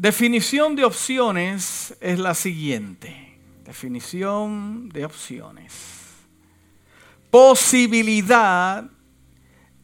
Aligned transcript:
Definición 0.00 0.76
de 0.76 0.84
opciones 0.84 1.92
es 2.00 2.20
la 2.20 2.32
siguiente. 2.32 3.36
Definición 3.64 4.88
de 4.90 5.04
opciones. 5.04 5.72
Posibilidad 7.32 8.88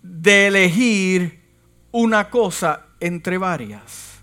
de 0.01 0.47
elegir 0.47 1.43
una 1.91 2.31
cosa 2.31 2.87
entre 3.01 3.39
varias. 3.39 4.23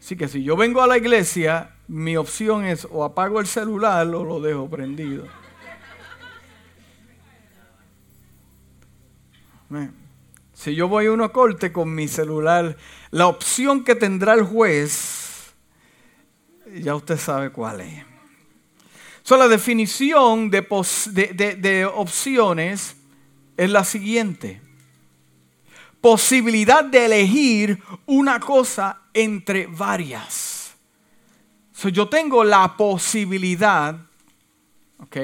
Así 0.00 0.16
que 0.16 0.26
si 0.26 0.42
yo 0.42 0.56
vengo 0.56 0.80
a 0.80 0.86
la 0.86 0.96
iglesia, 0.96 1.76
mi 1.86 2.16
opción 2.16 2.64
es 2.64 2.88
o 2.90 3.04
apago 3.04 3.40
el 3.40 3.46
celular 3.46 4.06
o 4.06 4.24
lo 4.24 4.40
dejo 4.40 4.70
prendido. 4.70 5.26
Si 10.62 10.74
yo 10.74 10.88
voy 10.88 11.06
a 11.06 11.12
una 11.12 11.30
corte 11.30 11.72
con 11.72 11.94
mi 11.94 12.06
celular, 12.06 12.76
la 13.12 13.28
opción 13.28 13.82
que 13.82 13.94
tendrá 13.94 14.34
el 14.34 14.42
juez, 14.42 15.54
ya 16.82 16.94
usted 16.94 17.16
sabe 17.16 17.48
cuál 17.48 17.80
es. 17.80 18.04
La 19.30 19.48
definición 19.48 20.50
de, 20.50 20.60
de 21.58 21.86
opciones 21.86 22.94
es 23.56 23.70
la 23.70 23.84
siguiente. 23.84 24.60
Posibilidad 25.98 26.84
de 26.84 27.06
elegir 27.06 27.82
una 28.04 28.38
cosa 28.38 29.00
entre 29.14 29.66
varias. 29.66 30.74
So, 31.72 31.88
yo 31.88 32.06
tengo 32.10 32.44
la 32.44 32.76
posibilidad, 32.76 33.98
¿ok? 34.98 35.16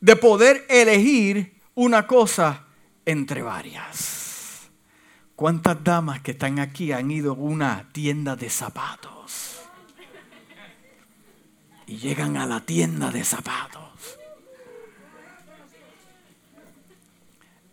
De 0.00 0.16
poder 0.16 0.66
elegir 0.68 1.60
una 1.76 2.08
cosa 2.08 2.66
entre 3.06 3.42
varias. 3.42 4.21
¿Cuántas 5.42 5.82
damas 5.82 6.20
que 6.20 6.30
están 6.30 6.60
aquí 6.60 6.92
han 6.92 7.10
ido 7.10 7.32
a 7.32 7.34
una 7.34 7.88
tienda 7.90 8.36
de 8.36 8.48
zapatos? 8.48 9.58
Y 11.84 11.96
llegan 11.96 12.36
a 12.36 12.46
la 12.46 12.60
tienda 12.60 13.10
de 13.10 13.24
zapatos. 13.24 14.20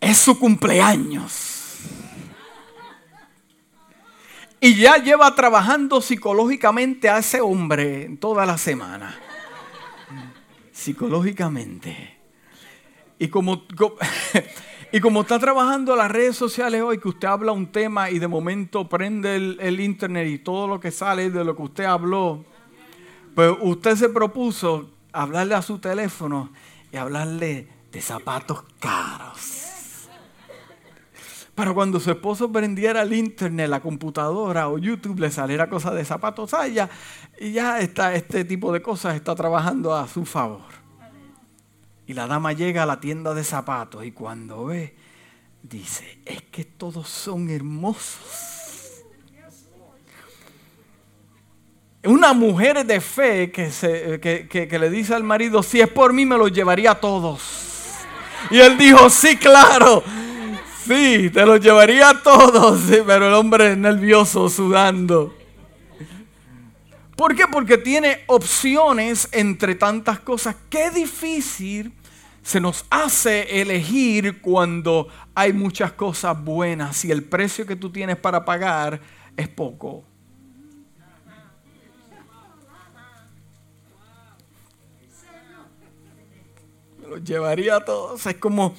Es 0.00 0.18
su 0.18 0.36
cumpleaños. 0.36 1.76
Y 4.58 4.74
ya 4.74 4.96
lleva 4.96 5.32
trabajando 5.36 6.00
psicológicamente 6.00 7.08
a 7.08 7.18
ese 7.18 7.40
hombre 7.40 8.16
toda 8.20 8.46
la 8.46 8.58
semana. 8.58 9.16
Psicológicamente. 10.72 12.18
Y 13.20 13.28
como, 13.28 13.64
y 14.92 15.00
como 15.00 15.20
está 15.20 15.38
trabajando 15.38 15.94
las 15.94 16.10
redes 16.10 16.36
sociales 16.36 16.82
hoy, 16.82 16.98
que 16.98 17.08
usted 17.08 17.28
habla 17.28 17.52
un 17.52 17.70
tema 17.70 18.10
y 18.10 18.18
de 18.18 18.26
momento 18.26 18.88
prende 18.88 19.36
el, 19.36 19.80
internet 19.80 20.26
y 20.28 20.38
todo 20.38 20.66
lo 20.66 20.80
que 20.80 20.90
sale 20.90 21.30
de 21.30 21.44
lo 21.44 21.54
que 21.54 21.62
usted 21.62 21.84
habló, 21.84 22.44
pues 23.34 23.52
usted 23.60 23.94
se 23.94 24.08
propuso 24.08 24.90
hablarle 25.12 25.54
a 25.54 25.62
su 25.62 25.78
teléfono 25.78 26.50
y 26.92 26.96
hablarle 26.96 27.68
de 27.92 28.00
zapatos 28.00 28.64
caros. 28.80 29.68
Para 31.54 31.72
cuando 31.72 32.00
su 32.00 32.10
esposo 32.10 32.50
prendiera 32.50 33.02
el 33.02 33.12
internet, 33.12 33.68
la 33.68 33.80
computadora 33.80 34.68
o 34.68 34.78
YouTube, 34.78 35.20
le 35.20 35.30
saliera 35.30 35.68
cosas 35.68 35.94
de 35.94 36.04
zapatos 36.04 36.54
a 36.54 36.66
ella, 36.66 36.88
y 37.38 37.52
ya 37.52 37.80
está, 37.80 38.14
este 38.14 38.44
tipo 38.44 38.72
de 38.72 38.82
cosas 38.82 39.14
está 39.14 39.34
trabajando 39.34 39.94
a 39.94 40.08
su 40.08 40.24
favor. 40.24 40.79
Y 42.10 42.12
la 42.12 42.26
dama 42.26 42.52
llega 42.52 42.82
a 42.82 42.86
la 42.86 42.98
tienda 42.98 43.34
de 43.34 43.44
zapatos 43.44 44.04
y 44.04 44.10
cuando 44.10 44.64
ve, 44.64 44.96
dice, 45.62 46.18
es 46.26 46.42
que 46.42 46.64
todos 46.64 47.08
son 47.08 47.48
hermosos. 47.48 49.04
Una 52.02 52.32
mujer 52.32 52.84
de 52.84 53.00
fe 53.00 53.52
que, 53.52 54.68
le 54.80 54.90
dice 54.90 55.14
al 55.14 55.22
marido, 55.22 55.62
si 55.62 55.80
es 55.80 55.86
por 55.86 56.12
mí 56.12 56.26
me 56.26 56.36
los 56.36 56.50
llevaría 56.50 56.90
a 56.90 56.94
todos. 57.00 57.42
Y 58.50 58.58
él 58.58 58.76
dijo, 58.76 59.08
sí, 59.08 59.36
claro, 59.36 60.02
sí, 60.84 61.30
te 61.30 61.46
los 61.46 61.60
llevaría 61.60 62.08
a 62.08 62.20
todos. 62.20 62.80
pero 63.06 63.28
el 63.28 63.34
hombre 63.34 63.70
es 63.70 63.78
nervioso, 63.78 64.48
sudando. 64.48 65.32
¿Por 67.14 67.36
qué? 67.36 67.44
Porque 67.46 67.78
tiene 67.78 68.24
opciones 68.26 69.28
entre 69.30 69.76
tantas 69.76 70.18
cosas. 70.18 70.56
Qué 70.68 70.90
difícil 70.90 71.99
se 72.42 72.60
nos 72.60 72.84
hace 72.90 73.60
elegir 73.60 74.40
cuando 74.40 75.08
hay 75.34 75.52
muchas 75.52 75.92
cosas 75.92 76.42
buenas 76.42 77.04
y 77.04 77.10
el 77.10 77.24
precio 77.24 77.66
que 77.66 77.76
tú 77.76 77.90
tienes 77.90 78.16
para 78.16 78.44
pagar 78.44 79.00
es 79.36 79.48
poco. 79.48 80.04
Me 87.00 87.08
lo 87.08 87.18
llevaría 87.18 87.76
a 87.76 87.84
todos. 87.84 88.24
Es 88.26 88.36
como, 88.36 88.74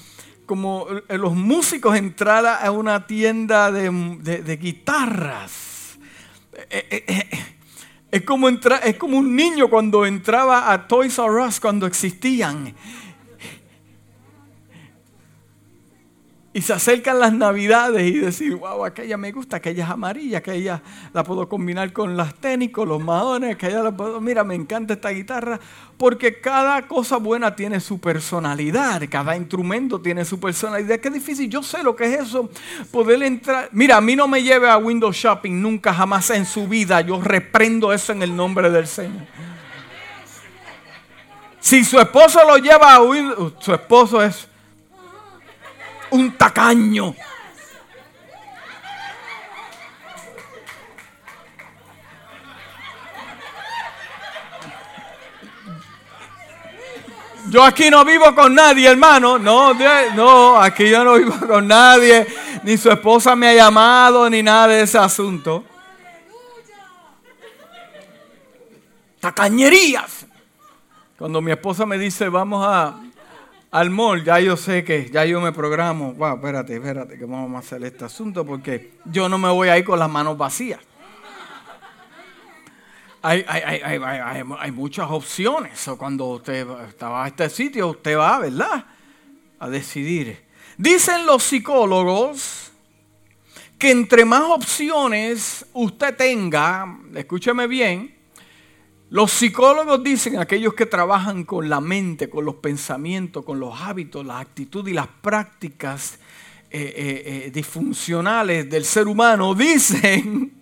como 0.46 0.88
los 1.10 1.36
músicos 1.36 1.96
entrar 1.96 2.46
a 2.46 2.72
una 2.72 3.06
tienda 3.06 3.72
de, 3.72 4.58
guitarras. 4.60 5.98
Eh, 6.70 6.88
eh, 6.90 7.06
eh, 7.08 7.30
es 8.12 8.24
como, 8.24 8.50
entrar, 8.50 8.82
es 8.84 8.98
como 8.98 9.18
un 9.18 9.36
niño 9.36 9.70
cuando 9.70 10.06
entraba 10.06 10.72
a 10.72 10.88
Toys 10.88 11.18
R 11.18 11.46
Us 11.48 11.60
cuando 11.60 11.86
existían 11.86 12.76
Y 16.54 16.62
se 16.62 16.74
acercan 16.74 17.18
las 17.18 17.32
navidades 17.32 18.04
y 18.04 18.20
decir, 18.20 18.56
wow, 18.56 18.84
aquella 18.84 19.16
me 19.16 19.32
gusta, 19.32 19.58
aquella 19.58 19.86
es 19.86 19.90
amarilla, 19.90 20.40
aquella 20.40 20.82
la 21.14 21.24
puedo 21.24 21.48
combinar 21.48 21.94
con 21.94 22.18
las 22.18 22.36
tenis, 22.36 22.72
con 22.72 22.90
los 22.90 23.02
maones, 23.02 23.56
aquella 23.56 23.82
la 23.82 23.96
puedo, 23.96 24.20
mira, 24.20 24.44
me 24.44 24.56
encanta 24.56 24.96
esta 24.96 25.12
guitarra, 25.12 25.62
porque 25.96 26.42
cada 26.42 26.90
cosa 26.90 27.16
buena 27.16 27.56
tiene 27.56 27.80
su 27.80 28.02
personalidad, 28.02 29.02
cada 29.10 29.38
instrumento 29.38 30.02
tiene 30.02 30.26
su 30.26 30.42
personalidad. 30.42 31.00
Qué 31.00 31.10
difícil, 31.10 31.50
yo 31.50 31.64
sé 31.64 31.84
lo 31.84 31.96
que 31.96 32.14
es 32.14 32.24
eso, 32.24 32.50
poder 32.92 33.24
entrar. 33.24 33.70
Mira, 33.72 33.96
a 33.96 34.02
mí 34.02 34.18
no 34.18 34.28
me 34.28 34.44
lleve 34.44 34.70
a 34.70 34.78
Windows 34.78 35.16
Shopping 35.16 35.62
nunca, 35.62 35.94
jamás 35.94 36.32
en 36.32 36.46
su 36.46 36.68
vida, 36.68 37.00
yo 37.00 37.22
reprendo 37.22 37.94
eso 37.94 38.12
en 38.12 38.24
el 38.24 38.36
nombre 38.36 38.70
del 38.70 38.88
Señor. 38.88 39.26
Si 41.62 41.86
su 41.86 41.98
esposo 41.98 42.40
lo 42.46 42.58
lleva 42.58 42.94
a 42.96 43.02
Windows, 43.02 43.54
su 43.60 43.74
esposo 43.74 44.22
es 44.22 44.50
un 46.12 46.38
tacaño. 46.38 47.16
Yo 57.50 57.66
aquí 57.66 57.90
no 57.90 58.06
vivo 58.06 58.34
con 58.34 58.56
nadie, 58.56 58.88
hermano. 58.88 59.38
No, 59.38 59.74
no, 60.16 60.62
aquí 60.62 60.90
yo 60.90 61.04
no 61.04 61.16
vivo 61.16 61.36
con 61.48 61.68
nadie. 61.68 62.26
Ni 62.64 62.78
su 62.78 62.90
esposa 62.90 63.36
me 63.36 63.50
ha 63.50 63.54
llamado, 63.54 64.30
ni 64.30 64.42
nada 64.42 64.68
de 64.68 64.84
ese 64.84 64.98
asunto. 64.98 65.66
Tacañerías. 69.20 70.26
Cuando 71.18 71.42
mi 71.42 71.52
esposa 71.52 71.86
me 71.86 71.98
dice, 71.98 72.30
vamos 72.30 72.66
a, 72.66 72.96
al 73.72 73.90
mall, 73.90 74.24
ya 74.24 74.40
yo 74.40 74.58
sé 74.58 74.84
que, 74.84 75.10
ya 75.10 75.24
yo 75.26 75.40
me 75.40 75.54
programo, 75.54 76.14
wow, 76.14 76.36
espérate, 76.36 76.76
espérate, 76.76 77.18
que 77.18 77.26
vamos 77.26 77.56
a 77.56 77.60
hacer 77.60 77.84
este 77.86 78.04
asunto 78.04 78.46
porque 78.46 78.92
yo 79.06 79.30
no 79.30 79.38
me 79.38 79.50
voy 79.50 79.70
a 79.70 79.78
ir 79.78 79.86
con 79.86 79.98
las 79.98 80.10
manos 80.10 80.38
vacías. 80.38 80.80
Hay, 83.24 83.46
hay, 83.48 84.72
muchas 84.72 85.10
opciones. 85.10 85.88
Cuando 85.98 86.26
usted 86.26 86.68
va 86.68 87.24
a 87.24 87.28
este 87.28 87.50
sitio, 87.50 87.90
usted 87.90 88.18
va, 88.18 88.40
¿verdad? 88.40 88.84
A 89.60 89.70
decidir. 89.70 90.44
Dicen 90.76 91.28
los 91.28 91.44
psicólogos 91.44 92.72
que 93.78 93.92
entre 93.92 94.26
más 94.26 94.42
opciones 94.42 95.66
usted 95.74 96.16
tenga, 96.18 96.98
escúcheme 97.14 97.68
bien, 97.68 98.16
los 99.12 99.30
psicólogos 99.34 100.02
dicen, 100.02 100.40
aquellos 100.40 100.74
que 100.74 100.86
trabajan 100.86 101.44
con 101.44 101.68
la 101.68 101.82
mente, 101.82 102.30
con 102.30 102.46
los 102.46 102.56
pensamientos, 102.56 103.44
con 103.44 103.60
los 103.60 103.82
hábitos, 103.82 104.26
la 104.26 104.40
actitud 104.40 104.88
y 104.88 104.94
las 104.94 105.08
prácticas 105.08 106.18
eh, 106.70 106.82
eh, 106.96 107.24
eh, 107.26 107.52
disfuncionales 107.54 108.70
del 108.70 108.86
ser 108.86 109.10
humano, 109.10 109.54
dicen 109.56 110.54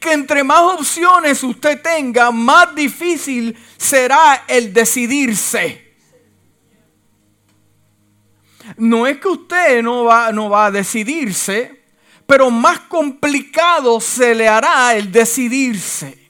que 0.00 0.12
entre 0.12 0.42
más 0.42 0.62
opciones 0.62 1.44
usted 1.44 1.80
tenga, 1.80 2.32
más 2.32 2.74
difícil 2.74 3.56
será 3.76 4.46
el 4.48 4.72
decidirse. 4.72 5.94
No 8.78 9.06
es 9.06 9.18
que 9.18 9.28
usted 9.28 9.80
no 9.80 10.02
va, 10.02 10.32
no 10.32 10.50
va 10.50 10.66
a 10.66 10.70
decidirse, 10.72 11.84
pero 12.26 12.50
más 12.50 12.80
complicado 12.80 14.00
se 14.00 14.34
le 14.34 14.48
hará 14.48 14.96
el 14.96 15.12
decidirse. 15.12 16.23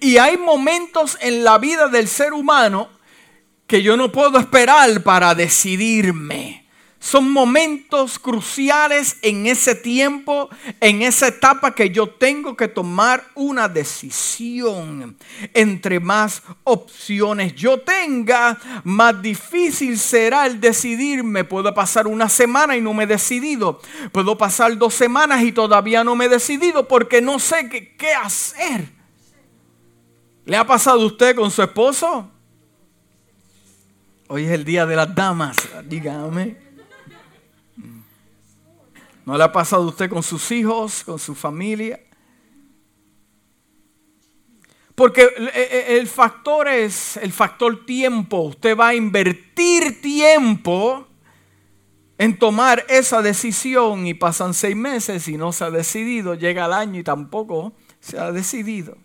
Y 0.00 0.16
hay 0.18 0.36
momentos 0.36 1.18
en 1.20 1.44
la 1.44 1.58
vida 1.58 1.88
del 1.88 2.08
ser 2.08 2.32
humano 2.32 2.88
que 3.66 3.82
yo 3.82 3.96
no 3.96 4.12
puedo 4.12 4.38
esperar 4.38 5.02
para 5.02 5.34
decidirme. 5.34 6.62
Son 7.02 7.32
momentos 7.32 8.20
cruciales 8.20 9.16
en 9.22 9.48
ese 9.48 9.74
tiempo, 9.74 10.48
en 10.80 11.02
esa 11.02 11.26
etapa 11.26 11.74
que 11.74 11.90
yo 11.90 12.08
tengo 12.08 12.56
que 12.56 12.68
tomar 12.68 13.24
una 13.34 13.68
decisión. 13.68 15.16
Entre 15.52 15.98
más 15.98 16.44
opciones 16.62 17.56
yo 17.56 17.80
tenga, 17.80 18.56
más 18.84 19.20
difícil 19.20 19.98
será 19.98 20.46
el 20.46 20.60
decidirme. 20.60 21.42
Puedo 21.42 21.74
pasar 21.74 22.06
una 22.06 22.28
semana 22.28 22.76
y 22.76 22.80
no 22.80 22.94
me 22.94 23.02
he 23.02 23.08
decidido. 23.08 23.80
Puedo 24.12 24.38
pasar 24.38 24.78
dos 24.78 24.94
semanas 24.94 25.42
y 25.42 25.50
todavía 25.50 26.04
no 26.04 26.14
me 26.14 26.26
he 26.26 26.28
decidido 26.28 26.86
porque 26.86 27.20
no 27.20 27.40
sé 27.40 27.68
qué, 27.68 28.14
hacer. 28.14 29.01
¿Le 30.44 30.56
ha 30.56 30.66
pasado 30.66 31.00
a 31.02 31.06
usted 31.06 31.36
con 31.36 31.50
su 31.52 31.62
esposo? 31.62 32.28
Hoy 34.26 34.44
es 34.44 34.50
el 34.50 34.64
día 34.64 34.84
de 34.86 34.96
las 34.96 35.14
damas, 35.14 35.56
dígame. 35.84 36.56
¿No 39.24 39.36
le 39.38 39.44
ha 39.44 39.52
pasado 39.52 39.84
a 39.84 39.86
usted 39.86 40.10
con 40.10 40.22
sus 40.22 40.50
hijos, 40.50 41.04
con 41.04 41.20
su 41.20 41.36
familia? 41.36 42.00
Porque 44.96 45.28
el 45.88 46.08
factor 46.08 46.66
es 46.66 47.16
el 47.18 47.32
factor 47.32 47.86
tiempo. 47.86 48.40
Usted 48.40 48.76
va 48.76 48.88
a 48.88 48.94
invertir 48.94 50.02
tiempo 50.02 51.06
en 52.18 52.36
tomar 52.36 52.84
esa 52.88 53.22
decisión 53.22 54.08
y 54.08 54.14
pasan 54.14 54.54
seis 54.54 54.74
meses 54.74 55.28
y 55.28 55.36
no 55.36 55.52
se 55.52 55.64
ha 55.64 55.70
decidido. 55.70 56.34
Llega 56.34 56.66
el 56.66 56.72
año 56.72 56.98
y 56.98 57.04
tampoco 57.04 57.74
se 58.00 58.18
ha 58.18 58.32
decidido. 58.32 58.98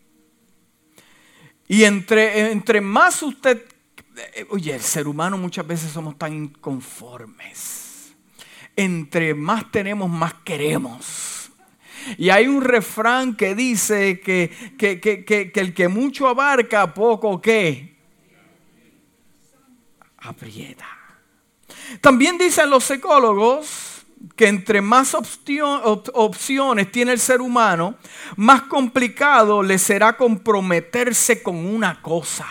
Y 1.68 1.84
entre, 1.84 2.52
entre 2.52 2.82
más 2.82 3.22
usted... 3.24 3.64
Eh, 4.36 4.48
oye, 4.50 4.74
el 4.74 4.82
ser 4.82 5.08
humano 5.08 5.38
muchas 5.38 5.66
veces 5.68 5.92
somos 5.92 6.18
tan 6.18 6.34
inconformes 6.34 7.88
entre 8.78 9.34
más 9.34 9.70
tenemos, 9.72 10.10
más 10.10 10.36
queremos. 10.46 11.52
Y 12.18 12.30
hay 12.30 12.48
un 12.48 12.62
refrán 12.62 13.36
que 13.36 13.54
dice 13.56 14.22
que, 14.22 14.50
que, 14.78 15.52
el 15.54 15.74
que 15.74 15.88
mucho 15.90 16.28
abarca, 16.28 16.94
poco 16.94 17.42
que 17.42 17.98
aprieta. 20.20 20.88
También 22.00 22.38
dicen 22.38 22.70
los 22.70 22.86
psicólogos 22.86 23.97
que 24.36 24.48
entre 24.48 24.82
más 24.82 25.16
opciones 25.16 26.92
tiene 26.92 27.12
el 27.14 27.20
ser 27.20 27.42
humano, 27.42 27.96
más 28.36 28.64
complicado 28.64 29.64
le 29.64 29.78
será 29.78 30.18
comprometerse 30.18 31.42
con 31.42 31.56
una 31.58 32.02
cosa. 32.02 32.48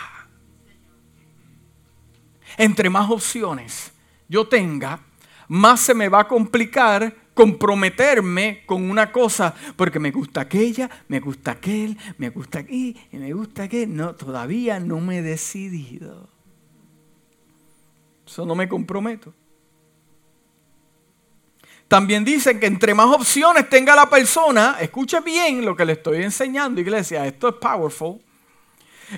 Entre 2.57 2.89
más 2.89 3.09
opciones 3.09 3.91
yo 4.27 4.47
tenga, 4.47 4.99
más 5.47 5.79
se 5.79 5.93
me 5.93 6.09
va 6.09 6.21
a 6.21 6.27
complicar 6.27 7.27
comprometerme 7.37 8.63
con 8.65 8.89
una 8.89 9.11
cosa, 9.11 9.53
porque 9.75 9.99
me 9.99 10.09
gusta 10.09 10.41
aquella, 10.41 10.89
me 11.07 11.19
gusta 11.19 11.51
aquel, 11.51 11.95
me 12.17 12.29
gusta 12.31 12.59
aquí, 12.59 12.97
y 13.11 13.17
me 13.17 13.31
gusta 13.31 13.63
aquel. 13.63 13.95
No, 13.95 14.15
todavía 14.15 14.79
no 14.79 14.99
me 14.99 15.19
he 15.19 15.21
decidido. 15.21 16.27
Eso 18.25 18.43
no 18.43 18.55
me 18.55 18.67
comprometo. 18.67 19.33
También 21.87 22.25
dicen 22.25 22.59
que 22.59 22.65
entre 22.65 22.93
más 22.93 23.07
opciones 23.07 23.69
tenga 23.69 23.95
la 23.95 24.09
persona, 24.09 24.77
escuche 24.81 25.21
bien 25.21 25.63
lo 25.63 25.75
que 25.75 25.85
le 25.85 25.93
estoy 25.93 26.23
enseñando, 26.23 26.81
iglesia, 26.81 27.25
esto 27.25 27.49
es 27.49 27.55
powerful. 27.55 28.19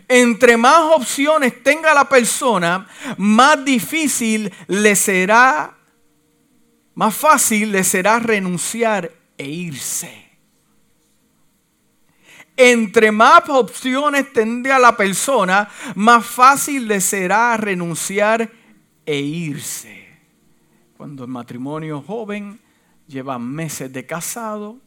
Entre 0.07 0.56
más 0.56 0.81
opciones 0.95 1.63
tenga 1.63 1.94
la 1.95 2.07
persona, 2.07 2.88
más 3.18 3.66
difícil 3.66 4.54
le 4.68 4.95
será 4.95 5.75
más 7.00 7.16
fácil 7.16 7.71
le 7.71 7.86
será 7.86 8.19
renunciar 8.19 9.10
e 9.38 9.48
irse. 9.48 10.30
Entre 12.57 13.10
más 13.10 13.48
opciones 13.48 14.33
tendrá 14.33 14.77
la 14.77 14.98
persona, 14.98 15.69
más 15.95 16.25
fácil 16.25 16.89
le 16.89 17.00
será 17.00 17.56
renunciar 17.56 18.51
e 19.06 19.16
irse. 19.18 20.09
Cuando 21.00 21.24
el 21.24 21.30
matrimonio 21.30 22.01
joven 22.01 22.60
lleva 23.07 23.40
meses 23.40 23.94
de 23.94 24.06
casado, 24.06 24.80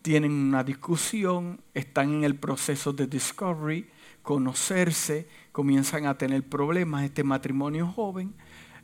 tienen 0.00 0.32
una 0.32 0.64
discusión, 0.64 1.60
están 1.74 2.14
en 2.14 2.24
el 2.24 2.34
proceso 2.34 2.94
de 2.94 3.06
discovery, 3.06 3.86
conocerse, 4.22 5.28
comienzan 5.52 6.06
a 6.06 6.16
tener 6.16 6.48
problemas 6.48 7.04
este 7.04 7.24
matrimonio 7.24 7.86
joven 7.86 8.32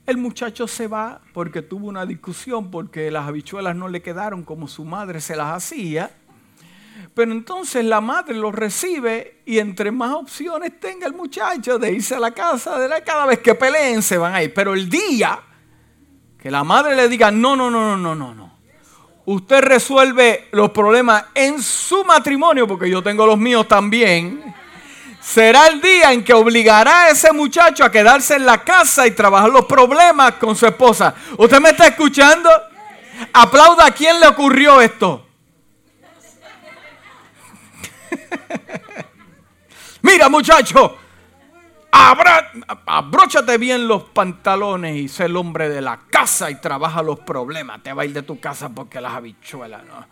el 0.05 0.19
muchacho 0.19 0.69
se 0.69 0.87
va 0.87 1.23
porque 1.33 1.63
tuvo 1.63 1.89
una 1.89 2.05
discusión, 2.05 2.71
porque 2.71 3.11
las 3.11 3.27
habichuelas 3.27 3.75
no 3.75 3.89
le 3.89 4.03
quedaron 4.03 4.43
como 4.43 4.69
su 4.69 4.85
madre 4.85 5.23
se 5.23 5.37
las 5.37 5.55
hacía. 5.55 6.11
Pero 7.15 7.33
entonces 7.33 7.87
la 7.87 8.03
madre 8.03 8.35
lo 8.35 8.53
recibe 8.53 9.41
y 9.47 9.61
entre 9.61 9.91
más 9.93 10.13
opciones 10.13 10.79
tenga 10.79 11.07
el 11.07 11.15
muchacho 11.15 11.79
de 11.79 11.93
irse 11.93 12.17
a 12.17 12.21
la 12.21 12.33
casa, 12.33 12.79
de 12.79 12.87
la, 12.87 13.03
cada 13.03 13.25
vez 13.25 13.39
que 13.39 13.55
peleen 13.55 14.03
se 14.03 14.19
van 14.19 14.35
a 14.35 14.43
ir. 14.43 14.53
Pero 14.53 14.75
el 14.75 14.91
día 14.91 15.41
que 16.43 16.51
la 16.51 16.65
madre 16.65 16.97
le 16.97 17.09
diga, 17.09 17.31
no, 17.31 17.57
no, 17.57 17.71
no, 17.71 17.81
no, 17.81 17.97
no, 17.97 18.15
no, 18.15 18.35
no. 18.35 18.59
Usted 19.27 19.61
resuelve 19.63 20.49
los 20.53 20.71
problemas 20.71 21.25
en 21.35 21.63
su 21.63 22.05
matrimonio, 22.05 22.67
porque 22.67 22.89
yo 22.91 23.03
tengo 23.03 23.27
los 23.27 23.39
míos 23.39 23.69
también 23.69 24.55
será 25.21 25.67
el 25.69 25.81
día 25.81 26.13
en 26.13 26.25
que 26.25 26.33
obligará 26.33 27.03
a 27.03 27.11
ese 27.11 27.33
muchacho 27.33 27.85
a 27.85 27.91
quedarse 27.91 28.37
en 28.37 28.47
la 28.47 28.65
casa 28.65 29.07
y 29.07 29.11
trabajar 29.13 29.51
los 29.51 29.67
problemas 29.67 30.33
con 30.35 30.57
su 30.57 30.67
esposa. 30.67 31.15
¿Usted 31.37 31.61
me 31.61 31.71
está 31.71 31.87
escuchando? 31.87 32.51
Aplauda 33.33 33.87
a 33.87 33.91
quién 33.91 34.19
le 34.19 34.27
ocurrió 34.27 34.81
esto. 34.81 35.27
Mira 40.03 40.29
muchacho, 40.29 40.97
abróchate 41.93 43.59
bien 43.59 43.89
los 43.89 44.05
pantalones 44.05 44.97
y 44.97 45.09
sé 45.09 45.25
el 45.25 45.37
hombre 45.37 45.69
de 45.69 45.81
la 45.81 45.99
casa 46.11 46.51
y 46.51 46.61
trabaja 46.61 47.03
los 47.03 47.21
problemas. 47.21 47.83
Te 47.83 47.93
va 47.93 48.03
a 48.03 48.05
ir 48.05 48.13
de 48.13 48.23
tu 48.23 48.39
casa 48.41 48.69
porque 48.69 49.01
las 49.01 49.13
habichuelas, 49.13 49.83
¿no? 49.85 50.07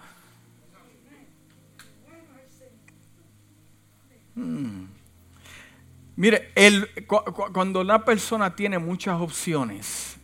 Hmm. 4.35 4.89
Mire, 6.17 6.53
cuando 7.53 7.81
una 7.81 8.05
persona 8.05 8.55
tiene 8.57 8.79
muchas 8.79 9.21
opciones, 9.21 10.17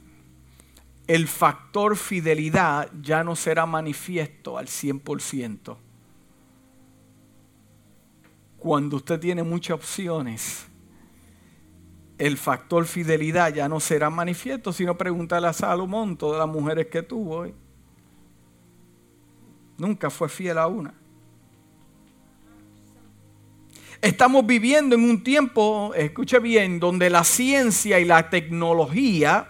el 1.07 1.29
factor 1.29 1.97
fidelidad 1.97 2.91
ya 3.01 3.23
no 3.23 3.37
será 3.37 3.67
manifiesto 3.67 4.59
al 4.59 4.67
100%. 4.67 5.77
Cuando 8.59 8.97
usted 8.97 9.21
tiene 9.21 9.43
muchas 9.43 9.77
opciones, 9.77 10.67
el 12.19 12.37
factor 12.37 12.87
fidelidad 12.87 13.53
ya 13.53 13.69
no 13.69 13.81
será 13.81 14.11
manifiesto, 14.11 14.73
sino 14.73 14.97
preguntarle 14.97 15.49
a 15.49 15.53
Salomón, 15.53 16.17
todas 16.17 16.39
las 16.39 16.49
mujeres 16.49 16.87
que 16.87 17.03
tuvo. 17.03 17.47
Nunca 19.77 20.11
fue 20.11 20.29
fiel 20.29 20.59
a 20.59 20.67
una. 20.67 20.95
Estamos 24.01 24.47
viviendo 24.47 24.95
en 24.95 25.03
un 25.03 25.25
tiempo, 25.25 25.93
escuche 25.95 26.39
bien, 26.39 26.79
donde 26.79 27.09
la 27.11 27.25
ciencia 27.25 27.99
y 27.99 28.05
la 28.05 28.29
tecnología 28.29 29.49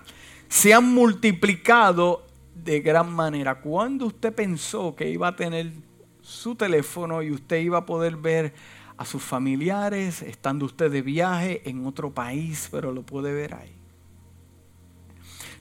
se 0.49 0.73
han 0.73 0.95
multiplicado 0.95 2.25
de 2.55 2.81
gran 2.81 3.13
manera. 3.13 3.61
¿Cuándo 3.61 4.07
usted 4.07 4.33
pensó 4.33 4.95
que 4.95 5.11
iba 5.11 5.29
a 5.29 5.37
tener 5.37 5.73
su 6.23 6.55
teléfono 6.55 7.21
y 7.23 7.33
usted 7.33 7.61
iba 7.61 7.79
a 7.79 7.87
poder 7.87 8.17
ver 8.17 8.55
a 8.97 9.05
sus 9.05 9.23
familiares 9.23 10.23
estando 10.23 10.67
usted 10.67 10.91
de 10.91 11.03
viaje 11.03 11.69
en 11.69 11.87
otro 11.87 12.13
país, 12.13 12.69
pero 12.71 12.93
lo 12.93 13.03
puede 13.03 13.33
ver 13.33 13.55
ahí? 13.55 13.84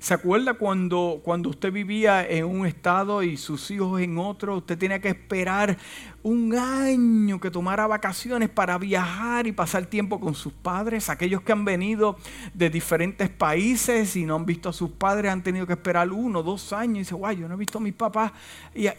¿Se 0.03 0.13
acuerda 0.13 0.55
cuando, 0.55 1.21
cuando 1.23 1.47
usted 1.47 1.71
vivía 1.71 2.27
en 2.27 2.43
un 2.43 2.65
estado 2.65 3.23
y 3.23 3.37
sus 3.37 3.71
hijos 3.71 4.01
en 4.01 4.17
otro? 4.17 4.57
Usted 4.57 4.77
tenía 4.77 4.99
que 4.99 5.07
esperar 5.07 5.77
un 6.23 6.53
año 6.57 7.39
que 7.39 7.49
tomara 7.49 7.87
vacaciones 7.87 8.49
para 8.49 8.77
viajar 8.77 9.47
y 9.47 9.53
pasar 9.53 9.85
tiempo 9.85 10.19
con 10.19 10.35
sus 10.35 10.51
padres. 10.51 11.09
Aquellos 11.09 11.41
que 11.43 11.53
han 11.53 11.63
venido 11.63 12.17
de 12.53 12.69
diferentes 12.69 13.29
países 13.29 14.17
y 14.17 14.25
no 14.25 14.35
han 14.35 14.45
visto 14.45 14.67
a 14.67 14.73
sus 14.73 14.89
padres 14.89 15.31
han 15.31 15.41
tenido 15.41 15.65
que 15.65 15.71
esperar 15.71 16.11
uno, 16.11 16.43
dos 16.43 16.73
años. 16.73 16.95
Y 16.95 16.99
dice, 16.99 17.15
guay, 17.15 17.37
yo 17.37 17.47
no 17.47 17.53
he 17.53 17.57
visto 17.57 17.77
a 17.77 17.81
mis 17.81 17.93
papás. 17.93 18.33
Y, 18.75 18.89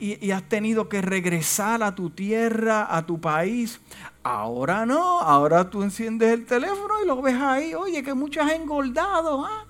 y 0.00 0.30
has 0.30 0.44
tenido 0.44 0.88
que 0.88 1.02
regresar 1.02 1.82
a 1.82 1.94
tu 1.94 2.08
tierra, 2.08 2.86
a 2.88 3.04
tu 3.04 3.20
país. 3.20 3.82
Ahora 4.22 4.86
no, 4.86 5.20
ahora 5.20 5.68
tú 5.68 5.82
enciendes 5.82 6.32
el 6.32 6.46
teléfono 6.46 6.94
y 7.04 7.06
lo 7.06 7.20
ves 7.20 7.34
ahí. 7.34 7.74
Oye, 7.74 8.02
que 8.02 8.14
muchos 8.14 8.42
han 8.42 8.62
engordado. 8.62 9.44
¿ah? 9.44 9.66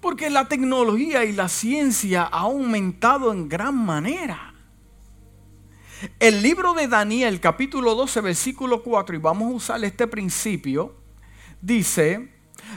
Porque 0.00 0.30
la 0.30 0.48
tecnología 0.48 1.24
y 1.24 1.32
la 1.32 1.48
ciencia 1.48 2.22
ha 2.22 2.40
aumentado 2.40 3.32
en 3.32 3.48
gran 3.48 3.76
manera. 3.76 4.54
El 6.18 6.42
libro 6.42 6.72
de 6.72 6.88
Daniel, 6.88 7.40
capítulo 7.40 7.94
12, 7.94 8.22
versículo 8.22 8.82
4, 8.82 9.16
y 9.16 9.18
vamos 9.18 9.52
a 9.52 9.56
usar 9.56 9.84
este 9.84 10.06
principio, 10.06 10.96
dice, 11.60 12.32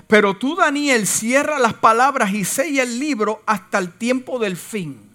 pero 0.07 0.35
tú 0.35 0.55
Daniel 0.55 1.07
cierra 1.07 1.59
las 1.59 1.73
palabras 1.75 2.33
y 2.33 2.43
sella 2.43 2.83
el 2.83 2.99
libro 2.99 3.41
hasta 3.45 3.77
el 3.77 3.93
tiempo 3.93 4.39
del 4.39 4.57
fin. 4.57 5.12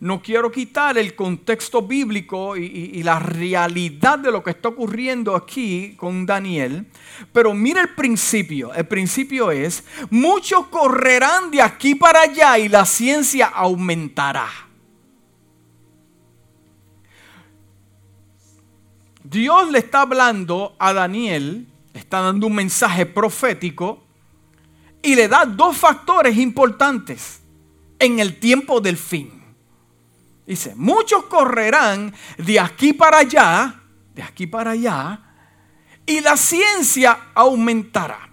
No 0.00 0.22
quiero 0.22 0.50
quitar 0.50 0.98
el 0.98 1.14
contexto 1.14 1.82
bíblico 1.82 2.56
y, 2.56 3.02
la 3.02 3.18
realidad 3.18 4.18
de 4.18 4.30
lo 4.30 4.42
que 4.42 4.50
está 4.50 4.68
ocurriendo 4.68 5.36
aquí 5.36 5.94
con 5.96 6.26
Daniel, 6.26 6.86
pero 7.32 7.54
mira 7.54 7.82
el 7.82 7.90
principio. 7.90 8.72
El 8.74 8.86
principio 8.86 9.50
es, 9.50 9.84
muchos 10.10 10.66
correrán 10.68 11.50
de 11.50 11.62
aquí 11.62 11.94
para 11.94 12.22
allá 12.22 12.58
y 12.58 12.68
la 12.68 12.84
ciencia 12.84 13.46
aumentará. 13.46 14.48
Dios 19.22 19.70
le 19.70 19.78
está 19.78 20.02
hablando 20.02 20.76
a 20.78 20.92
Daniel, 20.92 21.66
le 21.92 22.00
está 22.00 22.20
dando 22.20 22.46
un 22.46 22.54
mensaje 22.54 23.06
profético 23.06 24.04
y 25.02 25.14
le 25.14 25.28
da 25.28 25.44
dos 25.44 25.76
factores 25.76 26.36
importantes 26.36 27.40
en 27.98 28.20
el 28.20 28.38
tiempo 28.38 28.80
del 28.80 28.96
fin. 28.96 29.33
Dice, 30.46 30.74
muchos 30.74 31.24
correrán 31.24 32.14
de 32.36 32.60
aquí 32.60 32.92
para 32.92 33.18
allá, 33.18 33.80
de 34.14 34.22
aquí 34.22 34.46
para 34.46 34.72
allá, 34.72 35.20
y 36.06 36.20
la 36.20 36.36
ciencia 36.36 37.30
aumentará. 37.34 38.28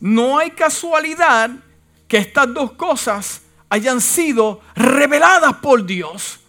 No 0.00 0.38
hay 0.38 0.50
casualidad 0.50 1.50
que 2.08 2.16
estas 2.16 2.52
dos 2.52 2.72
cosas 2.72 3.42
hayan 3.68 4.00
sido 4.00 4.60
reveladas 4.74 5.54
por 5.54 5.86
Dios, 5.86 6.40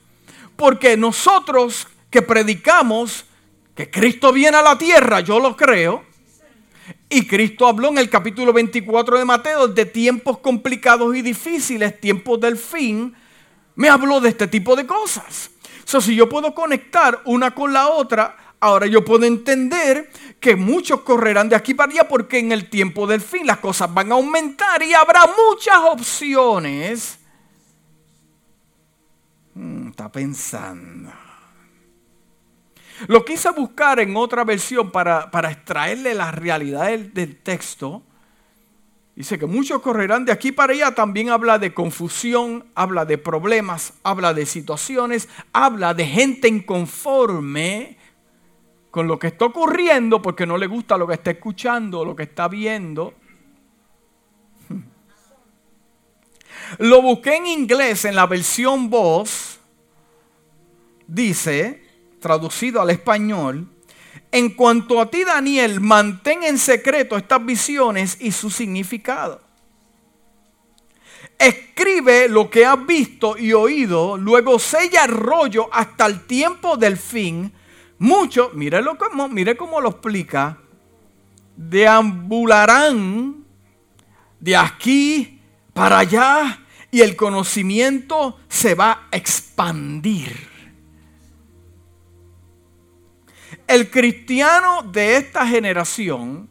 porque 0.55 0.98
nosotros 0.98 1.88
que 2.10 2.22
predicamos 2.22 3.25
que 3.75 3.89
Cristo 3.89 4.34
viene 4.34 4.58
a 4.58 4.62
la 4.62 4.77
tierra, 4.77 5.20
yo 5.20 5.39
lo 5.39 5.55
creo, 5.55 6.03
y 7.10 7.27
Cristo 7.27 7.67
habló 7.67 7.89
en 7.89 8.00
el 8.00 8.10
capítulo 8.10 8.51
24 8.51 9.20
de 9.20 9.25
Mateo 9.25 9.67
de 9.67 9.86
tiempos 9.86 10.39
complicados 10.39 11.15
y 11.15 11.22
difíciles, 11.22 12.00
tiempos 12.01 12.39
del 12.41 12.58
fin, 12.58 13.15
me 13.75 13.89
habló 13.89 14.21
de 14.21 14.29
este 14.29 14.47
tipo 14.47 14.75
de 14.75 14.85
cosas. 14.85 15.51
So, 15.85 16.01
si 16.01 16.15
yo 16.15 16.29
puedo 16.29 16.53
conectar 16.53 17.21
una 17.25 17.51
con 17.51 17.73
la 17.73 17.89
otra, 17.89 18.55
ahora 18.59 18.87
yo 18.87 19.03
puedo 19.03 19.25
entender 19.25 20.09
que 20.39 20.55
muchos 20.55 21.01
correrán 21.01 21.49
de 21.49 21.55
aquí 21.55 21.73
para 21.73 21.91
allá 21.91 22.07
porque 22.07 22.39
en 22.39 22.51
el 22.51 22.69
tiempo 22.69 23.05
del 23.05 23.21
fin 23.21 23.45
las 23.45 23.57
cosas 23.57 23.93
van 23.93 24.11
a 24.11 24.15
aumentar 24.15 24.81
y 24.81 24.93
habrá 24.93 25.21
muchas 25.27 25.77
opciones. 25.77 27.19
Hmm, 29.53 29.89
está 29.89 30.11
pensando. 30.11 31.11
Lo 33.07 33.25
quise 33.25 33.49
buscar 33.51 33.99
en 33.99 34.15
otra 34.15 34.43
versión 34.43 34.91
para, 34.91 35.29
extraerle 35.49 36.13
la 36.13 36.31
realidad 36.31 36.87
del 36.87 37.37
texto 37.41 38.03
Dice 39.15 39.38
que 39.38 39.46
muchos 39.46 39.82
correrán 39.82 40.25
de 40.25 40.32
aquí 40.32 40.51
para 40.51 40.74
allá. 40.74 40.96
También 40.96 41.29
habla 41.29 41.60
de 41.60 41.74
confusión, 41.74 42.65
habla 42.74 43.05
de 43.05 43.17
problemas, 43.17 43.93
habla 44.03 44.34
de 44.34 44.46
situaciones, 44.46 45.29
habla 45.51 45.93
de 45.93 46.08
gente 46.08 46.48
inconforme 46.48 47.98
con 48.89 49.08
lo 49.08 49.17
que 49.20 49.27
está 49.27 49.46
ocurriendo 49.46 50.22
porque 50.22 50.46
no 50.46 50.58
le 50.58 50.67
gusta 50.67 50.98
lo 50.98 51.08
que 51.08 51.15
está 51.15 51.32
escuchando, 51.32 52.05
lo 52.05 52.15
que 52.15 52.24
está 52.24 52.48
viendo. 52.48 53.13
Lo 56.79 57.01
busqué 57.01 57.36
en 57.38 57.48
inglés 57.48 58.05
en 58.05 58.15
la 58.15 58.25
versión 58.25 58.89
voz. 58.89 59.60
Dice, 61.08 61.84
traducido 62.20 62.82
al 62.82 62.89
español, 62.89 63.67
en 64.33 64.49
cuanto 64.49 64.99
a 64.99 65.11
ti, 65.11 65.23
Daniel, 65.23 65.79
mantén 65.79 66.41
en 66.41 66.57
secreto 66.57 67.15
estas 67.15 67.45
visiones 67.45 68.17
y 68.19 68.31
su 68.31 68.49
significado. 68.49 69.39
Escribe 71.37 72.27
lo 72.27 72.49
que 72.49 72.65
has 72.65 72.83
visto 72.83 73.37
y 73.37 73.53
oído, 73.53 74.17
luego 74.17 74.57
sella 74.57 75.05
el 75.05 75.11
rollo 75.11 75.69
hasta 75.71 76.07
el 76.07 76.25
tiempo 76.25 76.77
del 76.77 76.97
fin. 76.97 77.53
Muchos, 77.99 78.55
mire, 78.55 78.81
cómo, 78.97 79.29
mire 79.29 79.55
cómo 79.55 79.79
lo 79.79 79.89
explica, 79.89 80.57
deambularán 81.55 83.45
de 84.39 84.57
aquí 84.57 85.39
para 85.75 85.99
allá 85.99 86.59
y 86.89 87.01
el 87.01 87.15
conocimiento 87.15 88.39
se 88.49 88.73
va 88.73 89.09
a 89.11 89.15
expandir. 89.15 90.52
El 93.67 93.89
cristiano 93.89 94.84
de 94.84 95.17
esta 95.17 95.48
generación, 95.48 96.50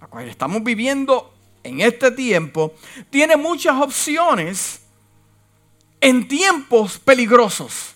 la 0.00 0.06
cual 0.06 0.28
estamos 0.28 0.62
viviendo 0.62 1.34
en 1.62 1.80
este 1.80 2.10
tiempo, 2.10 2.74
tiene 3.10 3.36
muchas 3.36 3.80
opciones 3.80 4.82
en 6.00 6.26
tiempos 6.26 6.98
peligrosos. 6.98 7.94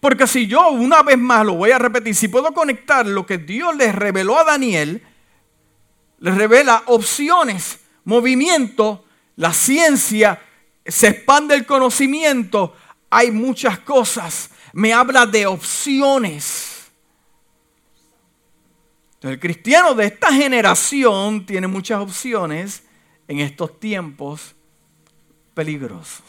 Porque 0.00 0.26
si 0.26 0.46
yo 0.46 0.68
una 0.70 1.02
vez 1.02 1.18
más 1.18 1.44
lo 1.44 1.54
voy 1.54 1.70
a 1.70 1.78
repetir, 1.78 2.14
si 2.14 2.28
puedo 2.28 2.52
conectar 2.52 3.06
lo 3.06 3.26
que 3.26 3.38
Dios 3.38 3.74
les 3.76 3.94
reveló 3.94 4.38
a 4.38 4.44
Daniel, 4.44 5.02
les 6.18 6.34
revela 6.34 6.82
opciones, 6.86 7.80
movimiento, 8.04 9.04
la 9.36 9.52
ciencia, 9.52 10.42
se 10.84 11.08
expande 11.08 11.54
el 11.54 11.66
conocimiento, 11.66 12.74
hay 13.10 13.30
muchas 13.30 13.78
cosas 13.80 14.50
me 14.76 14.92
habla 14.92 15.24
de 15.24 15.46
opciones. 15.46 16.90
el 19.22 19.40
cristiano 19.40 19.94
de 19.94 20.04
esta 20.04 20.30
generación 20.30 21.46
tiene 21.46 21.66
muchas 21.66 21.98
opciones 22.00 22.82
en 23.26 23.40
estos 23.40 23.80
tiempos 23.80 24.54
peligrosos. 25.54 26.20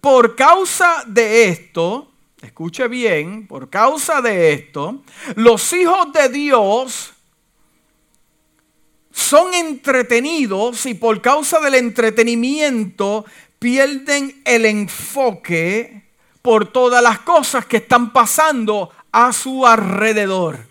Por 0.00 0.34
causa 0.34 1.04
de 1.06 1.48
esto, 1.48 2.10
escuche 2.40 2.88
bien, 2.88 3.46
por 3.46 3.68
causa 3.68 4.22
de 4.22 4.54
esto, 4.54 5.04
los 5.34 5.70
hijos 5.74 6.10
de 6.14 6.30
Dios 6.30 7.12
son 9.12 9.52
entretenidos 9.52 10.86
y 10.86 10.94
por 10.94 11.20
causa 11.20 11.60
del 11.60 11.74
entretenimiento 11.74 13.26
pierden 13.58 14.40
el 14.46 14.64
enfoque 14.64 16.05
por 16.46 16.68
todas 16.68 17.02
las 17.02 17.18
cosas 17.18 17.66
que 17.66 17.78
están 17.78 18.12
pasando 18.12 18.92
a 19.10 19.32
su 19.32 19.66
alrededor. 19.66 20.64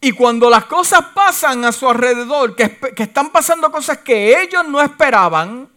Y 0.00 0.12
cuando 0.12 0.48
las 0.48 0.66
cosas 0.66 1.06
pasan 1.12 1.64
a 1.64 1.72
su 1.72 1.90
alrededor, 1.90 2.54
que, 2.54 2.78
están 2.96 3.30
pasando 3.30 3.72
cosas 3.72 3.98
que 3.98 4.40
ellos 4.40 4.68
no 4.68 4.80
esperaban, 4.80 5.68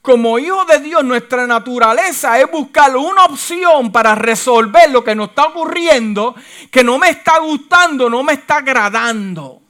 como 0.00 0.38
hijos 0.38 0.66
de 0.68 0.78
Dios, 0.78 1.04
nuestra 1.04 1.46
naturaleza 1.46 2.40
es 2.40 2.50
buscar 2.50 2.96
una 2.96 3.26
opción 3.26 3.92
para 3.92 4.14
resolver 4.14 4.90
lo 4.90 5.04
que 5.04 5.14
nos 5.14 5.28
está 5.28 5.48
ocurriendo, 5.48 6.34
que 6.70 6.82
no 6.82 6.98
me 6.98 7.10
está 7.10 7.40
gustando, 7.40 8.08
no 8.08 8.22
me 8.22 8.32
está 8.32 8.56
agradando. 8.56 9.60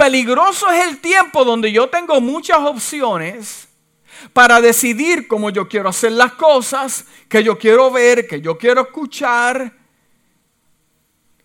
Peligroso 0.00 0.70
es 0.70 0.88
el 0.88 0.98
tiempo 0.98 1.44
donde 1.44 1.70
yo 1.70 1.90
tengo 1.90 2.22
muchas 2.22 2.56
opciones 2.60 3.68
para 4.32 4.58
decidir 4.58 5.28
cómo 5.28 5.50
yo 5.50 5.68
quiero 5.68 5.90
hacer 5.90 6.12
las 6.12 6.32
cosas, 6.32 7.04
que 7.28 7.44
yo 7.44 7.58
quiero 7.58 7.90
ver, 7.90 8.26
que 8.26 8.40
yo 8.40 8.56
quiero 8.56 8.80
escuchar. 8.80 9.74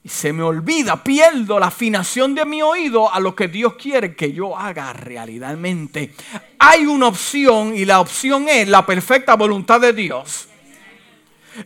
Y 0.02 0.08
se 0.08 0.32
me 0.32 0.42
olvida, 0.42 1.04
pierdo 1.04 1.60
la 1.60 1.68
afinación 1.68 2.34
de 2.34 2.46
mi 2.46 2.62
oído 2.62 3.14
a 3.14 3.20
lo 3.20 3.36
que 3.36 3.50
Dios 3.50 3.74
quiere 3.74 4.16
que 4.16 4.32
yo 4.32 4.58
haga 4.58 4.94
realmente. 4.94 6.14
Hay 6.58 6.86
una 6.86 7.08
opción 7.08 7.76
y 7.76 7.84
la 7.84 8.00
opción 8.00 8.48
es 8.48 8.70
la 8.70 8.86
perfecta 8.86 9.36
voluntad 9.36 9.82
de 9.82 9.92
Dios 9.92 10.48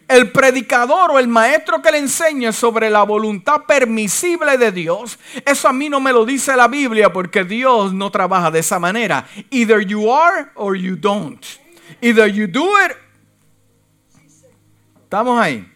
el 0.08 0.32
predicador 0.32 1.12
o 1.12 1.20
el 1.20 1.28
maestro 1.28 1.82
que 1.82 1.92
le 1.92 2.00
enseñe 2.00 2.52
sobre 2.52 2.90
la 2.90 3.04
voluntad 3.04 3.62
permisible 3.68 4.58
de 4.58 4.72
Dios, 4.72 5.20
eso 5.46 5.68
a 5.68 5.74
mí 5.74 5.90
no 5.90 6.00
me 6.00 6.14
lo 6.14 6.26
dice 6.26 6.56
la 6.56 6.68
Biblia 6.68 7.12
porque 7.12 7.44
Dios 7.44 7.94
no 7.94 8.12
trabaja 8.12 8.52
de 8.52 8.60
esa 8.60 8.80
manera. 8.80 9.28
Either 9.50 9.86
you 9.86 10.12
are 10.12 10.52
or 10.56 10.76
you 10.76 10.96
don't. 10.96 11.46
Either 12.02 12.28
you 12.28 12.48
do 12.48 12.66
it. 12.86 12.96
Estamos 15.04 15.42
ahí. 15.42 15.68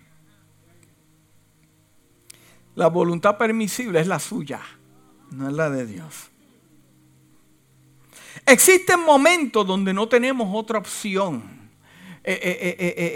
La 2.76 2.88
voluntad 2.88 3.38
permisible 3.38 4.00
es 4.00 4.08
la 4.08 4.20
suya, 4.20 4.60
no 5.32 5.48
es 5.48 5.54
la 5.54 5.70
de 5.70 5.86
Dios. 5.86 6.30
Existen 8.46 9.00
momentos 9.00 9.66
donde 9.66 9.94
no 9.94 10.08
tenemos 10.08 10.50
otra 10.52 10.80
opción 10.80 11.63
eh, 12.26 12.40
eh, 12.42 12.76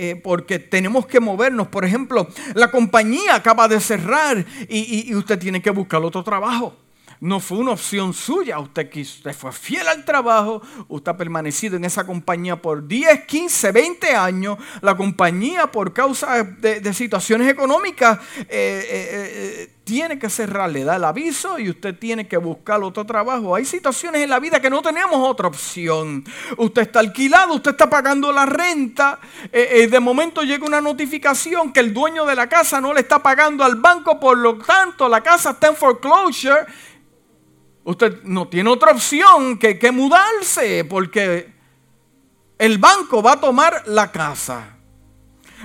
eh, 0.10 0.16
porque 0.22 0.60
tenemos 0.60 1.06
que 1.08 1.20
movernos. 1.20 1.68
Por 1.68 1.86
ejemplo, 1.86 2.28
la 2.54 2.70
compañía 2.72 3.36
acaba 3.36 3.68
de 3.68 3.80
cerrar 3.80 4.46
y, 4.68 5.14
usted 5.16 5.40
tiene 5.40 5.62
que 5.62 5.70
buscar 5.70 6.04
otro 6.04 6.24
trabajo. 6.24 6.76
No 7.20 7.40
fue 7.40 7.58
una 7.58 7.72
opción 7.72 8.14
suya. 8.14 8.60
Usted, 8.60 8.90
fue 9.34 9.52
fiel 9.52 9.88
al 9.88 10.06
trabajo. 10.06 10.62
Usted 10.88 11.12
ha 11.12 11.18
permanecido 11.18 11.76
en 11.76 11.86
esa 11.86 12.06
compañía 12.06 12.62
por 12.62 12.88
10, 12.88 13.26
15, 13.26 13.72
20 13.72 14.16
años. 14.16 14.58
La 14.82 14.96
compañía, 14.96 15.72
por 15.72 15.94
causa 15.94 16.44
de, 16.44 16.94
situaciones 16.94 17.50
económicas, 17.50 18.20
eh, 18.38 18.46
eh, 18.50 18.88
eh, 18.90 19.74
tiene 19.84 20.20
que 20.20 20.30
cerrar. 20.30 20.70
Le 20.70 20.84
da 20.84 20.98
el 20.98 21.04
aviso 21.04 21.58
y 21.58 21.70
usted 21.70 21.98
tiene 21.98 22.28
que 22.28 22.38
buscar 22.38 22.84
otro 22.84 23.04
trabajo. 23.06 23.56
Hay 23.56 23.66
situaciones 23.66 24.22
en 24.22 24.30
la 24.30 24.40
vida 24.40 24.60
que 24.60 24.70
no 24.70 24.84
tenemos 24.84 25.16
otra 25.28 25.48
opción. 25.48 26.24
Usted 26.58 26.84
está 26.84 27.00
alquilado, 27.00 27.56
usted 27.56 27.72
está 27.72 27.90
pagando 27.90 28.32
la 28.32 28.46
renta. 28.46 29.20
de 29.52 30.00
momento 30.00 30.44
llega 30.44 30.66
una 30.66 30.82
notificación 30.82 31.74
que 31.74 31.80
el 31.80 31.94
dueño 31.94 32.26
de 32.26 32.36
la 32.36 32.48
casa 32.48 32.80
no 32.80 32.94
le 32.94 33.02
está 33.02 33.24
pagando 33.24 33.64
al 33.64 33.76
banco. 33.78 34.20
Por 34.20 34.38
lo 34.38 34.58
tanto, 34.60 35.10
la 35.10 35.22
casa 35.22 35.52
está 35.52 35.68
en 35.68 35.76
foreclosure 35.76 36.66
Usted 37.88 38.22
no 38.24 38.50
tiene 38.50 38.70
otra 38.70 38.92
opción 38.92 39.58
que, 39.58 39.80
que 39.80 39.94
mudarse 39.94 40.84
porque 40.84 41.54
el 42.58 42.80
banco 42.80 43.24
va 43.24 43.32
a 43.32 43.40
tomar 43.40 43.84
la 43.86 44.12
casa. 44.12 44.76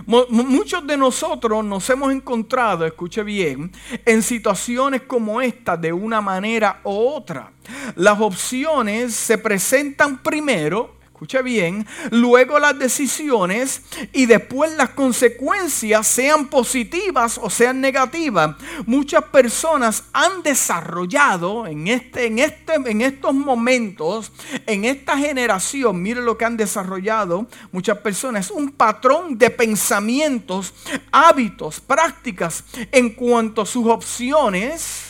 Muchos 0.06 0.86
de 0.86 0.96
nosotros 0.96 1.64
nos 1.64 1.90
hemos 1.90 2.12
encontrado, 2.12 2.86
escuche 2.86 3.24
bien, 3.24 3.72
en 4.04 4.22
situaciones 4.22 5.02
como 5.02 5.40
esta 5.42 5.76
de 5.76 5.92
una 5.92 6.20
manera 6.20 6.80
u 6.84 6.90
otra. 6.90 7.54
Las 7.96 8.20
opciones 8.20 9.16
se 9.16 9.36
presentan 9.36 10.22
primero 10.22 10.94
escuche 11.22 11.42
bien, 11.42 11.86
luego 12.10 12.58
las 12.58 12.76
decisiones 12.76 13.82
y 14.12 14.26
después 14.26 14.72
las 14.72 14.90
consecuencias, 14.90 16.04
sean 16.04 16.48
positivas 16.48 17.38
o 17.40 17.48
sean 17.48 17.80
negativas. 17.80 18.56
Muchas 18.86 19.22
personas 19.26 20.02
han 20.12 20.42
desarrollado 20.42 21.68
en, 21.68 21.86
este, 21.86 22.26
en, 22.26 22.40
este, 22.40 22.74
en 22.74 23.02
estos 23.02 23.34
momentos, 23.34 24.32
en 24.66 24.84
esta 24.84 25.16
generación, 25.16 26.02
mire 26.02 26.20
lo 26.20 26.36
que 26.36 26.44
han 26.44 26.56
desarrollado 26.56 27.46
muchas 27.70 27.98
personas, 27.98 28.50
un 28.50 28.72
patrón 28.72 29.38
de 29.38 29.50
pensamientos, 29.50 30.74
hábitos, 31.12 31.80
prácticas 31.80 32.64
en 32.90 33.10
cuanto 33.10 33.62
a 33.62 33.66
sus 33.66 33.86
opciones, 33.86 35.04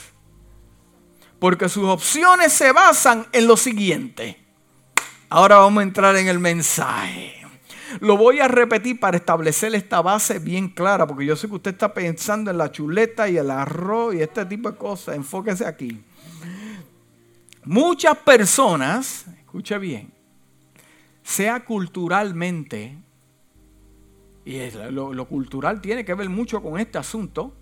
porque 1.39 1.71
sus 1.71 1.85
opciones 1.85 2.53
se 2.53 2.71
basan 2.71 3.27
en 3.33 3.47
lo 3.47 3.57
siguiente. 3.57 4.42
Ahora 5.35 5.57
vamos 5.57 5.81
a 5.81 5.85
entrar 5.85 6.15
en 6.17 6.29
el 6.29 6.39
mensaje. 6.39 7.33
Lo 8.01 8.19
voy 8.19 8.41
a 8.41 8.49
repetir 8.49 9.01
para 9.01 9.17
establecer 9.17 9.75
esta 9.75 10.03
base 10.03 10.39
bien 10.39 10.69
clara, 10.69 11.07
porque 11.07 11.25
yo 11.25 11.37
sé 11.37 11.49
que 11.49 11.55
usted 11.55 11.71
está 11.71 11.95
pensando 11.95 12.51
en 12.51 12.59
la 12.59 12.71
chuleta 12.71 13.31
y 13.31 13.39
el 13.39 13.51
arroz 13.51 14.15
y 14.15 14.21
este 14.21 14.45
tipo 14.45 14.71
de 14.71 14.77
cosas. 14.77 15.17
Enfóquese 15.17 15.65
aquí. 15.65 16.05
Muchas 17.65 18.19
personas, 18.19 19.25
escuche 19.39 19.79
bien, 19.79 20.13
sea 21.23 21.65
culturalmente, 21.65 22.99
y 24.45 24.71
lo, 24.91 25.15
lo 25.15 25.29
cultural 25.29 25.81
tiene 25.81 26.05
que 26.05 26.13
ver 26.13 26.29
mucho 26.29 26.63
con 26.63 26.79
este 26.79 26.99
asunto, 26.99 27.55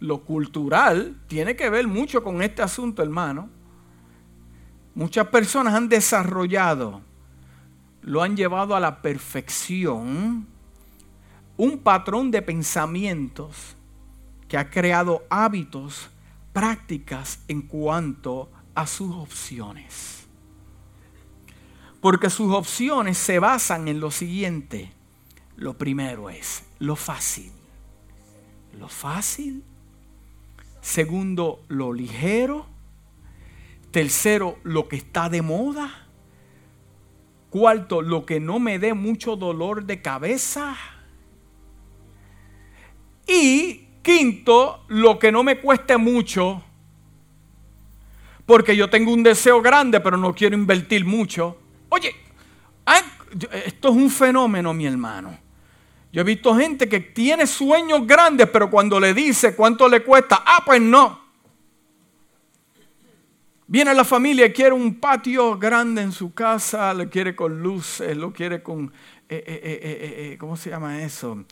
lo 0.00 0.22
cultural 0.22 1.20
tiene 1.26 1.56
que 1.56 1.68
ver 1.68 1.86
mucho 1.86 2.24
con 2.24 2.40
este 2.40 2.62
asunto, 2.62 3.02
hermano 3.02 3.50
Muchas 4.94 5.28
personas 5.28 5.74
han 5.74 5.88
desarrollado, 5.88 7.02
lo 8.02 8.22
han 8.22 8.36
llevado 8.36 8.76
a 8.76 8.80
la 8.80 9.02
perfección, 9.02 10.46
un 11.56 11.78
patrón 11.78 12.30
de 12.30 12.42
pensamientos 12.42 13.76
que 14.48 14.56
ha 14.56 14.70
creado 14.70 15.24
hábitos, 15.30 16.10
prácticas 16.52 17.40
en 17.48 17.62
cuanto 17.62 18.50
a 18.74 18.86
sus 18.86 19.14
opciones. 19.14 20.26
Porque 22.00 22.30
sus 22.30 22.52
opciones 22.52 23.16
se 23.16 23.38
basan 23.38 23.88
en 23.88 23.98
lo 23.98 24.10
siguiente. 24.10 24.92
Lo 25.56 25.78
primero 25.78 26.28
es 26.28 26.62
lo 26.78 26.96
fácil. 26.96 27.50
Lo 28.78 28.88
fácil. 28.88 29.64
Segundo, 30.82 31.62
lo 31.68 31.92
ligero. 31.92 32.66
Tercero, 33.94 34.58
lo 34.64 34.88
que 34.88 34.96
está 34.96 35.28
de 35.28 35.40
moda. 35.40 36.08
Cuarto, 37.48 38.02
lo 38.02 38.26
que 38.26 38.40
no 38.40 38.58
me 38.58 38.80
dé 38.80 38.92
mucho 38.92 39.36
dolor 39.36 39.84
de 39.84 40.02
cabeza. 40.02 40.76
Y 43.24 43.86
quinto, 44.02 44.84
lo 44.88 45.16
que 45.20 45.30
no 45.30 45.44
me 45.44 45.60
cueste 45.60 45.96
mucho. 45.96 46.60
Porque 48.44 48.74
yo 48.74 48.90
tengo 48.90 49.12
un 49.12 49.22
deseo 49.22 49.62
grande, 49.62 50.00
pero 50.00 50.16
no 50.16 50.34
quiero 50.34 50.56
invertir 50.56 51.04
mucho. 51.04 51.56
Oye, 51.90 52.16
esto 53.64 53.90
es 53.90 53.94
un 53.94 54.10
fenómeno, 54.10 54.74
mi 54.74 54.86
hermano. 54.86 55.38
Yo 56.12 56.22
he 56.22 56.24
visto 56.24 56.52
gente 56.56 56.88
que 56.88 56.98
tiene 56.98 57.46
sueños 57.46 58.04
grandes, 58.08 58.48
pero 58.48 58.68
cuando 58.68 58.98
le 58.98 59.14
dice 59.14 59.54
cuánto 59.54 59.88
le 59.88 60.02
cuesta, 60.02 60.42
ah, 60.44 60.64
pues 60.66 60.80
no. 60.80 61.23
Viene 63.66 63.94
la 63.94 64.04
familia, 64.04 64.52
quiere 64.52 64.72
un 64.72 64.96
patio 64.96 65.58
grande 65.58 66.02
en 66.02 66.12
su 66.12 66.34
casa, 66.34 66.92
lo 66.92 67.08
quiere 67.08 67.34
con 67.34 67.62
luces, 67.62 68.14
lo 68.14 68.30
quiere 68.30 68.62
con, 68.62 68.92
eh, 69.26 69.42
eh, 69.46 69.80
eh, 70.32 70.36
¿cómo 70.38 70.56
se 70.56 70.70
llama 70.70 71.02
eso? 71.02 71.44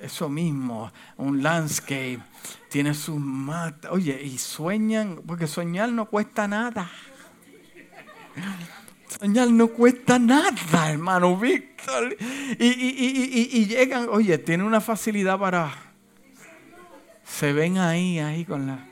eso 0.00 0.28
mismo, 0.28 0.92
un 1.16 1.42
landscape, 1.42 2.20
tiene 2.68 2.94
sus 2.94 3.18
matas, 3.18 3.90
oye, 3.90 4.22
y 4.22 4.38
sueñan, 4.38 5.22
porque 5.26 5.48
soñar 5.48 5.90
no 5.90 6.06
cuesta 6.06 6.46
nada. 6.46 6.88
Soñar 9.18 9.50
no 9.50 9.68
cuesta 9.68 10.20
nada, 10.20 10.90
hermano 10.90 11.36
Víctor. 11.36 12.16
Y, 12.58 12.66
y, 12.66 13.66
llegan, 13.66 14.08
oye, 14.10 14.38
tiene 14.38 14.62
una 14.62 14.80
facilidad 14.80 15.38
para... 15.38 15.72
Se 17.24 17.52
ven 17.52 17.78
ahí, 17.78 18.20
ahí 18.20 18.44
con 18.44 18.66
la 18.66 18.87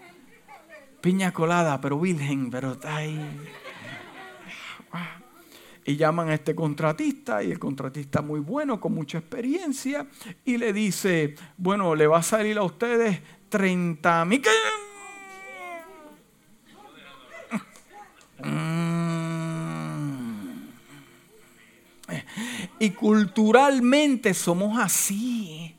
piña 1.07 1.33
colada, 1.33 1.81
pero 1.81 2.01
virgen, 2.01 2.51
pero 2.51 2.73
está 2.73 2.97
ahí. 2.97 3.17
Y 5.85 5.95
llaman 5.95 6.31
a 6.31 6.35
este 6.35 6.53
contratista 6.57 7.45
y 7.45 7.53
el 7.53 7.61
contratista 7.61 8.23
muy 8.23 8.41
bueno, 8.41 8.81
con 8.81 8.93
mucha 8.93 9.19
experiencia, 9.19 10.09
y 10.45 10.57
le 10.57 10.73
dice, 10.73 11.37
bueno, 11.57 11.95
le 11.95 12.09
va 12.09 12.19
a 12.19 12.23
salir 12.25 12.59
a 12.59 12.65
ustedes 12.65 13.21
30 13.49 14.25
mil... 14.25 14.43
Mm. 18.43 18.87
Y 22.81 22.91
culturalmente 22.91 24.35
somos 24.35 24.77
así. 24.77 25.76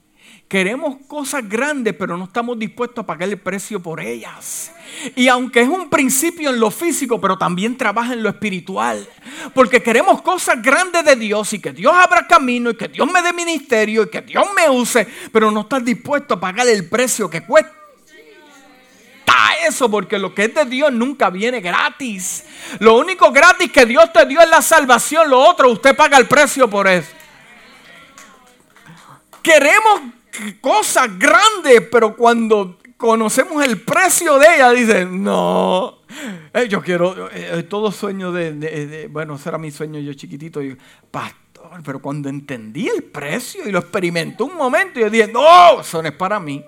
Queremos 0.48 0.98
cosas 1.08 1.48
grandes, 1.48 1.94
pero 1.94 2.18
no 2.18 2.24
estamos 2.24 2.58
dispuestos 2.58 3.04
a 3.04 3.06
pagar 3.06 3.28
el 3.28 3.38
precio 3.38 3.82
por 3.82 4.00
ellas. 4.00 4.72
Y 5.16 5.28
aunque 5.28 5.62
es 5.62 5.68
un 5.68 5.90
principio 5.90 6.50
en 6.50 6.60
lo 6.60 6.72
físico, 6.72 7.20
pero 7.20 7.38
también 7.38 7.78
trabaja 7.78 8.14
en 8.14 8.24
lo 8.24 8.30
espiritual. 8.30 9.08
Porque 9.54 9.84
queremos 9.84 10.22
cosas 10.22 10.62
grandes 10.62 11.04
de 11.04 11.18
Dios 11.18 11.52
y 11.52 11.60
que 11.60 11.74
Dios 11.74 11.94
abra 11.94 12.26
camino 12.28 12.70
y 12.70 12.78
que 12.78 12.88
Dios 12.88 13.12
me 13.12 13.22
dé 13.22 13.34
ministerio 13.34 14.04
y 14.04 14.10
que 14.10 14.22
Dios 14.22 14.46
me 14.56 14.70
use, 14.70 15.06
pero 15.34 15.52
no 15.52 15.62
estás 15.62 15.84
dispuesto 15.84 16.36
a 16.36 16.40
pagar 16.40 16.68
el 16.68 16.88
precio 16.88 17.30
que 17.30 17.44
cuesta 17.44 17.78
eso, 19.66 19.90
porque 19.90 20.18
lo 20.18 20.34
que 20.34 20.46
es 20.46 20.54
de 20.54 20.66
Dios 20.66 20.92
nunca 20.92 21.30
viene 21.30 21.62
gratis. 21.62 22.46
Lo 22.80 22.98
único 22.98 23.32
gratis 23.32 23.72
que 23.72 23.86
Dios 23.86 24.12
te 24.14 24.26
dio 24.26 24.42
es 24.42 24.50
la 24.50 24.62
salvación, 24.62 25.30
lo 25.30 25.40
otro 25.40 25.70
usted 25.70 25.96
paga 25.96 26.18
el 26.18 26.28
precio 26.28 26.70
por 26.70 26.88
eso. 26.88 27.10
Queremos 29.42 30.02
cosa 30.62 31.08
grande, 31.08 31.82
pero 31.82 32.16
cuando 32.16 32.78
conocemos 32.98 33.64
el 33.66 33.82
precio 33.82 34.40
de 34.40 34.56
ella, 34.56 34.72
dicen, 34.72 35.24
no, 35.24 36.00
eh, 36.54 36.68
yo 36.68 36.82
quiero, 36.82 37.30
eh, 37.30 37.60
eh, 37.60 37.64
todo 37.64 37.92
sueño 37.92 38.32
de, 38.32 39.08
bueno, 39.12 39.38
será 39.38 39.58
mi 39.58 39.72
sueño 39.72 40.00
yo 40.00 40.14
chiquitito, 40.14 40.62
y, 40.62 40.78
pastor, 41.12 41.82
pero 41.86 42.02
cuando 42.02 42.30
entendí 42.30 42.88
el 42.88 43.04
precio 43.04 43.68
y 43.68 43.72
lo 43.72 43.80
experimenté 43.80 44.44
un 44.44 44.56
momento, 44.56 45.00
yo 45.00 45.10
dije, 45.10 45.28
no, 45.28 45.82
eso 45.82 46.02
no 46.02 46.08
es 46.08 46.16
para 46.16 46.40
mí. 46.40 46.64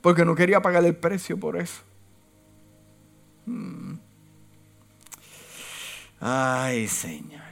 Porque 0.00 0.24
no 0.24 0.34
quería 0.34 0.60
pagar 0.60 0.84
el 0.84 0.94
precio 0.94 1.38
por 1.38 1.56
eso. 1.56 1.80
Hmm. 3.46 3.94
Ay, 6.20 6.88
Señor. 6.88 7.43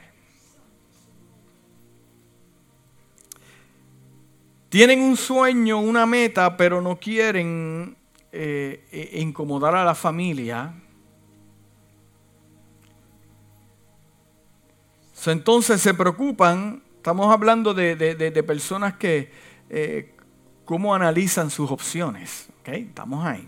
Tienen 4.73 5.01
un 5.01 5.17
sueño, 5.17 5.79
una 5.79 6.07
meta, 6.07 6.57
pero 6.57 6.81
no 6.81 6.99
quieren 6.99 7.95
eh, 8.31 8.83
eh, 8.91 9.19
incomodar 9.19 9.75
a 9.75 9.85
la 9.85 9.93
familia. 9.93 10.73
Entonces 15.27 15.79
se 15.79 15.93
preocupan, 15.93 16.81
estamos 16.95 17.31
hablando 17.31 17.75
de, 17.75 18.43
personas 18.47 18.95
que 18.95 19.31
eh, 19.69 20.15
cómo 20.65 20.95
analizan 20.95 21.51
sus 21.51 21.69
opciones. 21.69 22.49
¿Okay? 22.61 22.85
Estamos 22.89 23.23
ahí. 23.23 23.47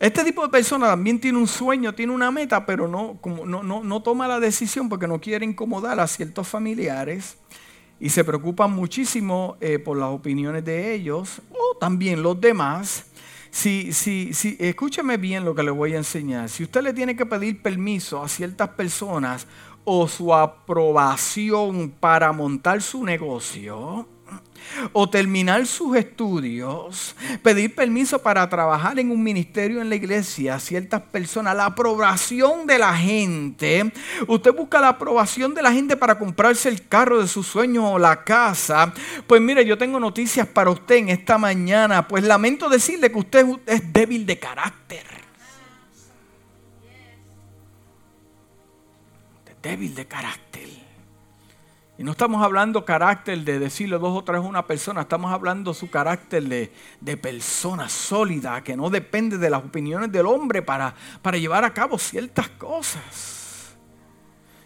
Este 0.00 0.24
tipo 0.24 0.42
de 0.42 0.48
persona 0.48 0.86
también 0.86 1.20
tiene 1.20 1.36
un 1.36 1.46
sueño, 1.46 1.94
tiene 1.94 2.14
una 2.14 2.30
meta, 2.30 2.64
pero 2.64 2.88
no, 2.88 3.20
no, 3.44 3.62
no, 3.62 4.02
toma 4.02 4.26
la 4.26 4.40
decisión 4.40 4.88
porque 4.88 5.06
no 5.06 5.20
quiere 5.20 5.44
incomodar 5.44 6.00
a 6.00 6.06
ciertos 6.06 6.48
familiares 6.48 7.36
y 7.98 8.10
se 8.10 8.24
preocupan 8.24 8.72
muchísimo 8.72 9.56
eh, 9.60 9.78
por 9.78 9.96
las 9.96 10.10
opiniones 10.10 10.64
de 10.64 10.94
ellos 10.94 11.40
o 11.50 11.76
también 11.78 12.22
los 12.22 12.40
demás. 12.40 13.06
Si, 13.50 13.92
si, 13.92 14.34
si, 14.34 14.56
escúcheme 14.60 15.16
bien 15.16 15.44
lo 15.44 15.54
que 15.54 15.62
le 15.62 15.70
voy 15.70 15.94
a 15.94 15.98
enseñar. 15.98 16.48
Si 16.48 16.64
usted 16.64 16.82
le 16.82 16.92
tiene 16.92 17.16
que 17.16 17.24
pedir 17.24 17.62
permiso 17.62 18.22
a 18.22 18.28
ciertas 18.28 18.68
personas 18.70 19.46
o 19.84 20.08
su 20.08 20.34
aprobación 20.34 21.90
para 21.90 22.32
montar 22.32 22.82
su 22.82 23.04
negocio, 23.04 24.06
o 24.92 25.08
terminar 25.08 25.66
sus 25.66 25.96
estudios, 25.96 27.14
pedir 27.42 27.74
permiso 27.74 28.20
para 28.20 28.48
trabajar 28.48 28.98
en 28.98 29.10
un 29.10 29.22
ministerio 29.22 29.80
en 29.80 29.88
la 29.88 29.94
iglesia, 29.94 30.58
ciertas 30.58 31.02
personas, 31.02 31.56
la 31.56 31.66
aprobación 31.66 32.66
de 32.66 32.78
la 32.78 32.94
gente. 32.94 33.92
Usted 34.26 34.54
busca 34.54 34.80
la 34.80 34.88
aprobación 34.88 35.54
de 35.54 35.62
la 35.62 35.72
gente 35.72 35.96
para 35.96 36.18
comprarse 36.18 36.68
el 36.68 36.86
carro 36.88 37.20
de 37.20 37.28
sus 37.28 37.46
sueños 37.46 37.84
o 37.86 37.98
la 37.98 38.24
casa. 38.24 38.92
Pues 39.26 39.40
mire, 39.40 39.64
yo 39.64 39.78
tengo 39.78 40.00
noticias 40.00 40.46
para 40.46 40.70
usted 40.70 40.96
en 40.96 41.08
esta 41.10 41.38
mañana. 41.38 42.06
Pues 42.06 42.24
lamento 42.24 42.68
decirle 42.68 43.10
que 43.10 43.18
usted 43.18 43.46
es 43.66 43.92
débil 43.92 44.26
de 44.26 44.38
carácter. 44.38 45.06
débil 49.66 49.94
de 49.96 50.06
carácter. 50.06 50.85
Y 51.98 52.04
no 52.04 52.10
estamos 52.10 52.42
hablando 52.42 52.84
carácter 52.84 53.38
de 53.38 53.58
decirle 53.58 53.98
dos 53.98 54.14
o 54.14 54.22
tres 54.22 54.38
a 54.38 54.40
una 54.42 54.66
persona, 54.66 55.02
estamos 55.02 55.32
hablando 55.32 55.72
su 55.72 55.88
carácter 55.88 56.42
de, 56.42 56.70
de, 57.00 57.16
persona 57.16 57.88
sólida, 57.88 58.62
que 58.62 58.76
no 58.76 58.90
depende 58.90 59.38
de 59.38 59.48
las 59.48 59.64
opiniones 59.64 60.12
del 60.12 60.26
hombre 60.26 60.60
para, 60.60 60.94
para 61.22 61.38
llevar 61.38 61.64
a 61.64 61.72
cabo 61.72 61.98
ciertas 61.98 62.50
cosas. 62.50 63.76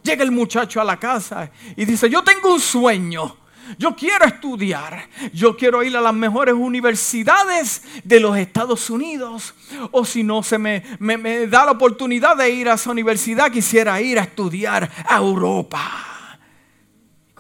Llega 0.03 0.25
el 0.25 0.33
muchacho 0.33 0.81
a 0.81 0.85
la 0.85 0.99
casa 0.99 1.53
y 1.77 1.85
dice, 1.85 2.11
yo 2.11 2.25
tengo 2.25 2.53
un 2.53 2.59
sueño, 2.59 3.37
yo 3.79 3.95
quiero 3.95 4.25
estudiar, 4.25 5.09
yo 5.33 5.57
quiero 5.57 5.85
ir 5.85 5.97
a 5.97 6.01
las 6.01 6.15
mejores 6.15 6.55
universidades 6.55 7.85
de 8.03 8.19
los 8.19 8.37
Estados 8.37 8.91
Unidos, 8.91 9.55
o 9.93 10.05
si 10.05 10.25
no 10.25 10.43
se 10.43 10.59
me, 10.59 10.83
me, 10.99 11.17
me 11.17 11.47
da 11.47 11.65
la 11.65 11.73
oportunidad 11.73 12.37
de 12.37 12.51
ir 12.51 12.69
a 12.69 12.75
esa 12.75 12.91
universidad, 12.91 13.53
quisiera 13.53 14.01
ir 14.01 14.19
a 14.19 14.23
estudiar 14.23 14.91
a 15.07 15.19
Europa. 15.19 16.10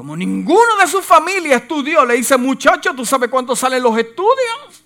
Como 0.01 0.17
ninguno 0.17 0.79
de 0.81 0.87
su 0.87 1.03
familia 1.03 1.57
estudió, 1.57 2.07
le 2.07 2.15
dice, 2.15 2.39
muchacho, 2.39 2.95
¿tú 2.95 3.05
sabes 3.05 3.29
cuánto 3.29 3.55
salen 3.55 3.83
los 3.83 3.99
estudios? 3.99 4.83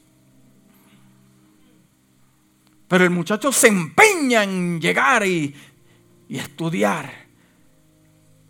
Pero 2.88 3.05
el 3.05 3.11
muchacho 3.11 3.53
se 3.53 3.68
empeña 3.68 4.42
en 4.42 4.81
llegar 4.81 5.24
y, 5.24 5.55
y 6.29 6.37
estudiar. 6.37 7.12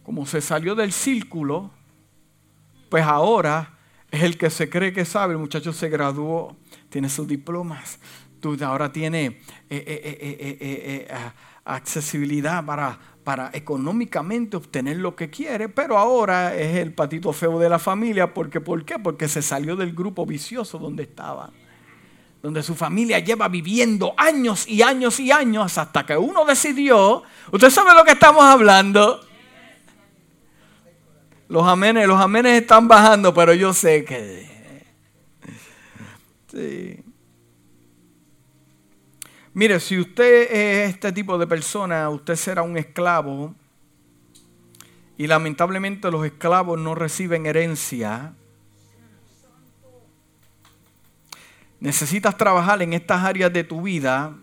Como 0.04 0.24
se 0.24 0.40
salió 0.40 0.74
del 0.74 0.94
círculo, 0.94 1.70
pues 2.88 3.04
ahora 3.04 3.76
es 4.10 4.22
el 4.22 4.38
que 4.38 4.48
se 4.48 4.70
cree 4.70 4.94
que 4.94 5.04
sabe. 5.04 5.34
El 5.34 5.40
muchacho 5.40 5.70
se 5.70 5.90
graduó, 5.90 6.56
tiene 6.88 7.10
sus 7.10 7.28
diplomas. 7.28 7.98
Ahora 8.62 8.90
tiene 8.90 9.26
eh, 9.26 9.42
eh, 9.68 10.58
eh, 10.60 11.08
accesibilidad 11.64 12.64
para 12.64 12.98
para 13.24 13.50
económicamente 13.54 14.56
obtener 14.56 14.98
lo 14.98 15.16
que 15.16 15.30
quiere, 15.30 15.70
pero 15.70 15.96
ahora 15.96 16.54
es 16.54 16.76
el 16.76 16.92
patito 16.92 17.32
feo 17.32 17.58
de 17.58 17.70
la 17.70 17.78
familia. 17.78 18.34
Porque, 18.34 18.60
¿Por 18.60 18.84
qué? 18.84 18.98
Porque 18.98 19.28
se 19.28 19.40
salió 19.40 19.74
del 19.74 19.94
grupo 19.94 20.26
vicioso 20.26 20.78
donde 20.78 21.04
estaba. 21.04 21.50
Donde 22.42 22.62
su 22.62 22.74
familia 22.74 23.18
lleva 23.20 23.48
viviendo 23.48 24.12
años 24.18 24.68
y 24.68 24.82
años 24.82 25.18
y 25.18 25.32
años 25.32 25.78
hasta 25.78 26.04
que 26.04 26.16
uno 26.16 26.44
decidió. 26.44 27.22
Usted 27.50 27.70
sabe 27.70 27.94
lo 27.94 28.04
que 28.04 28.12
estamos 28.12 28.44
hablando. 28.44 29.22
Los 31.48 31.66
amenes, 31.66 32.06
los 32.06 32.20
amenes 32.20 32.60
están 32.60 32.86
bajando, 32.86 33.32
pero 33.32 33.54
yo 33.54 33.72
sé 33.72 34.04
que. 34.04 34.52
Sí. 36.52 37.03
Mire, 39.54 39.78
si 39.78 40.00
usted 40.00 40.50
es 40.50 40.90
este 40.90 41.12
tipo 41.12 41.38
de 41.38 41.46
persona, 41.46 42.10
usted 42.10 42.34
será 42.34 42.62
un 42.62 42.76
esclavo. 42.76 43.54
Y 45.16 45.28
lamentablemente 45.28 46.10
los 46.10 46.26
esclavos 46.26 46.76
no 46.80 46.96
reciben 46.96 47.46
herencia. 47.46 48.34
Necesitas 51.78 52.36
trabajar 52.36 52.82
en 52.82 52.94
estas 52.94 53.22
áreas 53.22 53.52
de 53.52 53.62
tu 53.62 53.82
vida. 53.82 54.34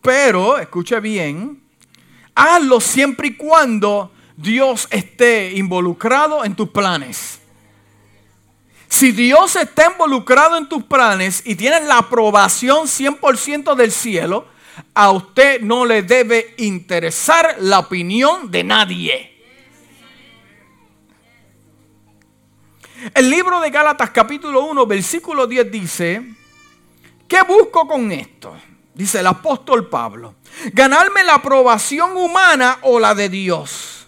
Pero, 0.00 0.58
escuche 0.58 1.00
bien, 1.00 1.60
hazlo 2.36 2.78
siempre 2.78 3.28
y 3.28 3.36
cuando 3.36 4.12
Dios 4.36 4.86
esté 4.92 5.56
involucrado 5.56 6.44
en 6.44 6.54
tus 6.54 6.68
planes. 6.68 7.40
Si 8.94 9.10
Dios 9.10 9.56
está 9.56 9.90
involucrado 9.90 10.56
en 10.56 10.68
tus 10.68 10.84
planes 10.84 11.42
y 11.44 11.56
tienes 11.56 11.82
la 11.82 11.98
aprobación 11.98 12.86
100% 12.86 13.74
del 13.74 13.90
cielo, 13.90 14.46
a 14.94 15.10
usted 15.10 15.60
no 15.62 15.84
le 15.84 16.02
debe 16.02 16.54
interesar 16.58 17.56
la 17.58 17.80
opinión 17.80 18.52
de 18.52 18.62
nadie. 18.62 19.42
El 23.12 23.30
libro 23.30 23.58
de 23.58 23.70
Gálatas 23.70 24.10
capítulo 24.10 24.64
1 24.66 24.86
versículo 24.86 25.48
10 25.48 25.72
dice, 25.72 26.22
¿qué 27.26 27.42
busco 27.42 27.88
con 27.88 28.12
esto? 28.12 28.56
Dice 28.94 29.18
el 29.18 29.26
apóstol 29.26 29.88
Pablo, 29.88 30.36
ganarme 30.72 31.24
la 31.24 31.34
aprobación 31.34 32.16
humana 32.16 32.78
o 32.82 33.00
la 33.00 33.12
de 33.12 33.28
Dios. 33.28 34.06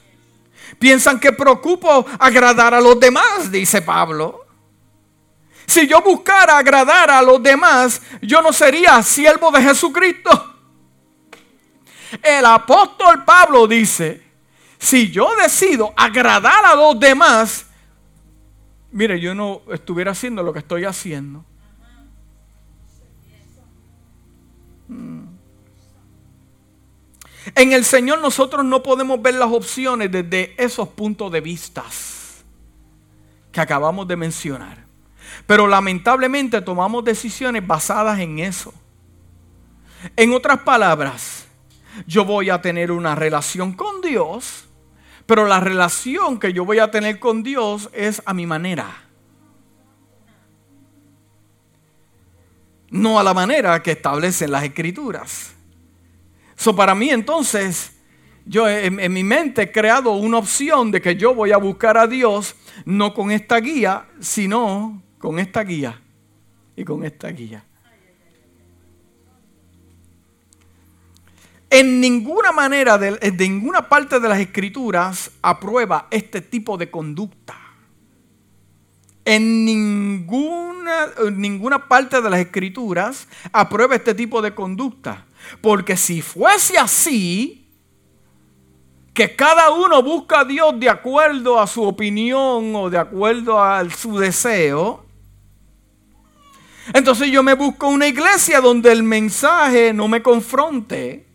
Piensan 0.79 1.19
que 1.19 1.33
preocupo 1.33 2.07
agradar 2.21 2.73
a 2.73 2.81
los 2.81 3.01
demás, 3.01 3.51
dice 3.51 3.83
Pablo. 3.83 4.46
Si 5.67 5.87
yo 5.87 6.01
buscara 6.01 6.59
agradar 6.59 7.11
a 7.11 7.23
los 7.23 7.43
demás, 7.43 8.01
yo 8.23 8.41
no 8.41 8.53
sería 8.53 9.03
siervo 9.03 9.51
de 9.51 9.63
Jesucristo. 9.63 10.55
El 12.23 12.45
apóstol 12.47 13.25
Pablo 13.25 13.67
dice, 13.67 14.23
si 14.79 15.11
yo 15.11 15.35
decido 15.37 15.93
agradar 15.97 16.65
a 16.65 16.75
los 16.75 16.99
demás, 16.99 17.67
mire, 18.93 19.21
yo 19.21 19.35
no 19.35 19.63
estuviera 19.73 20.13
haciendo 20.13 20.43
lo 20.43 20.53
que 20.53 20.61
estoy 20.61 20.85
haciendo. 20.85 21.45
Hmm. 24.89 25.27
En 27.55 27.73
el 27.73 27.85
Señor 27.85 28.21
nosotros 28.21 28.65
no 28.65 28.83
podemos 28.83 29.21
ver 29.21 29.35
las 29.35 29.51
opciones 29.51 30.11
desde 30.11 30.55
esos 30.63 30.89
puntos 30.89 31.31
de 31.33 31.41
vista 31.41 31.85
que 33.51 33.61
acabamos 33.61 34.07
de 34.07 34.17
mencionar. 34.17 34.86
Pero 35.47 35.67
lamentablemente 35.67 36.61
tomamos 36.61 37.05
decisiones 37.05 37.67
basadas 37.67 38.19
en 38.21 38.39
eso. 38.39 38.73
En 40.17 40.33
otras 40.33 40.61
palabras, 40.61 41.47
yo 42.07 42.25
voy 42.25 42.51
a 42.51 42.61
tener 42.61 42.93
una 42.93 43.15
relación 43.15 43.73
con 43.73 44.01
Dios, 44.01 44.67
pero 45.25 45.47
la 45.47 45.61
relación 45.61 46.39
que 46.39 46.53
yo 46.53 46.65
voy 46.65 46.79
a 46.79 46.91
tener 46.91 47.19
con 47.19 47.43
Dios 47.43 47.89
es 47.93 48.23
a 48.27 48.35
mi 48.35 48.47
manera. 48.47 49.05
No 52.91 53.19
a 53.19 53.25
la 53.25 53.35
manera 53.35 53.83
que 53.83 53.93
establecen 53.93 54.53
las 54.53 54.63
escrituras. 54.63 55.55
So, 56.55 56.77
para 56.77 56.95
mí 56.95 57.11
entonces, 57.11 57.97
yo 58.45 58.69
en, 58.69 59.01
en 59.01 59.13
mi 59.13 59.25
mente 59.25 59.63
he 59.63 59.73
creado 59.73 60.13
una 60.13 60.39
opción 60.39 60.91
de 60.91 61.03
que 61.03 61.17
yo 61.17 61.35
voy 61.35 61.53
a 61.53 61.57
buscar 61.57 61.99
a 61.99 62.07
Dios 62.07 62.55
no 62.85 63.13
con 63.13 63.31
esta 63.33 63.59
guía, 63.59 64.07
sino 64.21 65.03
con 65.19 65.39
esta 65.39 65.63
guía 65.63 66.01
y 66.77 66.85
con 66.85 67.05
esta 67.05 67.29
guía. 67.29 67.65
En 71.69 72.01
ninguna 72.01 72.53
manera, 72.53 72.97
de, 72.97 73.33
ninguna 73.39 73.89
parte 73.89 74.21
de 74.21 74.29
las 74.29 74.39
escrituras 74.39 75.31
aprueba 75.43 76.07
este 76.11 76.41
tipo 76.41 76.77
de 76.77 76.91
conducta. 76.91 77.55
En 79.25 79.65
ninguna, 79.65 81.09
ninguna 81.33 81.89
parte 81.89 82.23
de 82.23 82.31
las 82.31 82.39
escrituras 82.39 83.27
aprueba 83.53 83.97
este 83.97 84.15
tipo 84.15 84.41
de 84.41 84.55
conducta. 84.55 85.27
Porque 85.61 85.97
si 85.97 86.23
fuese 86.23 86.79
así, 86.79 87.67
que 89.13 89.35
cada 89.35 89.71
uno 89.71 90.03
busca 90.03 90.41
a 90.41 90.45
Dios 90.45 90.79
de 90.79 90.91
acuerdo 90.91 91.59
a 91.59 91.67
su 91.67 91.83
opinión 91.83 92.77
o 92.77 92.91
de 92.91 92.99
acuerdo 92.99 93.63
a 93.63 93.89
su 93.91 94.19
deseo, 94.19 95.06
entonces 96.95 97.31
yo 97.31 97.43
me 97.43 97.55
busco 97.55 97.89
una 97.89 98.07
iglesia 98.07 98.61
donde 98.61 98.93
el 98.93 99.03
mensaje 99.03 99.93
no 99.93 100.09
me 100.09 100.23
confronte. 100.23 101.27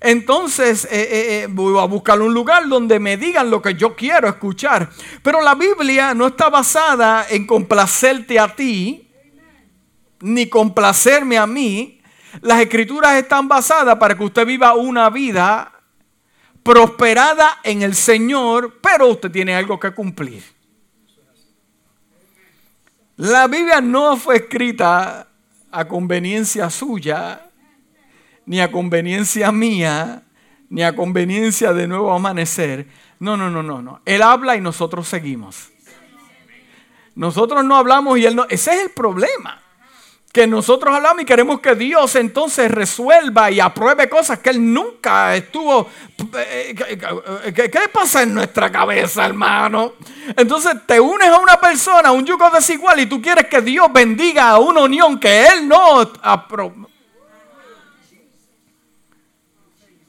entonces 0.00 0.88
eh, 0.90 1.46
voy 1.50 1.78
a 1.78 1.84
buscar 1.84 2.20
un 2.20 2.32
lugar 2.32 2.68
donde 2.68 2.98
me 2.98 3.16
digan 3.16 3.50
lo 3.50 3.60
que 3.60 3.74
yo 3.74 3.94
quiero 3.94 4.28
escuchar. 4.28 4.90
Pero 5.22 5.40
la 5.40 5.54
Biblia 5.54 6.14
no 6.14 6.26
está 6.26 6.48
basada 6.50 7.26
en 7.28 7.46
complacerte 7.46 8.38
a 8.38 8.54
ti, 8.54 9.08
ni 10.20 10.48
complacerme 10.48 11.38
a 11.38 11.46
mí. 11.46 12.00
Las 12.40 12.60
escrituras 12.60 13.16
están 13.16 13.48
basadas 13.48 13.96
para 13.96 14.16
que 14.16 14.24
usted 14.24 14.46
viva 14.46 14.74
una 14.74 15.10
vida 15.10 15.72
prosperada 16.62 17.58
en 17.64 17.82
el 17.82 17.94
Señor, 17.94 18.78
pero 18.80 19.08
usted 19.08 19.30
tiene 19.30 19.54
algo 19.54 19.78
que 19.78 19.92
cumplir. 19.92 20.42
La 23.22 23.46
Biblia 23.46 23.80
no 23.80 24.16
fue 24.16 24.34
escrita 24.34 25.28
a 25.70 25.84
conveniencia 25.86 26.68
suya, 26.70 27.46
ni 28.46 28.60
a 28.60 28.72
conveniencia 28.72 29.52
mía, 29.52 30.24
ni 30.68 30.82
a 30.82 30.96
conveniencia 30.96 31.72
de 31.72 31.86
nuevo 31.86 32.12
amanecer. 32.12 32.88
No, 33.20 33.36
no, 33.36 33.48
no, 33.48 33.62
no, 33.62 33.80
no. 33.80 34.00
Él 34.06 34.22
habla 34.22 34.56
y 34.56 34.60
nosotros 34.60 35.06
seguimos. 35.06 35.70
Nosotros 37.14 37.64
no 37.64 37.76
hablamos 37.76 38.18
y 38.18 38.26
él 38.26 38.34
no. 38.34 38.44
Ese 38.48 38.74
es 38.74 38.82
el 38.82 38.90
problema 38.90 39.62
que 40.32 40.46
nosotros 40.46 40.94
hablamos 40.94 41.22
y 41.22 41.26
queremos 41.26 41.60
que 41.60 41.74
Dios 41.74 42.16
entonces 42.16 42.70
resuelva 42.70 43.50
y 43.50 43.60
apruebe 43.60 44.08
cosas 44.08 44.38
que 44.38 44.48
Él 44.48 44.72
nunca 44.72 45.36
estuvo. 45.36 45.88
Eh, 46.38 46.74
¿Qué, 47.54 47.88
pasa 47.92 48.22
en 48.22 48.32
nuestra 48.32 48.72
cabeza, 48.72 49.26
hermano? 49.26 49.92
Entonces 50.34 50.74
te 50.86 50.98
unes 50.98 51.28
a 51.28 51.38
una 51.38 51.60
persona, 51.60 52.08
a 52.08 52.12
un 52.12 52.24
yugo 52.24 52.48
desigual, 52.48 53.00
y 53.00 53.06
tú 53.06 53.20
quieres 53.20 53.46
que 53.46 53.60
Dios 53.60 53.92
bendiga 53.92 54.48
a 54.48 54.58
una 54.58 54.80
unión 54.80 55.20
que 55.20 55.46
Él 55.48 55.68
no 55.68 56.00
aprobó. 56.22 56.88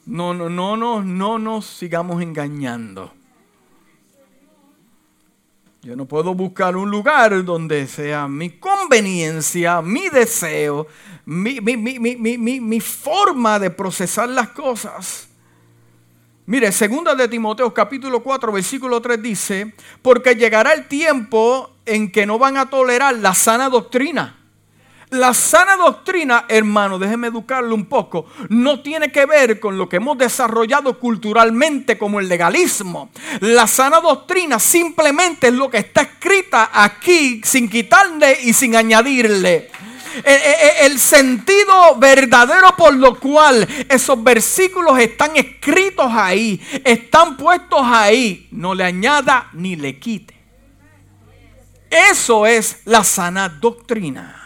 No, 0.05 0.33
no, 0.33 0.49
no, 0.49 0.77
no, 0.77 1.01
no 1.01 1.39
nos 1.39 1.65
sigamos 1.65 2.21
engañando. 2.21 3.12
Yo 5.84 5.98
no 5.98 6.06
puedo 6.06 6.34
buscar 6.34 6.78
un 6.78 6.89
lugar 6.89 7.43
donde 7.43 7.88
sea 7.88 8.30
mi 8.30 8.52
conveniencia, 8.52 9.82
mi 9.82 10.08
deseo, 10.08 10.88
mi, 11.26 11.60
mi, 11.60 12.80
forma 12.80 13.60
de 13.60 13.69
procesar 13.69 14.30
las 14.30 14.48
cosas. 14.52 15.28
Mire, 16.46 16.72
segunda 16.72 17.15
de 17.15 17.28
Timoteo 17.28 17.74
capítulo 17.74 18.24
4 18.24 18.54
versículo 18.54 19.02
3 19.02 19.22
dice, 19.22 19.76
porque 20.02 20.36
llegará 20.36 20.72
el 20.72 20.88
tiempo 20.88 21.76
en 21.86 22.10
que 22.10 22.26
no 22.26 22.39
van 22.39 22.56
a 22.56 22.69
tolerar 22.69 23.17
la 23.17 23.34
sana 23.34 23.67
doctrina 23.67 24.42
la 25.13 25.34
sana 25.34 25.76
doctrina, 25.76 26.45
hermano, 26.47 26.97
déjeme 26.97 27.28
educarlo 27.28 27.76
un 27.76 27.86
poco, 27.86 28.26
no 28.49 28.82
tiene 28.82 29.12
que 29.12 29.26
ver 29.26 29.60
con 29.60 29.78
lo 29.78 29.88
que 29.88 29.97
hemos 29.97 30.17
desarrollado 30.17 30.99
culturalmente 30.99 31.97
como 31.97 32.19
el 32.19 32.28
legalismo. 32.28 33.10
La 33.41 33.67
sana 33.67 34.02
doctrina 34.02 34.60
simplemente 34.60 35.47
es 35.47 35.54
lo 35.54 35.69
que 35.69 35.78
está 35.78 36.02
escrita 36.02 36.71
aquí 36.73 37.41
sin 37.43 37.69
quitarle 37.69 38.39
y 38.43 38.54
sin 38.54 38.76
añadirle. 38.76 39.69
Eh, 40.15 40.21
eh, 40.26 40.56
eh, 40.62 40.71
el 40.82 40.99
sentido 40.99 41.95
verdadero 41.97 42.76
por 42.76 42.93
lo 42.93 43.19
cual 43.19 43.67
esos 43.89 44.23
versículos 44.23 44.99
están 44.99 45.36
escritos 45.38 46.08
ahí, 46.12 46.62
están 46.84 47.36
puestos 47.36 47.82
ahí, 47.84 48.47
no 48.52 48.76
le 48.76 48.84
añada 48.84 49.49
ni 49.54 49.76
le 49.76 49.97
quite. 49.99 50.34
Eso 51.89 52.45
es 52.47 52.82
la 52.86 53.04
sana 53.04 53.49
doctrina. 53.49 54.42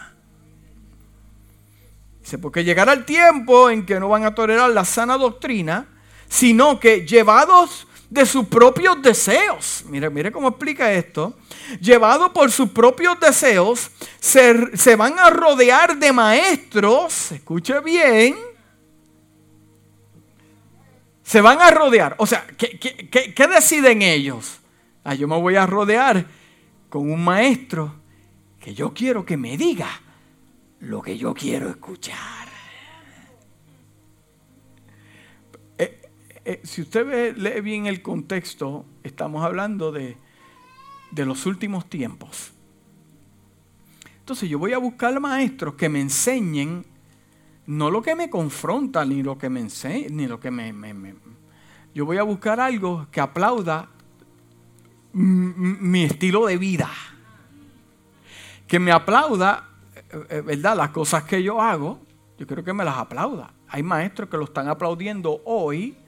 Porque 2.36 2.64
llegará 2.64 2.92
el 2.92 3.04
tiempo 3.06 3.70
en 3.70 3.86
que 3.86 3.98
no 3.98 4.08
van 4.08 4.24
a 4.24 4.34
tolerar 4.34 4.68
la 4.70 4.84
sana 4.84 5.16
doctrina, 5.16 5.86
sino 6.28 6.78
que 6.78 7.06
llevados 7.06 7.86
de 8.10 8.26
sus 8.26 8.46
propios 8.46 9.00
deseos, 9.02 9.84
mire, 9.88 10.08
mire 10.08 10.32
cómo 10.32 10.48
explica 10.48 10.92
esto, 10.92 11.34
llevados 11.80 12.30
por 12.30 12.50
sus 12.50 12.70
propios 12.70 13.20
deseos, 13.20 13.90
se, 14.18 14.96
van 14.96 15.18
a 15.18 15.30
rodear 15.30 15.96
de 15.96 16.12
maestros, 16.12 17.32
escuche 17.32 17.80
bien, 17.80 18.36
se 21.22 21.40
van 21.42 21.60
a 21.60 21.70
rodear. 21.70 22.14
O 22.18 22.26
sea, 22.26 22.46
¿qué, 22.56 22.78
qué 22.78 23.46
deciden 23.46 24.00
ellos? 24.00 24.58
Ah, 25.04 25.14
yo 25.14 25.28
me 25.28 25.38
voy 25.38 25.56
a 25.56 25.66
rodear 25.66 26.26
con 26.88 27.10
un 27.10 27.22
maestro 27.22 27.94
que 28.60 28.74
yo 28.74 28.92
quiero 28.94 29.24
que 29.24 29.36
me 29.36 29.56
diga 29.56 29.88
lo 30.80 31.02
que 31.02 31.16
yo 31.16 31.34
quiero 31.34 31.68
escuchar. 31.68 32.48
Eh, 35.78 36.00
eh, 36.44 36.60
si 36.64 36.82
usted 36.82 37.36
lee 37.36 37.60
bien 37.60 37.86
el 37.86 38.02
contexto, 38.02 38.84
estamos 39.02 39.44
hablando 39.44 39.92
de, 39.92 40.16
de 41.10 41.24
los 41.24 41.46
últimos 41.46 41.88
tiempos. 41.88 42.52
Entonces 44.20 44.48
yo 44.48 44.58
voy 44.58 44.72
a 44.72 44.78
buscar 44.78 45.18
maestros 45.20 45.74
que 45.74 45.88
me 45.88 46.00
enseñen 46.00 46.84
no 47.68 47.90
lo 47.90 48.00
que 48.00 48.14
me 48.14 48.30
confronta, 48.30 49.04
ni 49.04 49.22
lo 49.22 49.36
que 49.36 49.50
me 49.50 49.60
enseña, 49.60 50.06
ni 50.10 50.26
lo 50.26 50.40
que 50.40 50.50
me, 50.50 50.72
Yo 51.94 52.06
voy 52.06 52.16
a 52.16 52.22
buscar 52.22 52.60
algo 52.60 53.06
que 53.10 53.20
aplauda 53.20 53.90
mi 55.12 56.04
estilo 56.04 56.46
de 56.46 56.56
vida. 56.56 56.88
Que 58.66 58.78
me 58.78 58.90
aplauda 58.90 59.68
¿verdad? 60.10 60.76
Las 60.76 60.90
cosas 60.90 61.24
que 61.24 61.42
yo 61.42 61.60
hago, 61.60 62.00
yo 62.38 62.46
quiero 62.46 62.64
que 62.64 62.72
me 62.72 62.84
las 62.84 62.96
aplauda. 62.96 63.52
Hay 63.68 63.82
maestros 63.82 64.28
que 64.28 64.36
lo 64.36 64.44
están 64.44 64.68
aplaudiendo 64.68 65.42
hoy, 65.44 65.98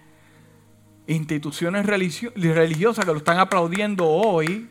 instituciones 1.06 1.86
religiosas 1.86 3.04
que 3.04 3.10
lo 3.10 3.18
están 3.18 3.38
aplaudiendo 3.38 4.06
hoy, 4.06 4.70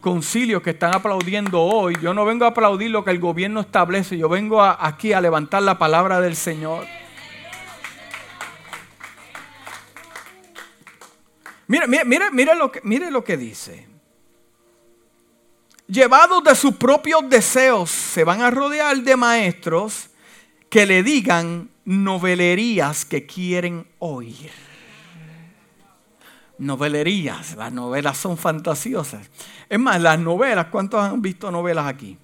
concilios 0.00 0.62
que 0.62 0.70
están 0.70 0.94
aplaudiendo 0.94 1.62
hoy. 1.62 1.96
Yo 2.02 2.12
no 2.12 2.24
vengo 2.24 2.44
a 2.44 2.48
aplaudir 2.48 2.90
lo 2.90 3.04
que 3.04 3.10
el 3.10 3.18
gobierno 3.18 3.60
establece, 3.60 4.18
yo 4.18 4.28
vengo 4.28 4.62
aquí 4.62 5.12
a 5.12 5.20
levantar 5.20 5.62
la 5.62 5.78
palabra 5.78 6.20
del 6.20 6.36
Señor. 6.36 6.84
Mire, 11.68 11.88
mire, 11.88 12.04
mire, 12.04 12.30
mire, 12.30 12.54
lo, 12.54 12.70
que, 12.70 12.80
mire 12.84 13.10
lo 13.10 13.24
que 13.24 13.36
dice 13.36 13.95
llevados 15.88 16.42
de 16.44 16.54
sus 16.54 16.74
propios 16.76 17.28
deseos, 17.28 17.90
se 17.90 18.24
van 18.24 18.42
a 18.42 18.50
rodear 18.50 18.96
de 18.98 19.16
maestros 19.16 20.10
que 20.68 20.86
le 20.86 21.02
digan 21.02 21.70
novelerías 21.84 23.04
que 23.04 23.26
quieren 23.26 23.86
oír. 23.98 24.50
Novelerías, 26.58 27.54
las 27.56 27.72
novelas 27.72 28.16
son 28.16 28.38
fantasiosas. 28.38 29.28
Es 29.68 29.78
más, 29.78 30.00
las 30.00 30.18
novelas, 30.18 30.66
¿cuántos 30.66 31.00
han 31.02 31.20
visto 31.20 31.50
novelas 31.50 31.86
aquí? 31.86 32.18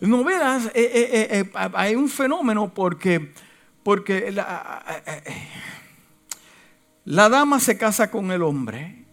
Novelas, 0.00 0.66
eh, 0.66 0.70
eh, 0.74 1.28
eh, 1.30 1.50
hay 1.74 1.94
un 1.96 2.08
fenómeno 2.08 2.72
porque, 2.72 3.32
porque 3.82 4.30
la, 4.30 5.02
la 7.04 7.28
dama 7.28 7.58
se 7.58 7.76
casa 7.76 8.10
con 8.10 8.30
el 8.30 8.42
hombre 8.42 9.03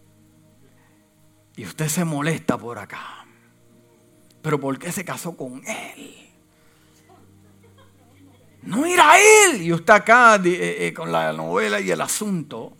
y 1.56 1.64
usted 1.64 1.88
se 1.88 2.04
molesta 2.04 2.56
por 2.56 2.78
acá. 2.78 3.26
Pero 4.42 4.58
¿por 4.58 4.78
qué 4.78 4.90
se 4.90 5.04
casó 5.04 5.36
con 5.36 5.62
él? 5.66 6.22
No 8.62 8.86
era 8.86 9.12
él. 9.18 9.62
Y 9.62 9.72
usted 9.72 9.92
acá 9.92 10.40
eh, 10.44 10.86
eh, 10.86 10.94
con 10.94 11.12
la 11.12 11.32
novela 11.32 11.80
y 11.80 11.90
el 11.90 12.00
asunto. 12.00 12.76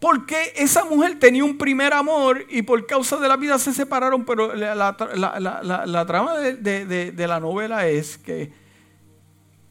Porque 0.00 0.52
esa 0.56 0.84
mujer 0.84 1.18
tenía 1.18 1.44
un 1.44 1.56
primer 1.56 1.92
amor 1.92 2.44
y 2.50 2.62
por 2.62 2.84
causa 2.86 3.18
de 3.18 3.28
la 3.28 3.36
vida 3.36 3.56
se 3.58 3.72
separaron, 3.72 4.24
pero 4.24 4.52
la, 4.52 4.96
trama 4.96 6.38
de, 6.38 7.14
la 7.16 7.38
novela 7.38 7.86
es 7.86 8.18
que, 8.18 8.52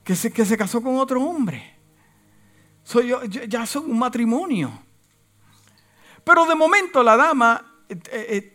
que, 0.06 0.16
se, 0.16 0.32
que 0.32 0.46
se 0.46 0.56
casó 0.56 0.82
con 0.82 0.96
otro 0.96 1.22
hombre. 1.22 1.76
Yo, 3.06 3.26
ya 3.26 3.66
son 3.66 3.92
un 3.92 4.00
matrimonio. 4.00 4.72
Pero 6.24 6.46
de 6.46 6.56
momento 6.56 7.04
la 7.04 7.18
dama 7.18 7.66
eh, 7.90 7.96
eh, 8.12 8.26
eh, 8.30 8.54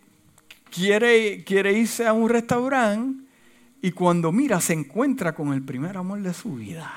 quiere, 0.71 1.45
quiere 1.45 1.73
irse 1.73 2.07
a 2.07 2.13
un 2.13 2.29
restaurante 2.29 3.25
y 3.83 3.91
cuando 3.93 4.33
mira 4.33 4.61
se 4.61 4.73
encuentra 4.73 5.35
con 5.35 5.53
el 5.53 5.63
primer 5.63 5.97
amor 5.97 6.21
de 6.21 6.33
su 6.35 6.55
vida. 6.55 6.93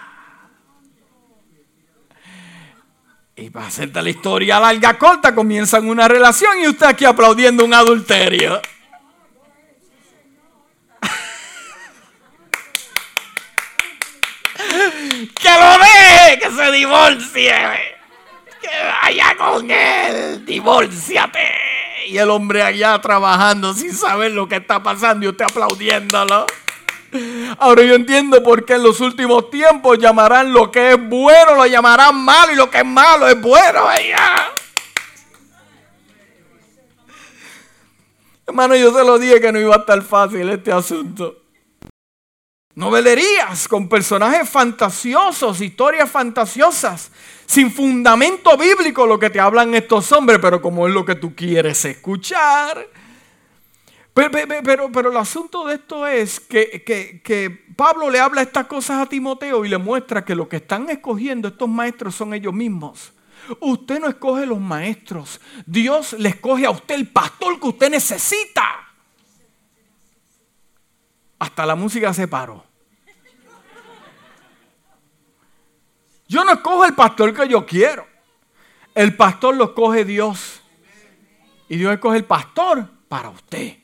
Y 3.35 3.49
para 3.49 3.67
hacerte 3.67 4.01
la 4.01 4.09
historia 4.09 4.59
larga, 4.59 4.97
corta, 4.97 5.33
comienzan 5.33 5.87
una 5.87 6.07
relación 6.09 6.59
y 6.59 6.67
usted 6.67 6.87
aquí 6.87 7.05
aplaudiendo 7.05 7.63
un 7.63 7.73
adulterio. 7.73 8.61
que 15.41 15.49
lo 15.49 15.77
deje, 15.77 16.39
que 16.39 16.51
se 16.51 16.71
divorcie 16.71 17.98
vaya 19.01 19.35
con 19.37 19.69
él, 19.69 20.45
divórciate. 20.45 21.47
Y 22.07 22.17
el 22.17 22.29
hombre 22.29 22.63
allá 22.63 22.99
trabajando 22.99 23.73
sin 23.73 23.93
saber 23.93 24.31
lo 24.31 24.47
que 24.47 24.57
está 24.57 24.81
pasando 24.81 25.25
y 25.25 25.29
usted 25.29 25.45
aplaudiéndolo. 25.45 26.45
Ahora 27.57 27.83
yo 27.83 27.95
entiendo 27.95 28.43
por 28.43 28.65
qué 28.65 28.73
en 28.75 28.83
los 28.83 28.99
últimos 28.99 29.49
tiempos 29.49 29.97
llamarán 29.97 30.53
lo 30.53 30.71
que 30.71 30.91
es 30.91 31.09
bueno, 31.09 31.55
lo 31.55 31.65
llamarán 31.65 32.15
malo 32.15 32.53
y 32.53 32.55
lo 32.55 32.69
que 32.69 32.79
es 32.79 32.85
malo 32.85 33.27
es 33.27 33.39
bueno. 33.41 33.87
Hermano, 38.47 38.75
yo 38.75 38.93
se 38.93 39.03
lo 39.03 39.19
dije 39.19 39.39
que 39.39 39.51
no 39.51 39.59
iba 39.59 39.75
a 39.75 39.79
estar 39.79 40.01
fácil 40.01 40.49
este 40.49 40.71
asunto. 40.71 41.43
Novelerías 42.75 43.67
con 43.67 43.89
personajes 43.89 44.49
fantasiosos, 44.49 45.61
historias 45.61 46.09
fantasiosas, 46.09 47.11
sin 47.49 47.71
fundamento 47.71 48.55
bíblico 48.57 49.07
lo 49.07 49.17
que 49.17 49.31
te 49.31 49.39
hablan 49.39 49.73
estos 49.73 50.11
hombres, 50.11 50.37
pero 50.39 50.61
como 50.61 50.87
es 50.87 50.93
lo 50.93 51.03
que 51.03 51.15
tú 51.15 51.33
quieres 51.33 51.83
escuchar. 51.83 52.87
Pero, 54.13 54.91
pero, 54.91 55.09
el 55.09 55.17
asunto 55.17 55.65
de 55.65 55.75
esto 55.75 56.05
es 56.05 56.39
que, 56.39 56.83
que, 56.85 57.49
Pablo 57.75 58.11
le 58.11 58.19
habla 58.19 58.43
estas 58.43 58.67
cosas 58.67 59.01
a 59.01 59.09
Timoteo 59.09 59.65
y 59.65 59.69
le 59.69 59.79
muestra 59.79 60.23
que 60.23 60.35
lo 60.35 60.47
que 60.47 60.57
están 60.57 60.91
escogiendo 60.91 61.47
estos 61.47 61.67
maestros 61.67 62.13
son 62.13 62.35
ellos 62.35 62.53
mismos. 62.53 63.13
Usted 63.61 63.99
no 63.99 64.09
escoge 64.09 64.45
los 64.45 64.59
maestros. 64.59 65.41
Dios 65.65 66.13
le 66.19 66.29
escoge 66.29 66.67
a 66.67 66.69
usted 66.69 66.93
el 66.93 67.07
pastor 67.07 67.59
que 67.59 67.67
usted 67.67 67.89
necesita. 67.89 68.63
Hasta 71.39 71.65
la 71.65 71.73
música 71.73 72.13
se 72.13 72.27
paró. 72.27 72.68
Yo 76.29 76.45
no 76.45 76.53
escojo 76.53 76.85
el 76.85 76.93
pastor 76.93 77.33
que 77.33 77.47
yo 77.49 77.65
quiero. 77.65 78.07
El 78.93 79.15
pastor 79.15 79.55
lo 79.55 79.65
escoge 79.65 80.05
Dios. 80.05 80.61
Y 81.67 81.77
Dios 81.77 81.91
escoge 81.91 82.17
el 82.17 82.25
pastor 82.25 82.87
para 83.07 83.29
usted. 83.29 83.77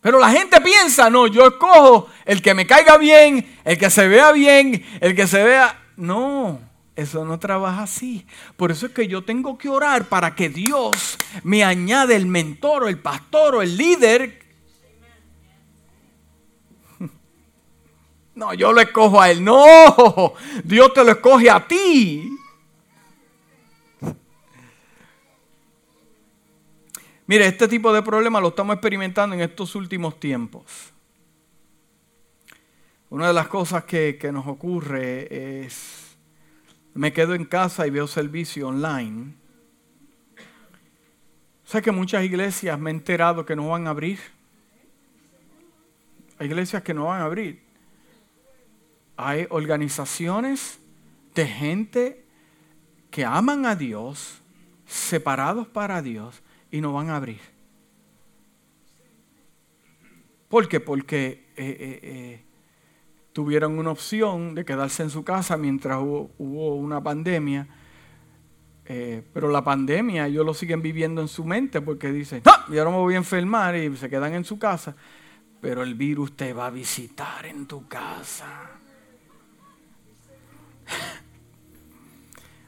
Pero 0.00 0.20
la 0.20 0.30
gente 0.30 0.60
piensa, 0.60 1.10
no, 1.10 1.26
yo 1.26 1.48
escojo 1.48 2.08
el 2.24 2.40
que 2.40 2.54
me 2.54 2.66
caiga 2.66 2.98
bien, 2.98 3.58
el 3.64 3.76
que 3.78 3.90
se 3.90 4.06
vea 4.06 4.30
bien, 4.32 4.84
el 5.00 5.16
que 5.16 5.26
se 5.26 5.42
vea... 5.42 5.80
No, 5.96 6.60
eso 6.94 7.24
no 7.24 7.38
trabaja 7.38 7.82
así. 7.82 8.26
Por 8.56 8.70
eso 8.70 8.86
es 8.86 8.92
que 8.92 9.08
yo 9.08 9.24
tengo 9.24 9.58
que 9.58 9.68
orar 9.68 10.04
para 10.04 10.34
que 10.36 10.48
Dios 10.48 11.18
me 11.42 11.64
añade 11.64 12.14
el 12.14 12.26
mentor 12.26 12.84
o 12.84 12.88
el 12.88 12.98
pastor 12.98 13.56
o 13.56 13.62
el 13.62 13.76
líder. 13.76 14.43
No, 18.34 18.52
yo 18.52 18.72
lo 18.72 18.80
escojo 18.80 19.20
a 19.20 19.30
él. 19.30 19.44
No, 19.44 20.34
Dios 20.64 20.92
te 20.92 21.04
lo 21.04 21.12
escoge 21.12 21.50
a 21.50 21.66
ti. 21.66 22.30
Mire, 27.26 27.46
este 27.46 27.68
tipo 27.68 27.92
de 27.92 28.02
problema 28.02 28.40
lo 28.40 28.48
estamos 28.48 28.74
experimentando 28.74 29.34
en 29.34 29.40
estos 29.40 29.74
últimos 29.74 30.20
tiempos. 30.20 30.92
Una 33.08 33.28
de 33.28 33.32
las 33.32 33.48
cosas 33.48 33.84
que, 33.84 34.18
que 34.20 34.30
nos 34.30 34.46
ocurre 34.46 35.64
es 35.64 36.16
me 36.94 37.12
quedo 37.12 37.34
en 37.34 37.44
casa 37.44 37.86
y 37.86 37.90
veo 37.90 38.06
servicio 38.06 38.68
online. 38.68 39.34
Sé 41.64 41.82
que 41.82 41.90
muchas 41.90 42.24
iglesias 42.24 42.78
me 42.78 42.90
he 42.90 42.94
enterado 42.94 43.44
que 43.44 43.56
no 43.56 43.68
van 43.68 43.86
a 43.86 43.90
abrir. 43.90 44.18
Hay 46.38 46.46
iglesias 46.46 46.82
que 46.82 46.94
no 46.94 47.06
van 47.06 47.22
a 47.22 47.24
abrir. 47.24 47.63
Hay 49.16 49.46
organizaciones 49.50 50.80
de 51.34 51.46
gente 51.46 52.24
que 53.10 53.24
aman 53.24 53.64
a 53.66 53.76
Dios, 53.76 54.42
separados 54.86 55.68
para 55.68 56.02
Dios, 56.02 56.42
y 56.70 56.80
no 56.80 56.92
van 56.92 57.10
a 57.10 57.16
abrir. 57.16 57.40
¿Por 60.48 60.68
qué? 60.68 60.80
Porque 60.80 61.48
eh, 61.56 61.76
eh, 61.78 62.00
eh, 62.02 62.44
tuvieron 63.32 63.78
una 63.78 63.90
opción 63.90 64.54
de 64.54 64.64
quedarse 64.64 65.02
en 65.02 65.10
su 65.10 65.24
casa 65.24 65.56
mientras 65.56 65.98
hubo, 65.98 66.74
una 66.74 67.02
pandemia. 67.02 67.68
Pero 68.84 69.48
la 69.48 69.64
pandemia 69.64 70.26
ellos 70.26 70.44
lo 70.44 70.52
siguen 70.52 70.82
viviendo 70.82 71.22
en 71.22 71.28
su 71.28 71.44
mente 71.44 71.80
porque 71.80 72.12
dicen, 72.12 72.42
¡Ah! 72.44 72.66
yo 72.68 72.84
no 72.84 72.90
me 72.90 72.98
voy 72.98 73.14
a 73.14 73.16
enfermar 73.16 73.74
y 73.74 73.96
se 73.96 74.10
quedan 74.10 74.34
en 74.34 74.44
su 74.44 74.58
casa. 74.58 74.94
Pero 75.60 75.82
el 75.82 75.94
virus 75.94 76.36
te 76.36 76.52
va 76.52 76.66
a 76.66 76.70
visitar 76.70 77.46
en 77.46 77.66
tu 77.66 77.88
casa. 77.88 78.80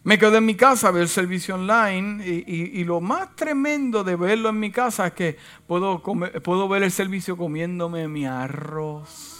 Me 0.05 0.19
quedo 0.19 0.37
en 0.37 0.47
mi 0.47 0.55
casa 0.55 0.89
a 0.89 0.91
ver 0.93 1.03
el 1.03 1.09
servicio 1.09 1.57
online 1.57 2.25
y, 2.27 2.85
lo 2.85 3.01
más 3.01 3.35
tremendo 3.37 4.05
de 4.05 4.17
verlo 4.17 4.51
en 4.51 4.61
mi 4.61 4.71
casa 4.71 5.09
es 5.09 5.13
que 5.15 5.37
puedo, 5.67 6.03
puedo 6.03 6.69
ver 6.69 6.83
el 6.83 6.93
servicio 6.93 7.37
comiéndome 7.37 8.07
mi 8.09 8.25
arroz 8.25 9.37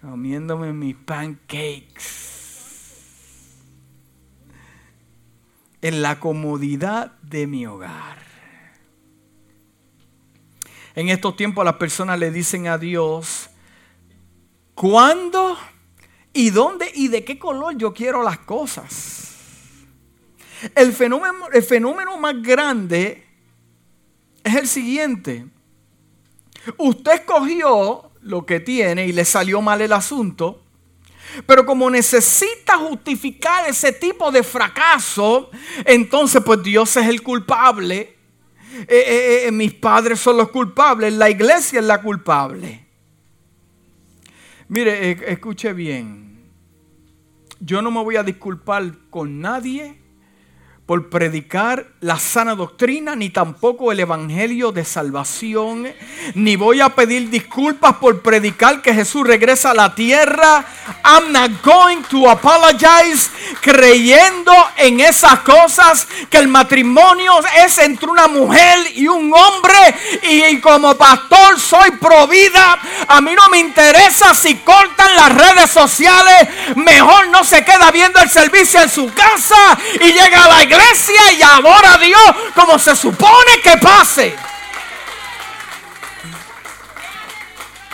comiéndome 0.00 0.72
mis 0.72 0.96
pancakes. 0.96 2.28
En 5.82 6.02
la 6.02 6.20
comodidad 6.20 7.12
de 7.22 7.46
mi 7.46 7.66
hogar. 7.66 8.18
En 10.94 11.08
estos 11.08 11.36
tiempos 11.36 11.64
las 11.64 11.76
personas 11.76 12.18
le 12.18 12.30
dicen 12.30 12.66
a 12.66 12.76
Dios, 12.76 13.48
¿cuándo 14.74 15.56
y 16.32 16.50
dónde 16.50 16.90
y 16.94 17.08
de 17.08 17.24
qué 17.24 17.38
color 17.38 17.76
yo 17.76 17.92
quiero 17.92 18.22
las 18.22 18.38
cosas? 18.38 19.28
El 20.74 20.92
fenómeno, 20.92 21.48
el 21.52 21.62
fenómeno 21.62 22.16
más 22.18 22.40
grande 22.42 23.26
es 24.44 24.54
el 24.54 24.68
siguiente. 24.68 25.46
Usted 26.76 27.12
escogió 27.12 28.10
lo 28.22 28.44
que 28.44 28.60
tiene 28.60 29.06
y 29.06 29.12
le 29.12 29.24
salió 29.24 29.62
mal 29.62 29.80
el 29.80 29.92
asunto. 29.92 30.62
Pero 31.46 31.64
como 31.64 31.88
necesita 31.88 32.76
justificar 32.76 33.68
ese 33.68 33.92
tipo 33.92 34.32
de 34.32 34.42
fracaso, 34.42 35.50
entonces 35.84 36.42
pues 36.44 36.62
Dios 36.62 36.96
es 36.96 37.06
el 37.06 37.22
culpable. 37.22 38.16
Eh, 38.72 38.86
eh, 38.88 39.44
eh, 39.46 39.52
mis 39.52 39.74
padres 39.74 40.20
son 40.20 40.36
los 40.36 40.50
culpables, 40.50 41.12
la 41.12 41.30
iglesia 41.30 41.80
es 41.80 41.86
la 41.86 42.00
culpable. 42.00 42.86
Mire, 44.70 45.10
escuche 45.32 45.72
bien. 45.72 46.44
Yo 47.58 47.82
no 47.82 47.90
me 47.90 48.04
voy 48.04 48.14
a 48.14 48.22
disculpar 48.22 49.10
con 49.10 49.40
nadie 49.40 50.00
por 50.90 51.08
predicar 51.08 51.86
la 52.00 52.18
sana 52.18 52.56
doctrina, 52.56 53.14
ni 53.14 53.30
tampoco 53.30 53.92
el 53.92 54.00
evangelio 54.00 54.72
de 54.72 54.84
salvación, 54.84 55.86
ni 56.34 56.56
voy 56.56 56.80
a 56.80 56.88
pedir 56.88 57.30
disculpas 57.30 57.94
por 57.98 58.22
predicar 58.22 58.82
que 58.82 58.92
Jesús 58.92 59.24
regresa 59.24 59.70
a 59.70 59.74
la 59.74 59.94
tierra. 59.94 60.64
I'm 61.04 61.30
not 61.30 61.62
going 61.62 62.02
to 62.10 62.28
apologize 62.28 63.30
creyendo 63.60 64.52
en 64.78 64.98
esas 64.98 65.38
cosas 65.40 66.08
que 66.28 66.38
el 66.38 66.48
matrimonio 66.48 67.34
es 67.64 67.78
entre 67.78 68.08
una 68.08 68.26
mujer 68.26 68.78
y 68.96 69.06
un 69.06 69.32
hombre 69.32 69.94
y, 70.28 70.58
como 70.58 70.96
pastor 70.96 71.60
soy 71.60 71.92
pro 72.00 72.26
vida. 72.26 72.80
A 73.06 73.20
mí 73.20 73.30
no 73.36 73.48
me 73.48 73.60
interesa 73.60 74.34
si 74.34 74.56
cortan 74.56 75.14
las 75.14 75.36
redes 75.36 75.70
sociales, 75.70 76.48
mejor 76.74 77.28
no 77.28 77.44
se 77.44 77.64
queda 77.64 77.92
viendo 77.92 78.18
el 78.18 78.28
servicio 78.28 78.82
en 78.82 78.90
su 78.90 79.08
casa 79.14 79.78
y 80.00 80.10
llega 80.10 80.46
a 80.46 80.48
la 80.48 80.64
iglesia 80.64 80.79
y 81.38 81.42
adora 81.42 81.94
a 81.94 81.98
Dios 81.98 82.34
como 82.54 82.78
se 82.78 82.94
supone 82.96 83.60
que 83.62 83.76
pase. 83.78 84.34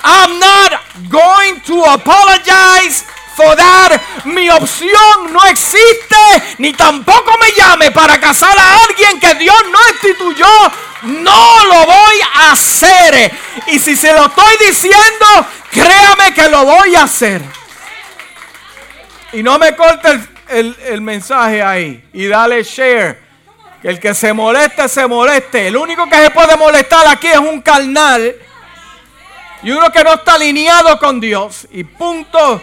I'm 0.03 0.39
not 0.39 0.81
going 1.09 1.61
to 1.67 1.85
apologize 1.85 3.05
for 3.35 3.57
that. 3.57 4.01
Mi 4.25 4.49
opción 4.51 5.33
no 5.33 5.45
existe, 5.47 6.17
ni 6.59 6.73
tampoco 6.73 7.37
me 7.39 7.53
llame 7.53 7.91
para 7.91 8.21
casar 8.21 8.57
a 8.57 8.85
alguien 8.85 9.19
que 9.21 9.35
Dios 9.35 9.63
no 9.71 9.79
instituyó. 9.91 10.47
No 11.03 11.65
lo 11.65 11.87
voy 11.87 12.21
a 12.35 12.53
hacer. 12.53 13.33
Y 13.67 13.79
si 13.79 13.97
se 13.97 14.13
lo 14.13 14.27
estoy 14.27 14.57
diciendo, 14.67 15.27
créame 15.71 16.35
que 16.35 16.49
lo 16.49 16.65
voy 16.65 16.95
a 16.95 17.03
hacer. 17.03 17.43
Y 19.33 19.43
no 19.43 19.59
me 19.59 19.75
corte 19.75 20.09
el 20.09 20.36
el, 20.49 21.01
mensaje 21.01 21.63
ahí 21.63 22.09
y 22.13 22.27
dale 22.27 22.63
share. 22.63 23.25
Que 23.83 23.89
el 23.89 24.01
que 24.01 24.15
se 24.15 24.33
moleste, 24.33 24.89
se 24.89 25.07
moleste. 25.07 25.69
El 25.69 25.77
único 25.77 26.09
que 26.09 26.17
se 26.17 26.31
puede 26.31 26.57
molestar 26.57 27.07
aquí 27.09 27.29
es 27.29 27.39
un 27.39 27.61
carnal. 27.61 28.35
Y 29.63 29.71
uno 29.71 29.91
que 29.91 30.03
no 30.03 30.15
está 30.15 30.35
alineado 30.35 30.99
con 30.99 31.21
Dios. 31.21 31.67
Y 31.71 31.85
punto. 31.85 32.61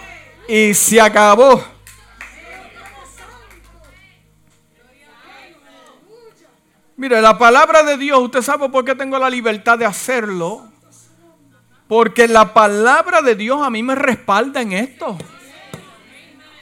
Y 0.48 0.74
se 0.74 1.00
acabó. 1.00 1.63
Mire, 6.96 7.21
la 7.21 7.38
palabra 7.38 7.84
de 7.84 7.98
Dios, 7.98 8.19
usted 8.19 8.42
sabe 8.42 8.69
por 8.69 8.86
qué 8.86 8.96
tengo 8.96 9.17
la 9.19 9.29
libertad 9.29 9.77
de 9.77 9.86
hacerlo. 9.86 10.67
Porque 11.88 12.27
la 12.27 12.54
palabra 12.54 13.21
de 13.21 13.36
Dios 13.36 13.62
a 13.62 13.69
mí 13.69 13.84
me 13.84 13.96
respalda 13.96 14.62
en 14.62 14.73
esto. 14.73 15.17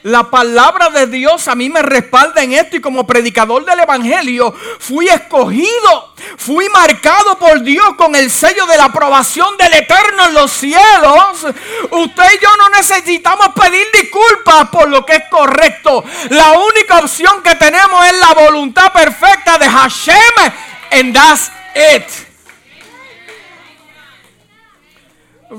La 0.02 0.30
palabra 0.30 0.90
de 0.90 1.06
Dios 1.06 1.46
a 1.46 1.54
mí 1.54 1.70
me 1.70 1.80
respalda 1.80 2.42
en 2.42 2.52
esto 2.52 2.76
y 2.76 2.80
como 2.80 3.06
predicador 3.06 3.64
del 3.64 3.78
Evangelio 3.78 4.52
fui 4.80 5.08
escogido, 5.08 6.14
fui 6.36 6.68
marcado 6.70 7.38
por 7.38 7.62
Dios 7.62 7.94
con 7.96 8.16
el 8.16 8.28
sello 8.28 8.66
de 8.66 8.76
la 8.76 8.86
aprobación 8.86 9.56
del 9.56 9.74
Eterno 9.74 10.26
en 10.26 10.34
los 10.34 10.50
cielos. 10.50 11.46
Usted 11.90 12.24
y 12.34 12.42
yo 12.42 12.48
no 12.56 12.68
necesitamos 12.70 13.48
pedir 13.54 13.86
disculpas 13.92 14.70
por 14.70 14.88
lo 14.88 15.06
que 15.06 15.14
es 15.14 15.24
correcto. 15.30 16.02
La 16.30 16.50
única 16.52 16.98
opción 16.98 17.40
que 17.44 17.54
tenemos 17.54 18.04
es 18.06 18.18
la 18.18 18.34
voluntad 18.34 18.92
perfecta 18.92 19.56
de 19.56 19.68
Hashem 19.68 20.52
and 20.90 21.14
that's 21.14 21.52
it. 21.76 22.32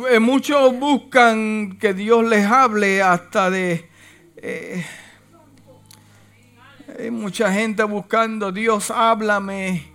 Eh, 0.10 0.20
muchos 0.20 0.74
buscan 0.74 1.78
que 1.80 1.94
Dios 1.94 2.26
les 2.26 2.46
hable 2.46 3.02
hasta 3.02 3.50
de 3.50 3.93
eh, 4.46 4.86
hay 7.00 7.10
mucha 7.12 7.50
gente 7.54 7.82
buscando, 7.84 8.52
Dios 8.52 8.92
háblame, 8.92 9.86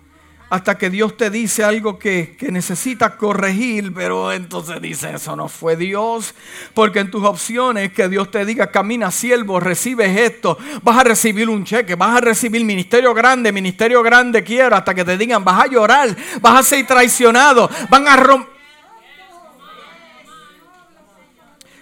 hasta 0.49 0.75
que 0.75 0.89
Dios 0.89 1.15
te 1.15 1.29
dice 1.29 1.63
algo 1.63 1.99
que, 1.99 2.35
que 2.35 2.51
necesitas 2.51 3.11
corregir, 3.11 3.93
pero 3.93 4.31
entonces 4.31 4.81
dice, 4.81 5.13
eso 5.13 5.35
no 5.35 5.49
fue 5.49 5.75
Dios, 5.75 6.33
porque 6.73 6.97
en 6.97 7.11
tus 7.11 7.23
opciones 7.23 7.93
que 7.93 8.09
Dios 8.09 8.31
te 8.31 8.43
diga, 8.43 8.71
camina 8.71 9.11
siervo, 9.11 9.59
recibes 9.59 10.17
esto, 10.17 10.57
vas 10.81 10.97
a 10.97 11.03
recibir 11.03 11.47
un 11.47 11.63
cheque, 11.63 11.93
vas 11.93 12.17
a 12.17 12.21
recibir 12.21 12.65
ministerio 12.65 13.13
grande, 13.13 13.51
ministerio 13.51 14.01
grande 14.01 14.43
quiero, 14.43 14.75
hasta 14.75 14.95
que 14.95 15.05
te 15.05 15.15
digan, 15.15 15.43
vas 15.43 15.65
a 15.65 15.67
llorar, 15.67 16.17
vas 16.41 16.59
a 16.59 16.63
ser 16.63 16.87
traicionado, 16.87 17.69
van 17.87 18.07
a 18.07 18.15
romper 18.15 18.58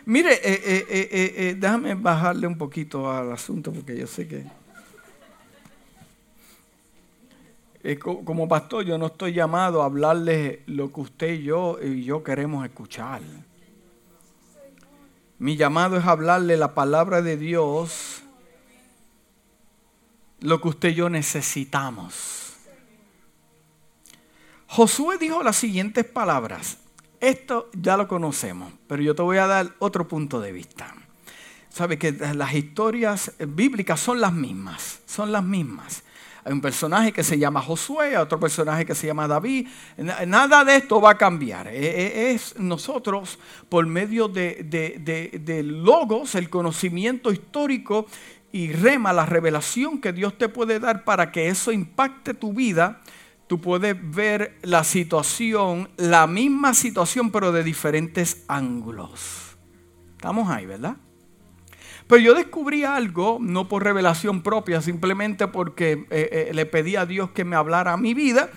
Mire, 0.08 0.36
eh, 0.36 0.62
eh, 0.90 1.34
eh, 1.36 1.56
déjame 1.60 1.94
bajarle 1.94 2.48
un 2.48 2.58
poquito 2.58 3.12
al 3.12 3.30
asunto 3.30 3.74
porque 3.74 3.98
yo 3.98 4.08
sé 4.08 4.26
que... 4.26 4.46
como 8.02 8.48
pastor 8.48 8.86
yo 8.86 8.98
no 8.98 9.08
estoy 9.08 9.34
llamado 9.34 9.82
a 9.82 9.86
hablarle 9.86 10.64
lo 10.66 10.94
que 10.94 11.02
usted 11.02 11.34
y 11.34 11.44
yo 11.44 11.78
y 11.84 12.06
yo 12.06 12.24
queremos 12.24 12.66
escuchar. 12.66 13.22
Mi 15.40 15.58
llamado 15.58 15.98
es 15.98 16.06
hablarle 16.06 16.56
la 16.56 16.74
palabra 16.74 17.22
de 17.22 17.36
Dios, 17.36 18.24
lo 20.40 20.62
que 20.62 20.70
usted 20.70 20.90
y 20.92 20.96
yo 20.96 21.10
necesitamos. 21.10 22.54
Josué 24.68 25.18
dijo 25.18 25.44
las 25.44 25.58
siguientes 25.58 26.06
palabras. 26.06 26.78
Esto 27.20 27.70
ya 27.74 27.98
lo 27.98 28.08
conocemos, 28.08 28.72
pero 28.88 29.02
yo 29.02 29.16
te 29.16 29.22
voy 29.22 29.38
a 29.38 29.48
dar 29.48 29.74
otro 29.80 30.08
punto 30.08 30.40
de 30.40 30.52
vista. 30.52 30.94
Sabes 31.70 32.00
que 32.00 32.12
las 32.12 32.54
historias 32.54 33.32
bíblicas 33.40 34.00
son 34.00 34.22
las 34.22 34.34
mismas, 34.34 35.00
son 35.06 35.32
las 35.32 35.44
mismas. 35.44 36.04
Hay 36.44 36.54
un 36.54 36.62
personaje 36.62 37.12
que 37.12 37.24
se 37.24 37.38
llama 37.38 37.62
Josué, 37.62 38.18
otro 38.18 38.40
personaje 38.40 38.86
que 38.86 38.96
se 38.96 39.06
llama 39.06 39.28
David. 39.28 39.68
Nada 40.28 40.64
de 40.64 40.78
esto 40.78 41.02
va 41.02 41.12
a 41.12 41.18
cambiar. 41.18 41.68
E, 41.68 41.78
e, 41.78 42.32
es 42.32 42.58
nosotros, 42.58 43.38
por 43.68 43.86
medio 43.86 44.28
de, 44.28 44.64
de 44.64 45.64
logos, 45.64 46.36
el 46.36 46.50
conocimiento 46.50 47.32
histórico 47.32 48.08
y 48.52 48.72
rema, 48.72 49.12
la 49.12 49.26
revelación 49.26 50.00
que 50.00 50.14
Dios 50.14 50.38
te 50.38 50.50
puede 50.50 50.80
dar 50.80 51.04
para 51.04 51.32
que 51.32 51.50
eso 51.50 51.72
impacte 51.72 52.34
tu 52.34 52.54
vida, 52.54 53.02
tú 53.48 53.60
puedes 53.62 53.96
ver 54.14 54.58
la 54.62 54.84
situación, 54.84 55.90
la 55.98 56.28
misma 56.28 56.74
situación, 56.74 57.32
pero 57.32 57.52
de 57.52 57.64
diferentes 57.64 58.44
ángulos. 58.48 59.58
Estamos 60.16 60.50
ahí, 60.50 60.66
¿verdad? 60.66 60.98
Pero 62.08 62.22
yo 62.22 62.34
descubrí 62.34 62.84
algo, 62.84 63.38
no 63.42 63.68
por 63.68 63.84
revelación 63.84 64.42
propia, 64.42 64.82
simplemente 64.82 65.48
porque 65.48 66.06
eh, 66.10 66.48
eh, 66.50 66.52
le 66.54 66.66
pedí 66.66 66.96
a 66.96 67.06
Dios 67.06 67.32
que 67.32 67.44
me 67.44 67.56
hablara 67.56 67.94
a 67.94 67.98
mi 67.98 68.14
vida. 68.14 68.50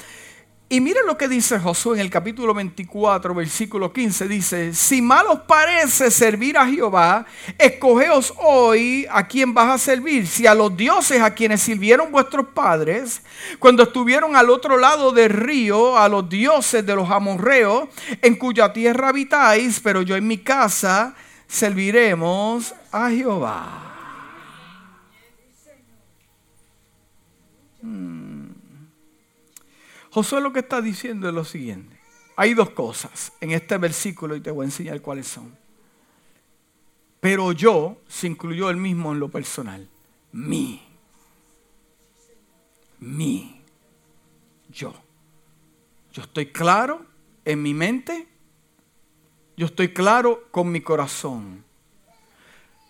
Y 0.73 0.81
miren 0.81 1.05
lo 1.05 1.19
que 1.19 1.27
dice 1.27 1.59
Josué 1.59 1.97
en 1.97 2.01
el 2.03 2.11
capítulo 2.11 2.55
24, 2.55 3.35
versículo 3.35 3.93
15. 3.93 4.29
Dice, 4.29 4.73
si 4.73 5.03
mal 5.03 5.27
os 5.27 5.41
parece 5.41 6.13
servir 6.13 6.57
a 6.57 6.65
Jehová, 6.65 7.27
escogeos 7.59 8.33
hoy 8.37 9.05
a 9.11 9.27
quién 9.27 9.53
vas 9.53 9.69
a 9.69 9.79
servir. 9.79 10.29
Si 10.29 10.47
a 10.47 10.55
los 10.55 10.77
dioses 10.77 11.21
a 11.23 11.35
quienes 11.35 11.61
sirvieron 11.61 12.13
vuestros 12.13 12.47
padres, 12.55 13.21
cuando 13.59 13.83
estuvieron 13.83 14.37
al 14.37 14.49
otro 14.49 14.77
lado 14.77 15.11
del 15.11 15.31
río, 15.31 15.99
a 15.99 16.09
los 16.09 16.29
dioses 16.29 16.87
de 16.87 16.95
los 16.95 17.11
amorreos, 17.11 17.89
en 18.23 18.37
cuya 18.37 18.73
tierra 18.73 19.09
habitáis, 19.09 19.81
pero 19.81 20.03
yo 20.03 20.15
en 20.15 20.29
mi 20.29 20.39
casa 20.39 21.17
serviremos 21.49 22.73
a 22.93 23.11
Jehová. 23.11 23.87
Hmm. 27.83 28.30
Josué 30.11 30.41
lo 30.41 30.53
que 30.53 30.61
está 30.61 30.81
diciendo 30.81 31.29
es 31.29 31.35
lo 31.35 31.45
siguiente. 31.45 31.97
Hay 32.37 32.55
dos 32.55 32.71
cosas 32.71 33.33
en 33.41 33.53
este 33.53 33.79
versículo 33.79 34.35
y 34.35 34.41
te 34.41 34.51
voy 34.51 34.65
a 34.65 34.67
enseñar 34.67 35.01
cuáles 35.01 35.29
son. 35.29 35.57
Pero 37.21 37.53
yo, 37.53 37.99
se 38.09 38.27
incluyó 38.27 38.71
él 38.71 38.77
mismo 38.77 39.13
en 39.13 39.21
lo 39.21 39.29
personal, 39.29 39.89
mí, 40.33 40.83
mí, 42.99 43.61
yo. 44.71 44.95
Yo 46.13 46.23
estoy 46.23 46.47
claro 46.47 47.05
en 47.45 47.63
mi 47.63 47.75
mente, 47.75 48.27
yo 49.57 49.67
estoy 49.67 49.93
claro 49.93 50.49
con 50.51 50.73
mi 50.73 50.81
corazón. 50.81 51.63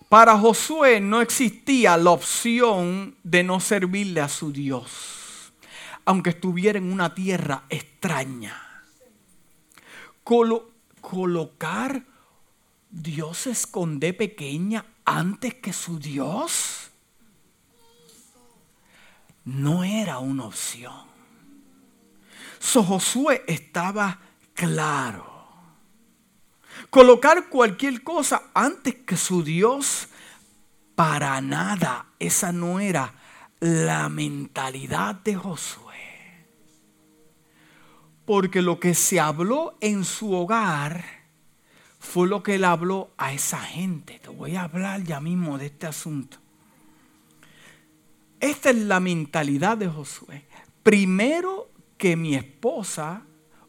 Para 0.09 0.39
Josué 0.39 1.01
no 1.01 1.21
existía 1.21 1.97
la 1.97 2.11
opción 2.11 3.17
de 3.25 3.43
no 3.43 3.61
servirle 3.61 4.21
a 4.21 4.29
su 4.29 4.53
Dios 4.53 5.20
aunque 6.11 6.31
estuviera 6.31 6.77
en 6.77 6.93
una 6.93 7.15
tierra 7.15 7.67
extraña. 7.69 8.61
colocar 11.01 12.03
dioses 12.91 13.65
con 13.65 14.01
D 14.01 14.13
pequeña 14.15 14.85
antes 15.05 15.55
que 15.55 15.73
su 15.73 16.01
Dios 16.01 16.91
no 19.45 19.85
era 19.85 20.19
una 20.19 20.47
opción. 20.47 21.05
So 22.59 22.83
Josué 22.83 23.45
estaba 23.47 24.19
claro. 24.53 25.47
Colocar 26.91 27.49
cualquier 27.49 28.03
cosa 28.03 28.51
antes 28.53 28.97
que 29.07 29.17
su 29.17 29.45
Dios, 29.45 30.09
para 30.97 31.41
nada. 31.41 32.07
Esa 32.19 32.51
no 32.51 32.81
era 32.81 33.15
la 33.61 34.09
mentalidad 34.09 35.15
de 35.15 35.37
Josué. 35.37 35.90
Porque 38.25 38.63
lo 38.63 38.79
que 38.79 38.95
se 38.95 39.19
habló 39.19 39.77
en 39.81 40.05
su 40.05 40.33
hogar 40.33 41.05
fue 41.99 42.29
lo 42.29 42.43
que 42.43 42.57
él 42.57 42.65
habló 42.65 43.11
a 43.17 43.33
esa 43.33 43.59
gente. 43.61 44.19
Te 44.19 44.29
voy 44.29 44.57
a 44.57 44.63
hablar 44.63 45.03
ya 45.03 45.21
mismo 45.21 45.59
de 45.59 45.67
este 45.67 45.87
asunto. 45.87 46.39
Esta 48.41 48.71
es 48.71 48.77
la 48.77 49.01
mentalidad 49.01 49.77
de 49.77 49.89
Josué. 49.89 50.45
Primero 50.83 51.71
que 51.99 52.17
mi 52.17 52.35
esposa 52.35 53.23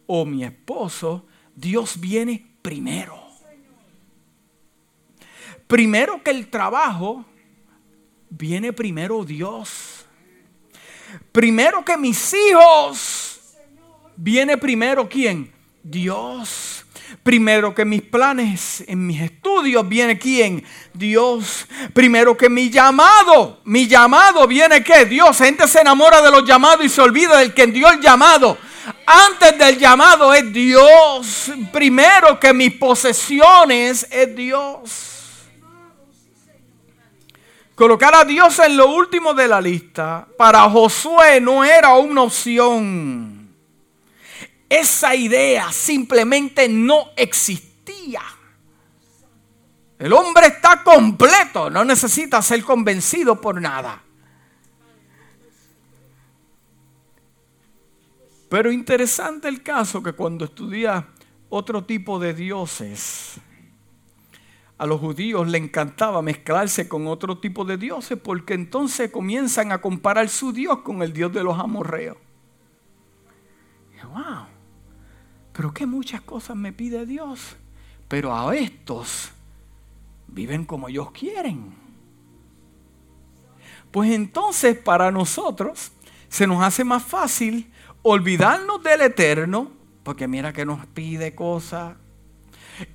o 0.07 0.25
mi 0.25 0.43
esposo, 0.43 1.25
Dios 1.55 1.99
viene 1.99 2.55
primero. 2.61 3.21
Primero 5.67 6.21
que 6.23 6.31
el 6.31 6.49
trabajo, 6.49 7.25
viene 8.29 8.73
primero 8.73 9.23
Dios. 9.23 10.05
Primero 11.31 11.85
que 11.85 11.97
mis 11.97 12.33
hijos, 12.33 13.30
viene 14.15 14.57
primero 14.57 15.07
quién? 15.07 15.51
Dios. 15.83 16.85
Primero 17.23 17.75
que 17.75 17.85
mis 17.85 18.01
planes, 18.01 18.83
en 18.87 19.05
mis 19.05 19.21
estudios, 19.21 19.87
viene 19.87 20.17
quién? 20.17 20.63
Dios. 20.93 21.67
Primero 21.93 22.35
que 22.37 22.49
mi 22.49 22.69
llamado, 22.69 23.59
mi 23.65 23.87
llamado 23.87 24.47
viene 24.47 24.83
qué? 24.83 25.05
Dios. 25.05 25.37
Gente 25.37 25.67
se 25.67 25.81
enamora 25.81 26.21
de 26.21 26.31
los 26.31 26.45
llamados 26.45 26.85
y 26.85 26.89
se 26.89 27.01
olvida 27.01 27.37
del 27.37 27.53
que 27.53 27.67
dio 27.67 27.89
el 27.89 27.99
llamado. 27.99 28.57
Antes 29.05 29.57
del 29.57 29.77
llamado 29.77 30.33
es 30.33 30.51
Dios. 30.51 31.51
Primero 31.71 32.39
que 32.39 32.53
mis 32.53 32.73
posesiones 32.73 34.07
es 34.09 34.35
Dios. 34.35 35.11
Colocar 37.75 38.13
a 38.15 38.23
Dios 38.23 38.59
en 38.59 38.77
lo 38.77 38.89
último 38.89 39.33
de 39.33 39.47
la 39.47 39.59
lista 39.59 40.27
para 40.37 40.69
Josué 40.69 41.41
no 41.41 41.63
era 41.63 41.95
una 41.95 42.23
opción. 42.23 43.40
Esa 44.71 45.13
idea 45.13 45.69
simplemente 45.73 46.69
no 46.69 47.07
existía. 47.17 48.21
El 49.99 50.13
hombre 50.13 50.47
está 50.47 50.81
completo, 50.81 51.69
no 51.69 51.83
necesita 51.83 52.41
ser 52.41 52.63
convencido 52.63 53.41
por 53.41 53.59
nada. 53.59 54.01
Pero 58.47 58.71
interesante 58.71 59.49
el 59.49 59.61
caso 59.61 60.01
que 60.01 60.13
cuando 60.13 60.45
estudia 60.45 61.05
otro 61.49 61.83
tipo 61.83 62.17
de 62.17 62.33
dioses, 62.33 63.41
a 64.77 64.85
los 64.85 65.01
judíos 65.01 65.49
le 65.49 65.57
encantaba 65.57 66.21
mezclarse 66.21 66.87
con 66.87 67.07
otro 67.07 67.39
tipo 67.39 67.65
de 67.65 67.75
dioses 67.75 68.17
porque 68.17 68.53
entonces 68.53 69.11
comienzan 69.11 69.73
a 69.73 69.81
comparar 69.81 70.29
su 70.29 70.53
Dios 70.53 70.77
con 70.77 71.01
el 71.01 71.11
Dios 71.11 71.33
de 71.33 71.43
los 71.43 71.59
amorreos. 71.59 72.15
wow, 74.13 74.50
pero 75.61 75.75
qué 75.75 75.85
muchas 75.85 76.21
cosas 76.21 76.55
me 76.55 76.73
pide 76.73 77.05
Dios. 77.05 77.55
Pero 78.07 78.35
a 78.35 78.55
estos 78.55 79.29
viven 80.27 80.65
como 80.65 80.89
ellos 80.89 81.11
quieren. 81.11 81.75
Pues 83.91 84.09
entonces 84.09 84.75
para 84.75 85.11
nosotros 85.11 85.91
se 86.29 86.47
nos 86.47 86.63
hace 86.63 86.83
más 86.83 87.03
fácil 87.03 87.71
olvidarnos 88.01 88.81
del 88.81 89.01
eterno, 89.01 89.69
porque 90.01 90.27
mira 90.27 90.51
que 90.51 90.65
nos 90.65 90.83
pide 90.87 91.35
cosas, 91.35 91.95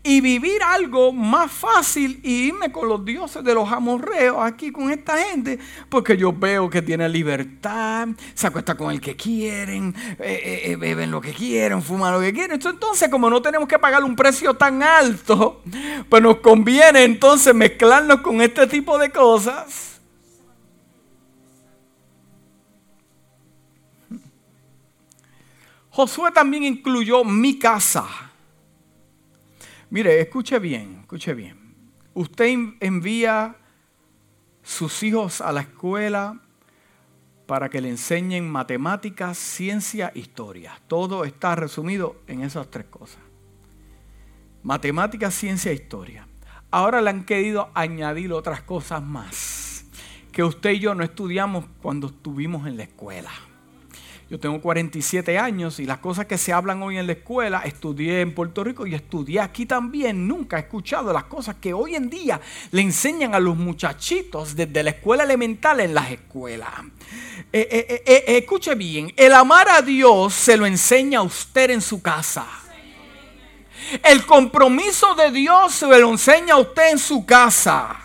y 0.02 0.20
vivir 0.20 0.62
algo 0.62 1.12
más 1.12 1.50
fácil 1.50 2.20
y 2.22 2.48
irme 2.48 2.72
con 2.72 2.88
los 2.88 3.04
dioses 3.04 3.42
de 3.44 3.54
los 3.54 3.70
amorreos 3.70 4.36
aquí 4.40 4.70
con 4.70 4.90
esta 4.90 5.18
gente, 5.18 5.58
porque 5.88 6.16
yo 6.16 6.32
veo 6.32 6.68
que 6.68 6.82
tiene 6.82 7.08
libertad, 7.08 8.08
se 8.34 8.46
acuesta 8.46 8.74
con 8.74 8.90
el 8.90 9.00
que 9.00 9.16
quieren, 9.16 9.94
eh, 10.18 10.40
eh, 10.44 10.60
eh, 10.72 10.76
beben 10.76 11.10
lo 11.10 11.20
que 11.20 11.32
quieren, 11.32 11.82
fuman 11.82 12.12
lo 12.12 12.20
que 12.20 12.32
quieren. 12.32 12.60
Entonces, 12.62 13.08
como 13.08 13.30
no 13.30 13.40
tenemos 13.42 13.68
que 13.68 13.78
pagar 13.78 14.02
un 14.04 14.16
precio 14.16 14.54
tan 14.54 14.82
alto, 14.82 15.62
pues 16.08 16.22
nos 16.22 16.38
conviene 16.38 17.04
entonces 17.04 17.54
mezclarnos 17.54 18.20
con 18.20 18.40
este 18.40 18.66
tipo 18.66 18.98
de 18.98 19.10
cosas 19.10 19.96
Josué 25.96 26.30
también 26.30 26.62
incluyó 26.62 27.24
mi 27.24 27.58
casa. 27.58 28.06
Mire, 29.96 30.20
escuche 30.20 30.58
bien, 30.58 30.98
escuche 31.00 31.32
bien. 31.32 31.56
Usted 32.12 32.54
envía 32.80 33.56
sus 34.62 35.02
hijos 35.02 35.40
a 35.40 35.50
la 35.52 35.62
escuela 35.62 36.38
para 37.46 37.70
que 37.70 37.80
le 37.80 37.88
enseñen 37.88 38.46
matemáticas, 38.46 39.38
ciencia, 39.38 40.12
historia. 40.14 40.78
Todo 40.86 41.24
está 41.24 41.54
resumido 41.54 42.16
en 42.26 42.42
esas 42.42 42.70
tres 42.70 42.84
cosas. 42.90 43.22
Matemáticas, 44.62 45.32
ciencia, 45.32 45.72
historia. 45.72 46.28
Ahora 46.70 47.00
le 47.00 47.08
han 47.08 47.24
querido 47.24 47.70
añadir 47.72 48.34
otras 48.34 48.60
cosas 48.60 49.02
más 49.02 49.86
que 50.30 50.44
usted 50.44 50.72
y 50.72 50.80
yo 50.80 50.94
no 50.94 51.04
estudiamos 51.04 51.64
cuando 51.80 52.08
estuvimos 52.08 52.66
en 52.66 52.76
la 52.76 52.82
escuela. 52.82 53.30
Yo 54.28 54.40
tengo 54.40 54.60
47 54.60 55.38
años 55.38 55.78
y 55.78 55.86
las 55.86 55.98
cosas 55.98 56.26
que 56.26 56.36
se 56.36 56.52
hablan 56.52 56.82
hoy 56.82 56.98
en 56.98 57.06
la 57.06 57.12
escuela, 57.12 57.62
estudié 57.64 58.22
en 58.22 58.34
Puerto 58.34 58.64
Rico 58.64 58.84
y 58.84 58.92
estudié 58.92 59.38
aquí 59.38 59.66
también. 59.66 60.26
Nunca 60.26 60.56
he 60.56 60.60
escuchado 60.62 61.12
las 61.12 61.24
cosas 61.24 61.56
que 61.60 61.72
hoy 61.72 61.94
en 61.94 62.10
día 62.10 62.40
le 62.72 62.82
enseñan 62.82 63.36
a 63.36 63.40
los 63.40 63.56
muchachitos 63.56 64.56
desde 64.56 64.82
la 64.82 64.90
escuela 64.90 65.22
elemental 65.22 65.78
en 65.78 65.94
las 65.94 66.10
escuelas. 66.10 66.70
Eh, 67.52 67.68
eh, 67.70 68.02
eh, 68.04 68.24
escuche 68.38 68.74
bien, 68.74 69.12
el 69.16 69.32
amar 69.32 69.68
a 69.68 69.80
Dios 69.80 70.34
se 70.34 70.56
lo 70.56 70.66
enseña 70.66 71.20
a 71.20 71.22
usted 71.22 71.70
en 71.70 71.80
su 71.80 72.02
casa. 72.02 72.48
El 74.02 74.26
compromiso 74.26 75.14
de 75.14 75.30
Dios 75.30 75.72
se 75.72 75.86
lo 75.86 76.10
enseña 76.10 76.54
a 76.54 76.58
usted 76.58 76.90
en 76.90 76.98
su 76.98 77.24
casa. 77.24 78.00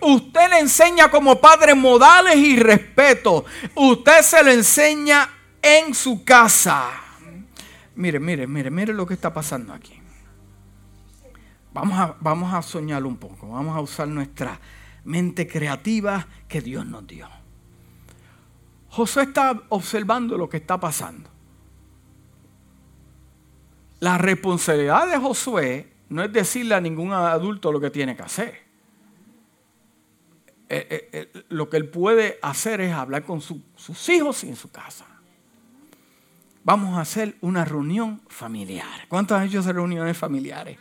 Usted 0.00 0.50
le 0.50 0.58
enseña 0.58 1.10
como 1.10 1.40
padre 1.40 1.74
modales 1.74 2.36
y 2.36 2.58
respeto. 2.58 3.46
Usted 3.74 4.20
se 4.20 4.44
lo 4.44 4.50
enseña 4.50 5.30
en 5.66 5.94
su 5.94 6.22
casa. 6.22 6.90
Mire, 7.96 8.20
mire, 8.20 8.46
mire, 8.46 8.70
mire 8.70 8.94
lo 8.94 9.04
que 9.04 9.14
está 9.14 9.32
pasando 9.32 9.72
aquí. 9.72 10.00
Vamos 11.72 11.98
a, 11.98 12.16
vamos 12.20 12.54
a 12.54 12.62
soñar 12.62 13.04
un 13.04 13.16
poco, 13.16 13.48
vamos 13.48 13.76
a 13.76 13.80
usar 13.80 14.08
nuestra 14.08 14.60
mente 15.04 15.46
creativa 15.46 16.26
que 16.48 16.60
Dios 16.60 16.86
nos 16.86 17.06
dio. 17.06 17.28
Josué 18.90 19.24
está 19.24 19.60
observando 19.68 20.38
lo 20.38 20.48
que 20.48 20.58
está 20.58 20.78
pasando. 20.78 21.28
La 24.00 24.18
responsabilidad 24.18 25.08
de 25.08 25.18
Josué 25.18 25.92
no 26.08 26.22
es 26.22 26.32
decirle 26.32 26.76
a 26.76 26.80
ningún 26.80 27.12
adulto 27.12 27.72
lo 27.72 27.80
que 27.80 27.90
tiene 27.90 28.16
que 28.16 28.22
hacer. 28.22 28.66
Eh, 30.68 30.86
eh, 30.90 31.08
eh, 31.12 31.44
lo 31.48 31.68
que 31.68 31.76
él 31.76 31.88
puede 31.88 32.38
hacer 32.42 32.80
es 32.80 32.92
hablar 32.92 33.24
con 33.24 33.40
sus 33.40 34.08
hijos 34.08 34.44
en 34.44 34.56
su 34.56 34.70
casa 34.70 35.15
vamos 36.66 36.98
a 36.98 37.02
hacer 37.02 37.36
una 37.42 37.64
reunión 37.64 38.20
familiar. 38.26 39.06
¿Cuántos 39.08 39.38
han 39.38 39.46
hecho 39.46 39.62
reuniones 39.62 40.18
familiares? 40.18 40.76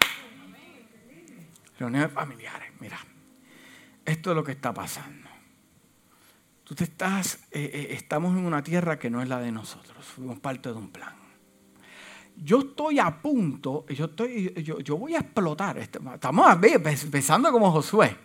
Reuniones 1.77 2.11
familiares, 2.11 2.71
mira, 2.79 2.97
esto 4.03 4.31
es 4.31 4.35
lo 4.35 4.43
que 4.43 4.53
está 4.53 4.73
pasando. 4.73 5.29
Tú 6.63 6.73
te 6.73 6.85
estás, 6.85 7.35
eh, 7.51 7.69
eh, 7.71 7.87
estamos 7.91 8.35
en 8.35 8.45
una 8.45 8.63
tierra 8.63 8.97
que 8.97 9.11
no 9.11 9.21
es 9.21 9.29
la 9.29 9.39
de 9.39 9.51
nosotros, 9.51 10.03
fuimos 10.03 10.39
parte 10.39 10.69
de 10.69 10.75
un 10.75 10.89
plan. 10.89 11.13
Yo 12.35 12.61
estoy 12.61 12.97
a 12.97 13.21
punto, 13.21 13.85
yo, 13.87 14.05
estoy, 14.05 14.53
yo, 14.63 14.79
yo 14.79 14.97
voy 14.97 15.13
a 15.13 15.19
explotar, 15.19 15.77
este, 15.77 15.99
estamos 16.15 16.47
empezando 17.03 17.51
como 17.51 17.71
Josué, 17.71 18.17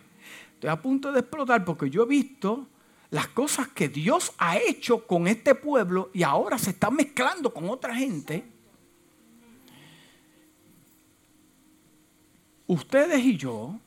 estoy 0.53 0.71
a 0.71 0.81
punto 0.81 1.11
de 1.11 1.19
explotar 1.19 1.63
porque 1.63 1.91
yo 1.91 2.03
he 2.03 2.07
visto 2.07 2.70
las 3.11 3.27
cosas 3.27 3.67
que 3.67 3.89
Dios 3.89 4.31
ha 4.37 4.57
hecho 4.57 5.05
con 5.05 5.27
este 5.27 5.53
pueblo 5.53 6.09
y 6.13 6.23
ahora 6.23 6.57
se 6.57 6.71
está 6.71 6.89
mezclando 6.89 7.53
con 7.53 7.69
otra 7.69 7.93
gente, 7.93 8.45
ustedes 12.67 13.19
y 13.19 13.35
yo 13.35 13.77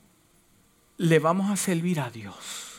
le 0.99 1.19
vamos 1.19 1.51
a 1.51 1.57
servir 1.57 2.01
a 2.01 2.11
Dios. 2.11 2.71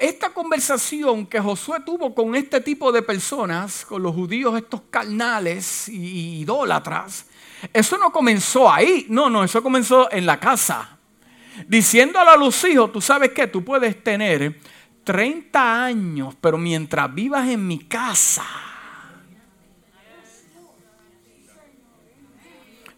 esta 0.00 0.30
conversación 0.30 1.26
que 1.26 1.38
Josué 1.38 1.80
tuvo 1.84 2.14
con 2.14 2.34
este 2.34 2.60
tipo 2.62 2.90
de 2.90 3.02
personas, 3.02 3.84
con 3.84 4.02
los 4.02 4.14
judíos, 4.14 4.56
estos 4.56 4.80
carnales 4.88 5.88
y 5.90 6.40
idólatras, 6.40 7.26
eso 7.74 7.98
no 7.98 8.10
comenzó 8.10 8.72
ahí, 8.72 9.06
no, 9.10 9.28
no, 9.28 9.44
eso 9.44 9.62
comenzó 9.62 10.10
en 10.10 10.24
la 10.24 10.40
casa. 10.40 10.96
Diciéndole 11.66 12.30
a 12.30 12.36
los 12.36 12.64
hijos, 12.64 12.92
tú 12.92 13.00
sabes 13.00 13.32
que 13.32 13.48
tú 13.48 13.64
puedes 13.64 14.02
tener 14.02 14.58
30 15.08 15.84
años, 15.84 16.34
pero 16.38 16.58
mientras 16.58 17.14
vivas 17.14 17.48
en 17.48 17.66
mi 17.66 17.78
casa, 17.78 18.44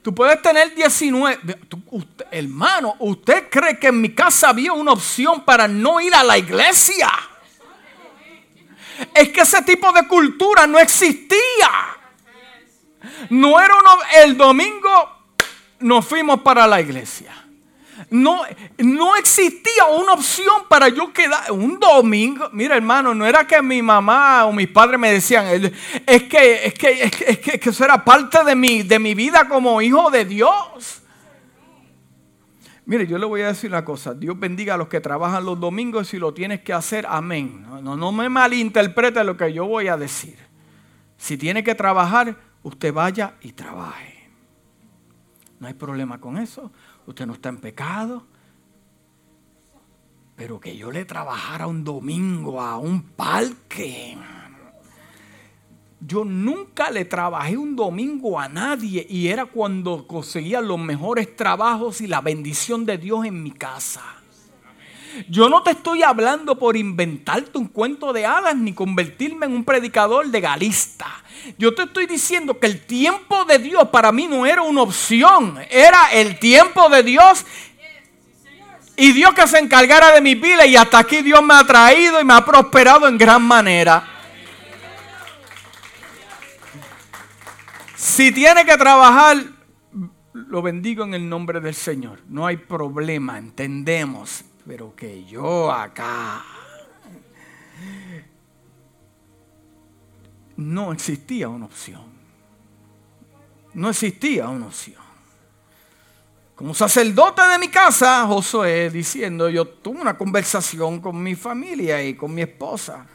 Tú 0.02 0.14
puedes 0.14 0.40
tener 0.40 0.74
19. 0.74 1.58
hermano, 2.30 2.96
¿usted 3.00 3.48
cree 3.50 3.78
que 3.78 3.88
en 3.88 4.00
mi 4.00 4.14
casa 4.14 4.48
había 4.48 4.72
una 4.72 4.92
opción 4.92 5.44
para 5.44 5.68
no 5.68 6.00
ir 6.00 6.12
a 6.14 6.24
la 6.24 6.38
iglesia? 6.38 7.10
Es 9.14 9.28
que 9.28 9.42
ese 9.42 9.62
tipo 9.62 9.92
de 9.92 10.08
cultura 10.08 10.66
no 10.66 10.78
existía. 10.78 11.70
No 13.28 13.60
era 13.60 13.74
uno, 13.78 13.90
el 14.24 14.36
domingo 14.38 14.90
nos 15.80 16.04
fuimos 16.06 16.40
para 16.40 16.66
la 16.66 16.80
iglesia 16.80 17.39
no, 18.08 18.42
no 18.78 19.16
existía 19.16 19.86
una 19.98 20.14
opción 20.14 20.62
para 20.68 20.88
yo 20.88 21.12
quedar 21.12 21.52
un 21.52 21.78
domingo. 21.78 22.48
Mira, 22.52 22.76
hermano, 22.76 23.14
no 23.14 23.26
era 23.26 23.46
que 23.46 23.60
mi 23.60 23.82
mamá 23.82 24.46
o 24.46 24.52
mis 24.52 24.68
padres 24.68 24.98
me 24.98 25.12
decían, 25.12 25.46
es 26.06 26.22
que, 26.24 26.66
es 26.66 26.74
que, 26.74 27.02
es 27.02 27.38
que, 27.38 27.60
eso 27.70 27.84
era 27.84 28.04
parte 28.04 28.42
de 28.44 28.54
mi, 28.54 28.82
de 28.82 28.98
mi 28.98 29.14
vida 29.14 29.46
como 29.48 29.82
hijo 29.82 30.10
de 30.10 30.24
Dios. 30.24 31.02
Mire, 32.86 33.06
yo 33.06 33.18
le 33.18 33.26
voy 33.26 33.42
a 33.42 33.48
decir 33.48 33.70
una 33.70 33.84
cosa. 33.84 34.14
Dios 34.14 34.38
bendiga 34.38 34.74
a 34.74 34.76
los 34.76 34.88
que 34.88 35.00
trabajan 35.00 35.44
los 35.44 35.60
domingos 35.60 36.08
si 36.08 36.18
lo 36.18 36.34
tienes 36.34 36.62
que 36.62 36.72
hacer. 36.72 37.06
Amén. 37.08 37.64
No, 37.82 37.96
no 37.96 38.12
me 38.12 38.28
malinterprete 38.28 39.22
lo 39.24 39.36
que 39.36 39.52
yo 39.52 39.66
voy 39.66 39.88
a 39.88 39.96
decir. 39.96 40.36
Si 41.16 41.36
tiene 41.36 41.62
que 41.62 41.74
trabajar, 41.74 42.36
usted 42.62 42.92
vaya 42.92 43.34
y 43.42 43.52
trabaje. 43.52 44.30
No 45.60 45.68
hay 45.68 45.74
problema 45.74 46.18
con 46.18 46.38
eso 46.38 46.72
usted 47.06 47.26
no 47.26 47.34
está 47.34 47.48
en 47.48 47.58
pecado. 47.58 48.26
Pero 50.36 50.58
que 50.58 50.76
yo 50.76 50.90
le 50.90 51.04
trabajara 51.04 51.66
un 51.66 51.84
domingo 51.84 52.60
a 52.60 52.78
un 52.78 53.02
parque. 53.02 54.16
Yo 56.00 56.24
nunca 56.24 56.90
le 56.90 57.04
trabajé 57.04 57.58
un 57.58 57.76
domingo 57.76 58.40
a 58.40 58.48
nadie 58.48 59.06
y 59.08 59.28
era 59.28 59.44
cuando 59.44 60.06
conseguía 60.06 60.62
los 60.62 60.78
mejores 60.78 61.36
trabajos 61.36 62.00
y 62.00 62.06
la 62.06 62.22
bendición 62.22 62.86
de 62.86 62.96
Dios 62.96 63.26
en 63.26 63.42
mi 63.42 63.50
casa. 63.50 64.19
Yo 65.28 65.48
no 65.48 65.62
te 65.62 65.72
estoy 65.72 66.02
hablando 66.02 66.58
por 66.58 66.76
inventarte 66.76 67.58
un 67.58 67.66
cuento 67.66 68.12
de 68.12 68.26
hadas 68.26 68.56
ni 68.56 68.72
convertirme 68.72 69.46
en 69.46 69.52
un 69.52 69.64
predicador 69.64 70.26
legalista. 70.26 71.06
Yo 71.58 71.74
te 71.74 71.82
estoy 71.82 72.06
diciendo 72.06 72.58
que 72.58 72.66
el 72.66 72.84
tiempo 72.84 73.44
de 73.44 73.58
Dios 73.58 73.88
para 73.88 74.12
mí 74.12 74.26
no 74.26 74.46
era 74.46 74.62
una 74.62 74.82
opción, 74.82 75.58
era 75.70 76.12
el 76.12 76.38
tiempo 76.38 76.88
de 76.88 77.02
Dios. 77.02 77.44
Y 78.96 79.12
Dios 79.12 79.32
que 79.34 79.46
se 79.46 79.58
encargara 79.58 80.12
de 80.12 80.20
mi 80.20 80.34
vida 80.34 80.66
y 80.66 80.76
hasta 80.76 80.98
aquí 80.98 81.22
Dios 81.22 81.42
me 81.42 81.54
ha 81.54 81.64
traído 81.64 82.20
y 82.20 82.24
me 82.24 82.34
ha 82.34 82.44
prosperado 82.44 83.08
en 83.08 83.16
gran 83.16 83.42
manera. 83.42 84.06
Si 87.96 88.30
tiene 88.32 88.64
que 88.64 88.76
trabajar 88.76 89.38
lo 90.32 90.62
bendigo 90.62 91.04
en 91.04 91.14
el 91.14 91.28
nombre 91.28 91.60
del 91.60 91.74
Señor. 91.74 92.20
No 92.28 92.46
hay 92.46 92.56
problema, 92.56 93.38
entendemos. 93.38 94.44
Pero 94.66 94.94
que 94.94 95.24
yo 95.24 95.70
acá 95.70 96.44
no 100.56 100.92
existía 100.92 101.48
una 101.48 101.66
opción. 101.66 102.04
No 103.72 103.90
existía 103.90 104.48
una 104.48 104.66
opción. 104.66 105.00
Como 106.54 106.74
sacerdote 106.74 107.40
de 107.40 107.58
mi 107.58 107.68
casa, 107.68 108.26
Josué 108.26 108.90
diciendo, 108.90 109.48
yo 109.48 109.66
tuve 109.66 110.00
una 110.00 110.18
conversación 110.18 111.00
con 111.00 111.22
mi 111.22 111.34
familia 111.34 112.02
y 112.02 112.14
con 112.14 112.34
mi 112.34 112.42
esposa. 112.42 113.06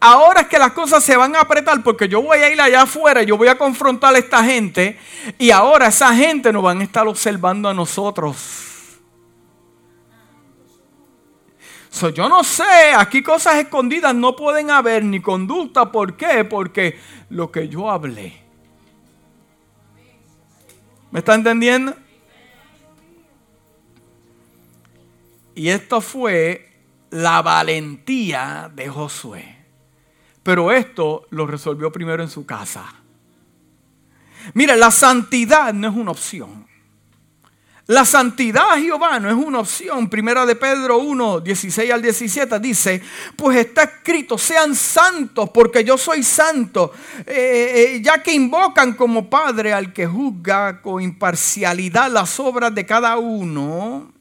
Ahora 0.00 0.42
es 0.42 0.46
que 0.48 0.58
las 0.58 0.72
cosas 0.72 1.04
se 1.04 1.16
van 1.16 1.36
a 1.36 1.40
apretar 1.40 1.82
porque 1.82 2.08
yo 2.08 2.22
voy 2.22 2.38
a 2.38 2.50
ir 2.50 2.60
allá 2.60 2.82
afuera, 2.82 3.22
yo 3.22 3.36
voy 3.36 3.48
a 3.48 3.58
confrontar 3.58 4.14
a 4.14 4.18
esta 4.18 4.42
gente 4.42 4.98
y 5.36 5.50
ahora 5.50 5.88
esa 5.88 6.14
gente 6.14 6.52
nos 6.52 6.62
van 6.62 6.80
a 6.80 6.84
estar 6.84 7.06
observando 7.06 7.68
a 7.68 7.74
nosotros. 7.74 8.67
Yo 12.14 12.28
no 12.28 12.44
sé, 12.44 12.92
aquí 12.96 13.22
cosas 13.22 13.56
escondidas 13.56 14.14
no 14.14 14.36
pueden 14.36 14.70
haber 14.70 15.04
ni 15.04 15.20
conducta. 15.20 15.90
¿Por 15.90 16.16
qué? 16.16 16.44
Porque 16.44 16.98
lo 17.30 17.50
que 17.50 17.68
yo 17.68 17.90
hablé. 17.90 18.40
¿Me 21.10 21.20
está 21.20 21.34
entendiendo? 21.34 21.94
Y 25.54 25.70
esto 25.70 26.00
fue 26.00 26.70
la 27.10 27.42
valentía 27.42 28.70
de 28.72 28.88
Josué. 28.88 29.56
Pero 30.44 30.70
esto 30.70 31.26
lo 31.30 31.46
resolvió 31.46 31.90
primero 31.90 32.22
en 32.22 32.28
su 32.28 32.46
casa. 32.46 32.86
Mira, 34.54 34.76
la 34.76 34.90
santidad 34.90 35.74
no 35.74 35.88
es 35.88 35.96
una 35.96 36.12
opción. 36.12 36.67
La 37.88 38.04
santidad 38.04 38.72
a 38.72 38.78
Jehová 38.78 39.18
no 39.18 39.30
es 39.30 39.34
una 39.34 39.60
opción. 39.60 40.10
Primera 40.10 40.44
de 40.44 40.54
Pedro 40.56 40.98
1, 40.98 41.40
16 41.40 41.90
al 41.90 42.02
17 42.02 42.60
dice, 42.60 43.02
pues 43.34 43.56
está 43.56 43.84
escrito, 43.84 44.36
sean 44.36 44.74
santos 44.74 45.48
porque 45.48 45.82
yo 45.82 45.96
soy 45.96 46.22
santo, 46.22 46.92
eh, 47.24 47.94
eh, 47.96 48.02
ya 48.04 48.22
que 48.22 48.34
invocan 48.34 48.92
como 48.92 49.30
Padre 49.30 49.72
al 49.72 49.94
que 49.94 50.06
juzga 50.06 50.82
con 50.82 51.00
imparcialidad 51.00 52.12
las 52.12 52.38
obras 52.38 52.74
de 52.74 52.84
cada 52.84 53.16
uno. 53.16 54.12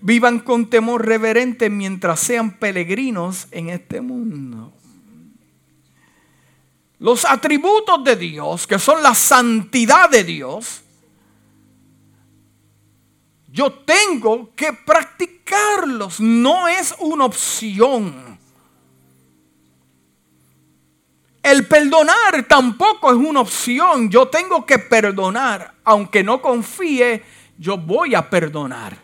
Vivan 0.00 0.38
con 0.38 0.70
temor 0.70 1.04
reverente 1.04 1.70
mientras 1.70 2.20
sean 2.20 2.52
peregrinos 2.52 3.48
en 3.50 3.70
este 3.70 4.00
mundo. 4.00 4.72
Los 7.00 7.24
atributos 7.24 8.04
de 8.04 8.14
Dios, 8.14 8.68
que 8.68 8.78
son 8.78 9.02
la 9.02 9.16
santidad 9.16 10.08
de 10.08 10.22
Dios, 10.22 10.84
yo 13.52 13.70
tengo 13.70 14.50
que 14.56 14.72
practicarlos. 14.72 16.20
No 16.20 16.66
es 16.66 16.94
una 16.98 17.26
opción. 17.26 18.38
El 21.42 21.66
perdonar 21.66 22.44
tampoco 22.48 23.10
es 23.10 23.16
una 23.16 23.40
opción. 23.40 24.08
Yo 24.08 24.28
tengo 24.28 24.64
que 24.64 24.78
perdonar. 24.78 25.74
Aunque 25.84 26.24
no 26.24 26.40
confíe, 26.40 27.22
yo 27.58 27.76
voy 27.76 28.14
a 28.14 28.30
perdonar. 28.30 28.96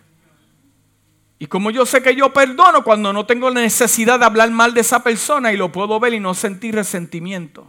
Y 1.38 1.46
como 1.46 1.70
yo 1.70 1.84
sé 1.84 2.02
que 2.02 2.16
yo 2.16 2.32
perdono 2.32 2.82
cuando 2.82 3.12
no 3.12 3.26
tengo 3.26 3.50
la 3.50 3.60
necesidad 3.60 4.18
de 4.18 4.24
hablar 4.24 4.50
mal 4.50 4.72
de 4.72 4.80
esa 4.80 5.02
persona 5.02 5.52
y 5.52 5.58
lo 5.58 5.70
puedo 5.70 6.00
ver 6.00 6.14
y 6.14 6.20
no 6.20 6.32
sentir 6.32 6.74
resentimiento. 6.74 7.66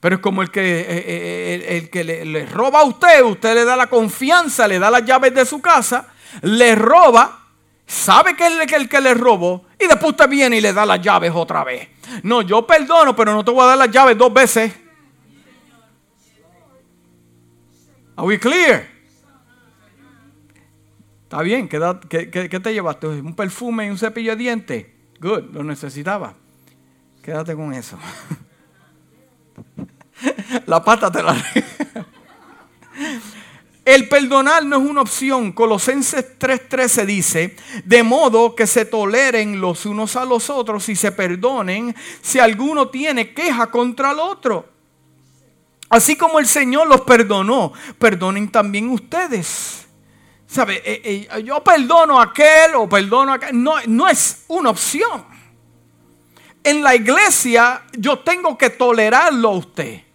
Pero 0.00 0.16
es 0.16 0.20
como 0.20 0.42
el 0.42 0.50
que, 0.50 0.80
eh, 0.80 0.84
eh, 0.88 1.78
el, 1.78 1.90
que 1.90 2.04
le, 2.04 2.46
roba 2.46 2.80
a 2.80 2.84
usted, 2.84 3.22
usted 3.22 3.54
le 3.54 3.64
da 3.64 3.74
la 3.76 3.88
confianza, 3.88 4.68
le 4.68 4.78
da 4.78 4.90
las 4.90 5.04
llaves 5.04 5.34
de 5.34 5.44
su 5.44 5.60
casa, 5.60 6.06
le 6.42 6.76
roba, 6.76 7.46
sabe 7.84 8.36
que 8.36 8.46
es 8.46 8.72
el, 8.72 8.88
que 8.88 9.00
le 9.00 9.14
robó 9.14 9.66
y 9.78 9.88
después 9.88 10.12
usted 10.12 10.28
viene 10.28 10.58
y 10.58 10.60
le 10.60 10.72
da 10.72 10.86
las 10.86 11.00
llaves 11.00 11.32
otra 11.34 11.64
vez. 11.64 11.88
No, 12.22 12.42
yo 12.42 12.64
perdono, 12.64 13.16
pero 13.16 13.32
no 13.32 13.44
te 13.44 13.50
voy 13.50 13.62
a 13.64 13.66
dar 13.66 13.78
las 13.78 13.90
llaves 13.90 14.16
dos 14.16 14.32
veces. 14.32 14.72
Are 18.14 18.26
we 18.26 18.38
clear? 18.38 18.86
Está 21.24 21.42
bien, 21.42 21.68
¿qué, 21.68 22.30
qué, 22.30 22.48
qué 22.48 22.60
te 22.60 22.72
llevaste? 22.72 23.06
¿Un 23.06 23.34
perfume 23.34 23.86
y 23.86 23.90
un 23.90 23.98
cepillo 23.98 24.30
de 24.30 24.36
dientes? 24.36 24.86
Good, 25.20 25.52
lo 25.52 25.64
necesitaba. 25.64 26.34
Quédate 27.22 27.54
con 27.54 27.74
eso. 27.74 27.98
la 30.66 30.82
pata 30.82 31.10
te 31.10 31.22
la... 31.22 31.36
El 33.88 34.06
perdonar 34.06 34.66
no 34.66 34.76
es 34.76 34.82
una 34.82 35.00
opción. 35.00 35.50
Colosenses 35.52 36.38
3:13 36.38 37.06
dice, 37.06 37.56
de 37.86 38.02
modo 38.02 38.54
que 38.54 38.66
se 38.66 38.84
toleren 38.84 39.62
los 39.62 39.86
unos 39.86 40.14
a 40.14 40.26
los 40.26 40.50
otros 40.50 40.90
y 40.90 40.94
se 40.94 41.10
perdonen 41.10 41.96
si 42.20 42.38
alguno 42.38 42.88
tiene 42.88 43.32
queja 43.32 43.68
contra 43.70 44.10
el 44.10 44.18
otro. 44.18 44.68
Así 45.88 46.16
como 46.16 46.38
el 46.38 46.46
Señor 46.46 46.86
los 46.86 47.00
perdonó, 47.00 47.72
perdonen 47.98 48.50
también 48.50 48.90
ustedes. 48.90 49.86
¿Sabe? 50.46 50.82
Eh, 50.84 51.26
eh, 51.32 51.42
yo 51.42 51.64
perdono 51.64 52.20
a 52.20 52.24
aquel 52.24 52.74
o 52.74 52.86
perdono 52.86 53.32
a 53.32 53.36
aquel. 53.36 53.62
No, 53.62 53.76
no 53.86 54.06
es 54.06 54.44
una 54.48 54.68
opción. 54.68 55.24
En 56.62 56.82
la 56.82 56.94
iglesia 56.94 57.84
yo 57.96 58.18
tengo 58.18 58.58
que 58.58 58.68
tolerarlo 58.68 59.48
a 59.48 59.52
usted 59.52 60.07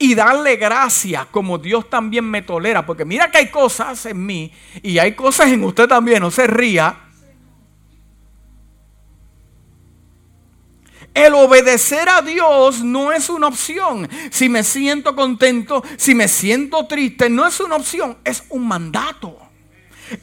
y 0.00 0.14
darle 0.14 0.56
gracias 0.56 1.26
como 1.26 1.58
Dios 1.58 1.90
también 1.90 2.24
me 2.24 2.40
tolera. 2.40 2.86
Porque 2.86 3.04
mira 3.04 3.30
que 3.30 3.36
hay 3.36 3.50
cosas 3.50 4.06
en 4.06 4.24
mí 4.24 4.50
y 4.82 4.98
hay 4.98 5.14
cosas 5.14 5.48
en 5.48 5.62
usted 5.62 5.86
también, 5.86 6.20
no 6.22 6.30
se 6.30 6.46
ría. 6.46 6.98
El 11.12 11.34
obedecer 11.34 12.08
a 12.08 12.22
Dios 12.22 12.82
no 12.82 13.12
es 13.12 13.28
una 13.28 13.48
opción. 13.48 14.08
Si 14.30 14.48
me 14.48 14.64
siento 14.64 15.14
contento, 15.14 15.84
si 15.98 16.14
me 16.14 16.28
siento 16.28 16.86
triste, 16.86 17.28
no 17.28 17.46
es 17.46 17.60
una 17.60 17.76
opción, 17.76 18.16
es 18.24 18.44
un 18.48 18.66
mandato. 18.66 19.36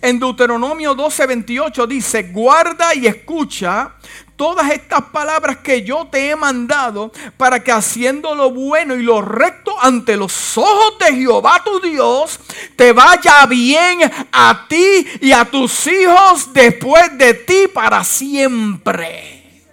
En 0.01 0.19
Deuteronomio 0.19 0.95
12:28 0.95 1.85
dice, 1.85 2.23
guarda 2.23 2.95
y 2.95 3.05
escucha 3.05 3.95
todas 4.37 4.71
estas 4.71 5.01
palabras 5.05 5.57
que 5.57 5.83
yo 5.83 6.07
te 6.07 6.29
he 6.29 6.35
mandado 6.35 7.11
para 7.35 7.63
que 7.63 7.71
haciendo 7.71 8.35
lo 8.35 8.51
bueno 8.51 8.95
y 8.95 9.03
lo 9.03 9.21
recto 9.21 9.75
ante 9.81 10.15
los 10.15 10.57
ojos 10.57 10.97
de 10.99 11.15
Jehová 11.15 11.61
tu 11.65 11.81
Dios, 11.81 12.39
te 12.75 12.93
vaya 12.93 13.45
bien 13.47 13.99
a 14.31 14.67
ti 14.69 15.05
y 15.19 15.31
a 15.31 15.43
tus 15.43 15.87
hijos 15.87 16.53
después 16.53 17.17
de 17.17 17.33
ti 17.33 17.67
para 17.73 18.03
siempre. 18.03 19.65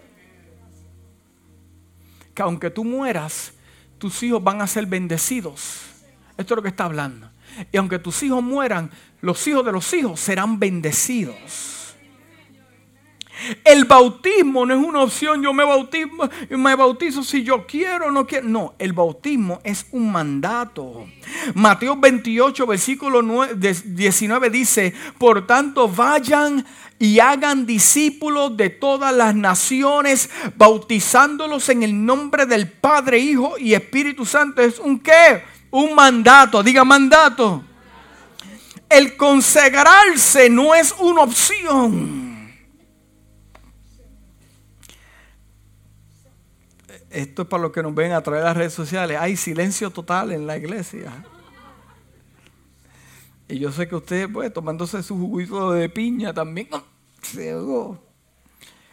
Que 2.35 2.43
aunque 2.43 2.71
tú 2.71 2.85
mueras, 2.85 3.53
tus 3.99 4.23
hijos 4.23 4.43
van 4.43 4.61
a 4.61 4.67
ser 4.67 4.87
bendecidos. 4.87 5.83
Esto 6.37 6.55
es 6.55 6.57
lo 6.57 6.62
que 6.62 6.71
está 6.71 6.87
hablando. 6.87 7.31
Y 7.71 7.77
aunque 7.77 7.99
tus 7.99 8.23
hijos 8.23 8.43
mueran, 8.43 8.91
los 9.21 9.47
hijos 9.47 9.65
de 9.65 9.73
los 9.73 9.93
hijos 9.93 10.19
serán 10.19 10.59
bendecidos. 10.59 11.84
El 13.64 13.85
bautismo 13.85 14.64
no 14.64 14.74
es 14.74 14.80
una 14.80 15.03
opción, 15.03 15.43
yo 15.43 15.53
me 15.53 15.64
bautismo, 15.64 16.28
me 16.51 16.74
bautizo 16.74 17.22
si 17.22 17.43
yo 17.43 17.66
quiero 17.66 18.07
o 18.07 18.11
no 18.11 18.26
quiero. 18.26 18.49
No, 18.49 18.74
el 18.78 18.93
bautismo 18.93 19.61
es 19.64 19.87
un 19.91 20.12
mandato. 20.12 21.07
Mateo 21.55 21.97
28, 21.97 22.66
versículo 22.66 23.22
19 23.55 24.51
dice, 24.51 24.95
por 25.18 25.47
tanto 25.47 25.89
vayan 25.89 26.64
y 26.99 27.18
hagan 27.18 27.66
discípulos 27.66 28.57
de 28.57 28.70
todas 28.70 29.14
las 29.14 29.35
naciones, 29.35 30.30
bautizándolos 30.57 31.68
en 31.68 31.82
el 31.82 32.07
nombre 32.07 32.47
del 32.47 32.70
Padre, 32.70 33.18
Hijo 33.18 33.59
y 33.59 33.74
Espíritu 33.74 34.24
Santo. 34.24 34.62
¿Es 34.62 34.78
un 34.78 35.01
qué? 35.01 35.43
Un 35.70 35.95
mandato, 35.95 36.62
diga 36.62 36.85
mandato. 36.85 37.64
El 38.89 39.16
consagrarse 39.16 40.49
no 40.49 40.74
es 40.74 40.95
una 40.99 41.22
opción. 41.22 42.24
Esto 47.15 47.43
es 47.43 47.49
para 47.49 47.62
los 47.62 47.73
que 47.73 47.83
nos 47.83 47.95
ven 47.95 48.12
a 48.12 48.21
través 48.21 48.43
de 48.43 48.49
las 48.49 48.57
redes 48.57 48.73
sociales. 48.73 49.17
Hay 49.21 49.37
silencio 49.37 49.91
total 49.91 50.33
en 50.33 50.49
la 50.49 50.57
iglesia. 50.57 51.12
Y 53.47 53.59
yo 53.61 53.71
sé 53.71 53.87
que 53.87 53.95
usted, 53.95 54.29
pues, 54.33 54.53
tomándose 54.53 55.01
su 55.03 55.17
juguito 55.17 55.73
de 55.73 55.89
piña 55.89 56.35
también, 56.35 56.69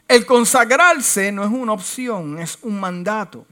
El 0.08 0.26
consagrarse 0.26 1.32
no 1.32 1.44
es 1.44 1.50
una 1.50 1.72
opción, 1.72 2.38
es 2.38 2.60
un 2.62 2.80
mandato. 2.80 3.46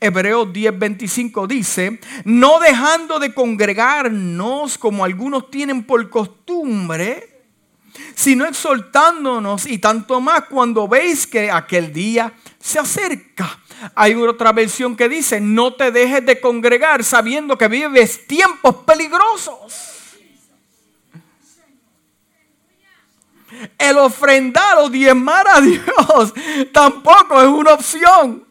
Hebreos 0.00 0.48
10:25 0.48 1.46
dice, 1.46 2.00
no 2.24 2.58
dejando 2.58 3.18
de 3.18 3.32
congregarnos 3.32 4.76
como 4.76 5.04
algunos 5.04 5.50
tienen 5.50 5.84
por 5.84 6.08
costumbre, 6.10 7.29
sino 8.14 8.44
exhortándonos 8.46 9.66
y 9.66 9.78
tanto 9.78 10.20
más 10.20 10.44
cuando 10.44 10.88
veis 10.88 11.26
que 11.26 11.50
aquel 11.50 11.92
día 11.92 12.32
se 12.58 12.78
acerca. 12.78 13.58
Hay 13.94 14.14
otra 14.14 14.52
versión 14.52 14.96
que 14.96 15.08
dice, 15.08 15.40
no 15.40 15.74
te 15.74 15.90
dejes 15.90 16.24
de 16.26 16.40
congregar 16.40 17.02
sabiendo 17.02 17.56
que 17.56 17.68
vives 17.68 18.26
tiempos 18.26 18.76
peligrosos. 18.86 19.86
El 23.78 23.98
ofrendar 23.98 24.78
o 24.78 24.88
diezmar 24.88 25.46
a 25.48 25.60
Dios 25.60 26.34
tampoco 26.72 27.40
es 27.40 27.48
una 27.48 27.74
opción. 27.74 28.44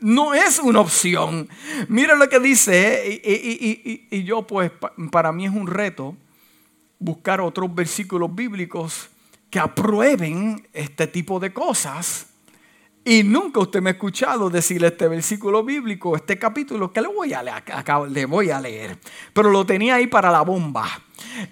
No 0.00 0.34
es 0.34 0.58
una 0.58 0.80
opción. 0.80 1.48
Mira 1.88 2.16
lo 2.16 2.28
que 2.28 2.40
dice, 2.40 3.06
¿eh? 3.06 3.22
y, 3.24 4.16
y 4.16 4.24
yo 4.24 4.46
pues 4.46 4.70
para 5.10 5.32
mí 5.32 5.46
es 5.46 5.52
un 5.52 5.66
reto 5.66 6.16
buscar 7.02 7.40
otros 7.40 7.74
versículos 7.74 8.34
bíblicos 8.34 9.08
que 9.50 9.58
aprueben 9.58 10.66
este 10.72 11.06
tipo 11.06 11.38
de 11.38 11.52
cosas. 11.52 12.26
Y 13.04 13.24
nunca 13.24 13.58
usted 13.58 13.82
me 13.82 13.90
ha 13.90 13.92
escuchado 13.94 14.48
decir 14.48 14.84
este 14.84 15.08
versículo 15.08 15.64
bíblico, 15.64 16.14
este 16.14 16.38
capítulo, 16.38 16.92
que 16.92 17.00
le 17.00 17.08
voy 17.08 17.32
a 17.32 17.42
leer. 18.60 18.98
Pero 19.32 19.50
lo 19.50 19.66
tenía 19.66 19.96
ahí 19.96 20.06
para 20.06 20.30
la 20.30 20.42
bomba. 20.42 20.88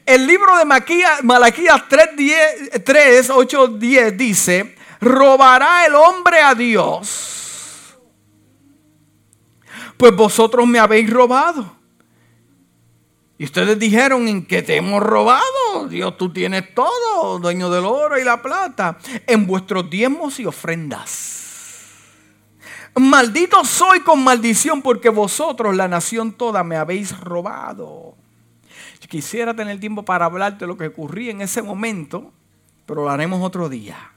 El 0.07 0.26
libro 0.26 0.57
de 0.57 0.64
Malaquías 0.64 1.88
3, 1.88 2.84
3, 2.84 3.30
8, 3.30 3.68
10 3.68 4.16
dice, 4.16 4.76
robará 5.01 5.86
el 5.86 5.94
hombre 5.96 6.40
a 6.40 6.55
Dios. 6.55 7.96
Pues 9.96 10.14
vosotros 10.14 10.66
me 10.68 10.78
habéis 10.78 11.11
robado. 11.11 11.80
Y 13.41 13.45
ustedes 13.45 13.78
dijeron 13.78 14.28
en 14.28 14.45
que 14.45 14.61
te 14.61 14.76
hemos 14.76 15.03
robado. 15.03 15.88
Dios, 15.88 16.18
tú 16.18 16.30
tienes 16.30 16.74
todo, 16.74 17.38
dueño 17.38 17.70
del 17.70 17.86
oro 17.86 18.18
y 18.18 18.22
la 18.22 18.43
plata, 18.43 18.99
en 19.26 19.47
vuestros 19.47 19.88
diezmos 19.88 20.38
y 20.41 20.45
ofrendas. 20.45 21.88
Maldito 22.95 23.64
soy 23.64 24.01
con 24.01 24.22
maldición 24.22 24.82
porque 24.82 25.09
vosotros, 25.09 25.74
la 25.74 25.88
nación 25.88 26.32
toda, 26.32 26.62
me 26.62 26.76
habéis 26.76 27.18
robado. 27.18 28.14
Quisiera 29.09 29.57
tener 29.57 29.80
tiempo 29.80 30.05
para 30.05 30.26
hablarte 30.26 30.66
de 30.66 30.66
lo 30.66 30.76
que 30.76 30.88
ocurría 30.88 31.30
en 31.30 31.41
ese 31.41 31.62
momento, 31.62 32.34
pero 32.84 33.05
lo 33.05 33.09
haremos 33.09 33.43
otro 33.43 33.70
día. 33.70 34.12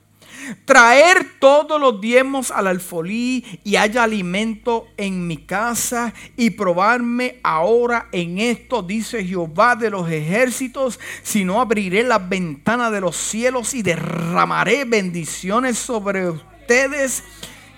Traer 0.65 1.39
todos 1.39 1.79
los 1.79 1.99
diezmos 2.01 2.51
al 2.51 2.67
alfolí 2.67 3.45
y 3.63 3.75
haya 3.75 4.03
alimento 4.03 4.87
en 4.97 5.27
mi 5.27 5.37
casa 5.37 6.13
y 6.37 6.51
probarme 6.51 7.39
ahora 7.43 8.07
en 8.11 8.39
esto, 8.39 8.81
dice 8.81 9.23
Jehová 9.23 9.75
de 9.75 9.89
los 9.89 10.09
ejércitos, 10.09 10.99
si 11.21 11.45
no 11.45 11.61
abriré 11.61 12.03
las 12.03 12.27
ventanas 12.27 12.91
de 12.91 13.01
los 13.01 13.15
cielos 13.15 13.73
y 13.73 13.81
derramaré 13.81 14.85
bendiciones 14.85 15.77
sobre 15.77 16.29
ustedes 16.29 17.23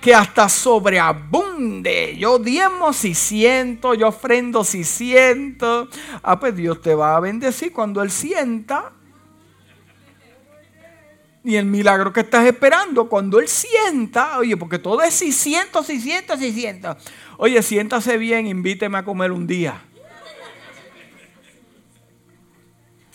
que 0.05 0.13
hasta 0.13 0.47
sobreabunde. 0.49 2.15
Yo 2.19 2.37
diezmo 2.37 2.93
si 2.93 3.15
siento, 3.15 3.95
yo 3.95 4.09
ofrendo 4.09 4.63
si 4.63 4.83
siento. 4.83 5.87
Ah, 6.21 6.39
pues 6.39 6.55
Dios 6.55 6.79
te 6.79 6.93
va 6.93 7.17
a 7.17 7.19
bendecir 7.19 7.73
cuando 7.73 8.03
Él 8.03 8.11
sienta. 8.11 8.91
Y 11.45 11.57
el 11.57 11.65
milagro 11.65 12.11
que 12.11 12.21
estás 12.21 12.43
esperando, 12.47 13.07
cuando 13.07 13.39
Él 13.39 13.47
sienta, 13.47 14.39
oye, 14.39 14.57
porque 14.57 14.79
todo 14.79 15.03
es 15.03 15.13
si 15.13 15.31
siento, 15.31 15.83
si 15.83 16.01
siento, 16.01 16.35
si 16.37 16.51
siento. 16.51 16.97
Oye, 17.37 17.61
siéntase 17.61 18.17
bien, 18.17 18.47
invíteme 18.47 18.97
a 18.97 19.05
comer 19.05 19.31
un 19.31 19.45
día. 19.45 19.79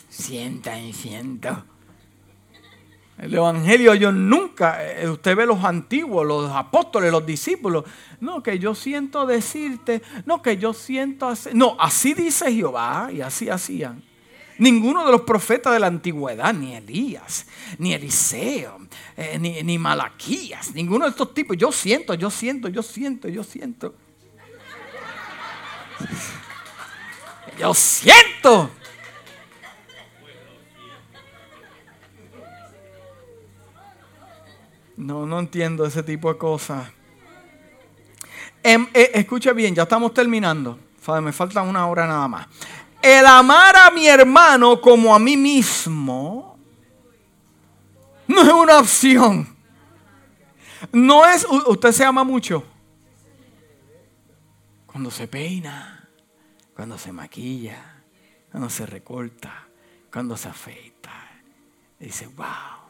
Sienta 0.07 0.79
y 0.79 0.93
siento. 0.93 1.65
El 3.17 3.33
Evangelio 3.33 3.93
yo 3.95 4.13
nunca, 4.13 4.81
eh, 4.81 5.09
usted 5.09 5.35
ve 5.35 5.45
los 5.45 5.63
antiguos, 5.65 6.25
los 6.25 6.49
apóstoles, 6.51 7.11
los 7.11 7.25
discípulos. 7.25 7.83
No, 8.21 8.41
que 8.41 8.59
yo 8.59 8.73
siento 8.73 9.25
decirte, 9.25 10.01
no, 10.25 10.41
que 10.41 10.55
yo 10.55 10.73
siento 10.73 11.27
hacer. 11.27 11.53
No, 11.53 11.75
así 11.79 12.13
dice 12.13 12.51
Jehová 12.51 13.09
y 13.11 13.19
así 13.19 13.49
hacían. 13.49 14.01
Ninguno 14.57 15.05
de 15.05 15.11
los 15.11 15.21
profetas 15.21 15.73
de 15.73 15.79
la 15.79 15.87
antigüedad, 15.87 16.53
ni 16.53 16.75
Elías, 16.75 17.47
ni 17.77 17.93
Eliseo, 17.93 18.79
eh, 19.17 19.37
ni, 19.39 19.63
ni 19.63 19.77
Malaquías, 19.77 20.73
ninguno 20.75 21.05
de 21.05 21.11
estos 21.11 21.33
tipos. 21.33 21.57
Yo 21.57 21.71
siento, 21.71 22.13
yo 22.13 22.29
siento, 22.29 22.67
yo 22.67 22.83
siento, 22.83 23.27
yo 23.27 23.43
siento. 23.43 23.95
Yo 27.59 27.73
siento. 27.73 28.69
No, 34.97 35.25
no 35.25 35.39
entiendo 35.39 35.85
ese 35.85 36.03
tipo 36.03 36.31
de 36.31 36.37
cosas. 36.37 36.87
Em, 38.63 38.87
eh, 38.93 39.11
escucha 39.15 39.53
bien, 39.53 39.73
ya 39.73 39.83
estamos 39.83 40.13
terminando. 40.13 40.77
Me 41.21 41.31
falta 41.31 41.63
una 41.63 41.87
hora 41.87 42.05
nada 42.05 42.27
más. 42.27 42.47
El 43.01 43.25
amar 43.25 43.75
a 43.75 43.91
mi 43.91 44.07
hermano 44.07 44.79
como 44.79 45.13
a 45.13 45.19
mí 45.19 45.35
mismo 45.35 46.57
no 48.27 48.41
es 48.41 48.53
una 48.53 48.79
opción. 48.79 49.55
No 50.91 51.25
es, 51.25 51.45
usted 51.67 51.91
se 51.91 52.05
ama 52.05 52.23
mucho. 52.23 52.63
Cuando 54.85 55.09
se 55.09 55.27
peina, 55.27 56.09
cuando 56.75 56.97
se 56.97 57.11
maquilla, 57.11 58.03
cuando 58.51 58.69
se 58.69 58.85
recorta, 58.85 59.67
cuando 60.11 60.37
se 60.37 60.49
afeita. 60.49 61.11
Dice, 61.99 62.27
wow, 62.27 62.81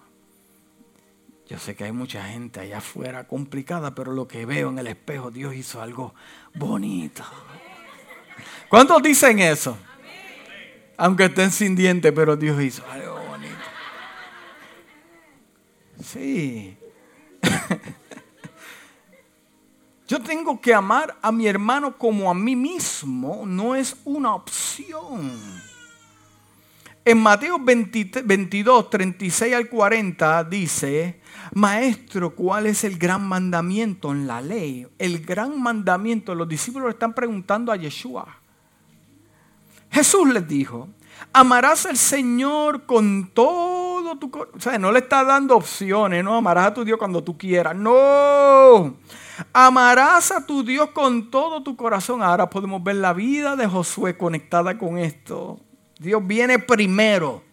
yo 1.47 1.59
sé 1.59 1.76
que 1.76 1.84
hay 1.84 1.91
mucha 1.91 2.24
gente 2.24 2.62
allá 2.62 2.78
afuera 2.78 3.28
complicada, 3.28 3.93
pero 3.93 4.14
lo 4.14 4.28
que 4.28 4.45
veo 4.45 4.70
en 4.70 4.80
el 4.80 4.88
espejo, 4.88 5.32
Dios 5.32 5.53
hizo 5.53 5.82
algo 5.82 6.16
bonito. 6.55 7.24
¿Cuántos 8.70 9.03
dicen 9.03 9.39
eso? 9.39 9.78
Aunque 11.02 11.26
estén 11.26 11.49
sin 11.49 11.76
dientes, 11.76 12.12
pero 12.12 12.38
Dios 12.38 12.62
hizo 12.62 12.84
algo 12.88 13.20
bonito. 13.28 13.56
Sí. 15.99 16.78
Yo 20.08 20.22
tengo 20.22 20.62
que 20.62 20.76
amar 20.76 21.18
a 21.24 21.32
mi 21.32 21.47
hermano 21.47 21.97
como 21.97 22.30
a 22.30 22.36
mí 22.36 22.56
mismo, 22.56 23.45
no 23.47 23.74
es 23.74 23.95
una 24.06 24.36
opción. 24.36 25.32
En 27.04 27.18
Mateo 27.18 27.58
22, 27.58 28.91
36 28.91 29.56
al 29.56 29.70
40 29.70 30.43
dice, 30.43 31.20
Maestro, 31.56 32.36
¿cuál 32.36 32.68
es 32.68 32.84
el 32.84 32.99
gran 32.99 33.28
mandamiento 33.28 34.12
en 34.12 34.28
la 34.28 34.39
ley? 34.39 34.88
El 34.99 35.26
gran 35.26 35.60
mandamiento, 35.60 36.36
los 36.36 36.47
discípulos 36.47 36.89
le 36.89 36.93
están 36.93 37.16
preguntando 37.16 37.72
a 37.72 37.76
Yeshua. 37.76 38.41
Jesús 39.92 40.34
les 40.34 40.48
dijo, 40.48 40.88
amarás 41.34 41.86
al 41.86 41.98
Señor 41.98 42.86
con 42.86 43.32
todo 43.34 44.18
tu 44.18 44.32
corazón. 44.32 44.58
O 44.58 44.62
sea, 44.62 44.80
no 44.80 44.92
le 44.92 45.00
está 45.00 45.24
dando 45.24 45.56
opciones, 45.56 46.24
no, 46.24 46.36
amarás 46.36 46.68
a 46.68 46.74
tu 46.74 46.86
Dios 46.86 46.98
cuando 46.98 47.24
tú 47.24 47.38
quieras. 47.38 47.76
No, 47.76 48.96
amarás 49.54 50.32
a 50.32 50.46
tu 50.46 50.64
Dios 50.64 50.89
con 50.92 51.30
todo 51.30 51.62
tu 51.62 51.76
corazón. 51.76 52.24
Ahora 52.24 52.50
podemos 52.50 52.84
ver 52.84 52.96
la 52.96 53.14
vida 53.14 53.56
de 53.56 53.68
Josué 53.68 54.18
conectada 54.18 54.78
con 54.78 54.98
esto. 54.98 55.60
Dios 56.00 56.26
viene 56.26 56.58
primero. 56.58 57.44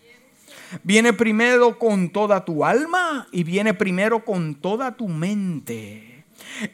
Viene 0.83 1.13
primero 1.15 1.79
con 1.79 2.11
toda 2.11 2.45
tu 2.45 2.65
alma 2.65 3.27
y 3.33 3.43
viene 3.43 3.73
primero 3.75 4.25
con 4.25 4.55
toda 4.55 4.97
tu 4.97 5.09
mente. 5.09 6.08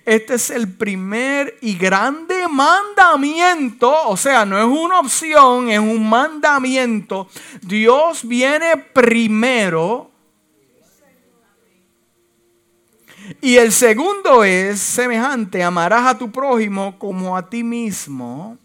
Este 0.04 0.34
es 0.34 0.50
el 0.50 0.72
primer 0.72 1.58
y 1.60 1.76
grande 1.76 2.48
mandamiento, 2.48 3.92
o 4.08 4.16
sea, 4.16 4.44
no 4.44 4.58
es 4.58 4.64
una 4.64 5.00
opción, 5.00 5.68
es 5.68 5.78
un 5.78 6.08
mandamiento. 6.08 7.28
Dios 7.60 8.26
viene 8.26 8.76
primero. 8.76 10.10
Y 13.40 13.56
el 13.56 13.72
segundo 13.72 14.44
es 14.44 14.80
semejante, 14.80 15.62
amarás 15.62 16.06
a 16.06 16.18
tu 16.18 16.30
prójimo 16.30 16.98
como 16.98 17.36
a 17.36 17.48
ti 17.48 17.62
mismo. 17.62 18.58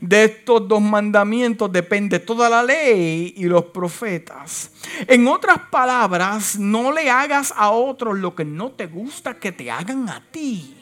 De 0.00 0.24
estos 0.24 0.66
dos 0.68 0.80
mandamientos 0.80 1.72
depende 1.72 2.18
toda 2.18 2.48
la 2.48 2.62
ley 2.62 3.34
y 3.36 3.44
los 3.44 3.64
profetas. 3.66 4.70
En 5.06 5.26
otras 5.26 5.58
palabras, 5.70 6.58
no 6.58 6.92
le 6.92 7.10
hagas 7.10 7.52
a 7.56 7.70
otros 7.70 8.18
lo 8.18 8.34
que 8.34 8.44
no 8.44 8.70
te 8.70 8.86
gusta 8.86 9.38
que 9.38 9.52
te 9.52 9.70
hagan 9.70 10.08
a 10.08 10.22
ti. 10.30 10.74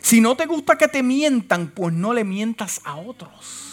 Si 0.00 0.20
no 0.20 0.36
te 0.36 0.46
gusta 0.46 0.76
que 0.76 0.88
te 0.88 1.02
mientan, 1.02 1.68
pues 1.68 1.94
no 1.94 2.12
le 2.12 2.24
mientas 2.24 2.80
a 2.84 2.96
otros. 2.96 3.70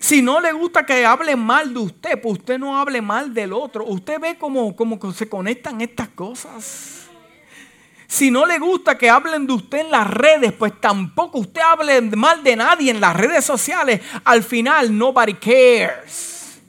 Si 0.00 0.20
no 0.20 0.40
le 0.40 0.52
gusta 0.52 0.84
que 0.84 1.06
hable 1.06 1.36
mal 1.36 1.72
de 1.72 1.78
usted, 1.78 2.20
pues 2.20 2.38
usted 2.38 2.58
no 2.58 2.76
hable 2.76 3.00
mal 3.00 3.32
del 3.32 3.52
otro. 3.52 3.84
Usted 3.84 4.18
ve 4.18 4.36
cómo, 4.36 4.74
cómo 4.74 4.98
se 5.12 5.28
conectan 5.28 5.80
estas 5.80 6.08
cosas. 6.08 7.01
Si 8.12 8.30
no 8.30 8.44
le 8.44 8.58
gusta 8.58 8.98
que 8.98 9.08
hablen 9.08 9.46
de 9.46 9.54
usted 9.54 9.78
en 9.78 9.90
las 9.90 10.06
redes, 10.06 10.52
pues 10.52 10.78
tampoco 10.78 11.38
usted 11.38 11.62
hable 11.62 11.98
mal 12.14 12.44
de 12.44 12.56
nadie 12.56 12.90
en 12.90 13.00
las 13.00 13.16
redes 13.16 13.42
sociales. 13.42 14.02
Al 14.22 14.42
final, 14.42 14.94
nobody 14.98 15.32
cares. 15.32 16.60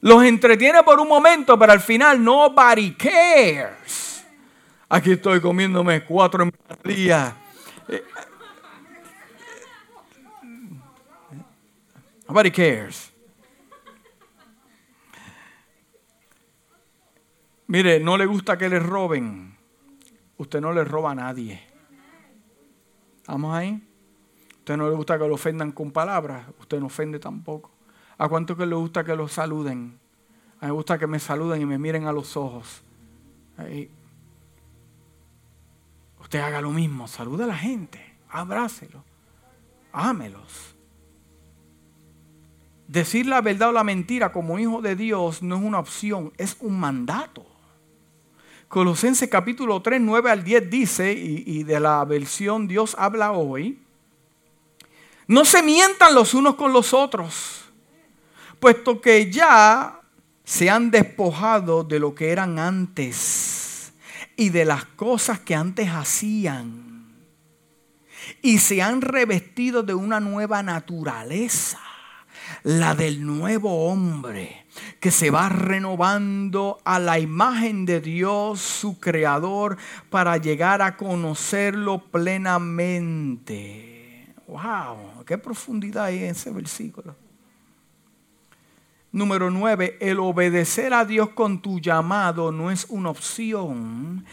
Los 0.00 0.22
entretiene 0.22 0.84
por 0.84 1.00
un 1.00 1.08
momento, 1.08 1.58
pero 1.58 1.72
al 1.72 1.80
final, 1.80 2.22
nobody 2.22 2.94
cares. 2.94 4.24
Aquí 4.88 5.10
estoy 5.10 5.40
comiéndome 5.40 6.04
cuatro 6.04 6.48
días. 6.84 7.34
Nobody 12.28 12.52
cares. 12.52 13.11
Mire, 17.72 18.00
no 18.00 18.18
le 18.18 18.26
gusta 18.26 18.58
que 18.58 18.68
le 18.68 18.78
roben. 18.78 19.56
Usted 20.36 20.60
no 20.60 20.74
le 20.74 20.84
roba 20.84 21.12
a 21.12 21.14
nadie. 21.14 21.58
¿Vamos 23.26 23.54
ahí? 23.54 23.82
Usted 24.58 24.76
no 24.76 24.90
le 24.90 24.94
gusta 24.94 25.18
que 25.18 25.26
lo 25.26 25.32
ofendan 25.32 25.72
con 25.72 25.90
palabras. 25.90 26.46
Usted 26.60 26.78
no 26.80 26.86
ofende 26.86 27.18
tampoco. 27.18 27.70
¿A 28.18 28.28
cuánto 28.28 28.58
que 28.58 28.66
le 28.66 28.74
gusta 28.74 29.04
que 29.04 29.16
lo 29.16 29.26
saluden? 29.26 29.98
A 30.60 30.66
mí 30.66 30.70
me 30.70 30.72
gusta 30.72 30.98
que 30.98 31.06
me 31.06 31.18
saluden 31.18 31.62
y 31.62 31.64
me 31.64 31.78
miren 31.78 32.06
a 32.06 32.12
los 32.12 32.36
ojos. 32.36 32.82
Usted 36.20 36.40
haga 36.40 36.60
lo 36.60 36.72
mismo. 36.72 37.08
Salude 37.08 37.44
a 37.44 37.46
la 37.46 37.56
gente. 37.56 38.18
Abrácelo. 38.28 39.02
Ámelos. 39.94 40.74
Decir 42.86 43.24
la 43.24 43.40
verdad 43.40 43.70
o 43.70 43.72
la 43.72 43.82
mentira 43.82 44.30
como 44.30 44.58
hijo 44.58 44.82
de 44.82 44.94
Dios 44.94 45.42
no 45.42 45.56
es 45.56 45.62
una 45.62 45.78
opción, 45.78 46.34
es 46.36 46.58
un 46.60 46.78
mandato. 46.78 47.51
Colosenses 48.72 49.28
capítulo 49.28 49.82
3, 49.82 50.00
9 50.00 50.30
al 50.30 50.44
10 50.44 50.70
dice, 50.70 51.12
y, 51.12 51.62
de 51.62 51.78
la 51.78 52.02
versión 52.06 52.66
Dios 52.66 52.96
habla 52.98 53.32
hoy, 53.32 53.78
no 55.26 55.44
se 55.44 55.62
mientan 55.62 56.14
los 56.14 56.32
unos 56.32 56.54
con 56.54 56.72
los 56.72 56.94
otros, 56.94 57.66
puesto 58.60 58.98
que 59.02 59.30
ya 59.30 60.00
se 60.42 60.70
han 60.70 60.90
despojado 60.90 61.84
de 61.84 61.98
lo 61.98 62.14
que 62.14 62.30
eran 62.30 62.58
antes 62.58 63.92
y 64.36 64.48
de 64.48 64.64
las 64.64 64.86
cosas 64.86 65.38
que 65.38 65.54
antes 65.54 65.90
hacían, 65.90 67.12
y 68.40 68.56
se 68.56 68.80
han 68.80 69.02
revestido 69.02 69.82
de 69.82 69.92
una 69.92 70.18
nueva 70.18 70.62
naturaleza, 70.62 71.78
la 72.62 72.94
del 72.94 73.24
nuevo 73.26 73.88
hombre 73.88 74.66
que 75.00 75.10
se 75.10 75.30
va 75.30 75.48
renovando 75.48 76.78
a 76.84 76.98
la 76.98 77.18
imagen 77.18 77.84
de 77.84 78.00
Dios, 78.00 78.60
su 78.60 78.98
creador, 79.00 79.76
para 80.10 80.36
llegar 80.36 80.80
a 80.82 80.96
conocerlo 80.96 81.98
plenamente. 82.10 83.52
¡Wow! 84.46 85.24
¡Qué 85.26 85.38
profundidad 85.38 86.04
hay 86.04 86.18
en 86.18 86.30
ese 86.30 86.50
versículo! 86.50 87.16
Número 89.14 89.50
9, 89.50 89.98
el 90.00 90.20
obedecer 90.20 90.94
a 90.94 91.04
Dios 91.04 91.28
con 91.30 91.60
tu 91.60 91.80
llamado 91.80 92.50
no 92.50 92.70
es 92.70 92.86
una 92.88 93.10
opción, 93.10 94.24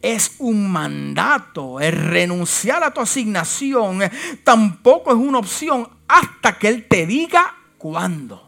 es 0.00 0.36
un 0.38 0.70
mandato. 0.70 1.80
El 1.80 1.90
renunciar 1.90 2.84
a 2.84 2.92
tu 2.92 3.00
asignación 3.00 3.98
tampoco 4.44 5.10
es 5.10 5.16
una 5.16 5.38
opción 5.38 5.88
hasta 6.06 6.56
que 6.56 6.68
Él 6.68 6.86
te 6.88 7.04
diga 7.04 7.57
cuándo. 7.78 8.44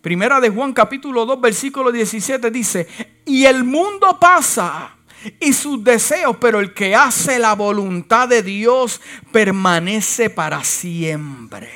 Primera 0.00 0.40
de 0.40 0.48
Juan 0.48 0.72
capítulo 0.72 1.26
2 1.26 1.40
versículo 1.40 1.92
17 1.92 2.50
dice, 2.50 2.88
y 3.26 3.44
el 3.44 3.64
mundo 3.64 4.18
pasa 4.18 4.96
y 5.38 5.52
sus 5.52 5.84
deseos, 5.84 6.36
pero 6.40 6.60
el 6.60 6.72
que 6.72 6.94
hace 6.94 7.38
la 7.38 7.54
voluntad 7.54 8.28
de 8.28 8.42
Dios 8.42 9.00
permanece 9.30 10.30
para 10.30 10.64
siempre. 10.64 11.68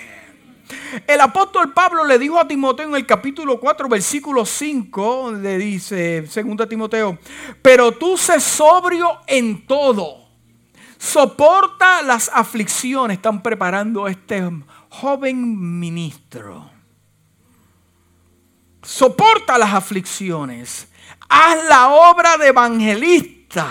El 1.07 1.21
apóstol 1.21 1.73
Pablo 1.73 2.05
le 2.05 2.19
dijo 2.19 2.39
a 2.39 2.49
Timoteo 2.49 2.89
en 2.89 2.95
el 2.95 3.05
capítulo 3.05 3.61
4, 3.61 3.89
versículo 3.89 4.47
5, 4.47 5.33
le 5.43 5.59
dice, 5.59 6.27
segunda 6.29 6.67
Timoteo, 6.67 7.19
pero 7.61 7.93
tú 7.93 8.17
sé 8.17 8.41
sobrio 8.41 9.19
en 9.27 9.67
todo, 9.67 10.24
soporta 11.05 12.03
las 12.03 12.31
aflicciones, 12.33 13.17
están 13.17 13.43
preparando 13.43 14.09
este 14.09 14.43
joven 14.89 15.79
ministro 15.79 16.75
soporta 18.85 19.59
las 19.59 19.73
aflicciones, 19.73 20.89
haz 21.29 21.65
la 21.69 21.89
obra 21.89 22.37
de 22.37 22.49
evangelista. 22.49 23.67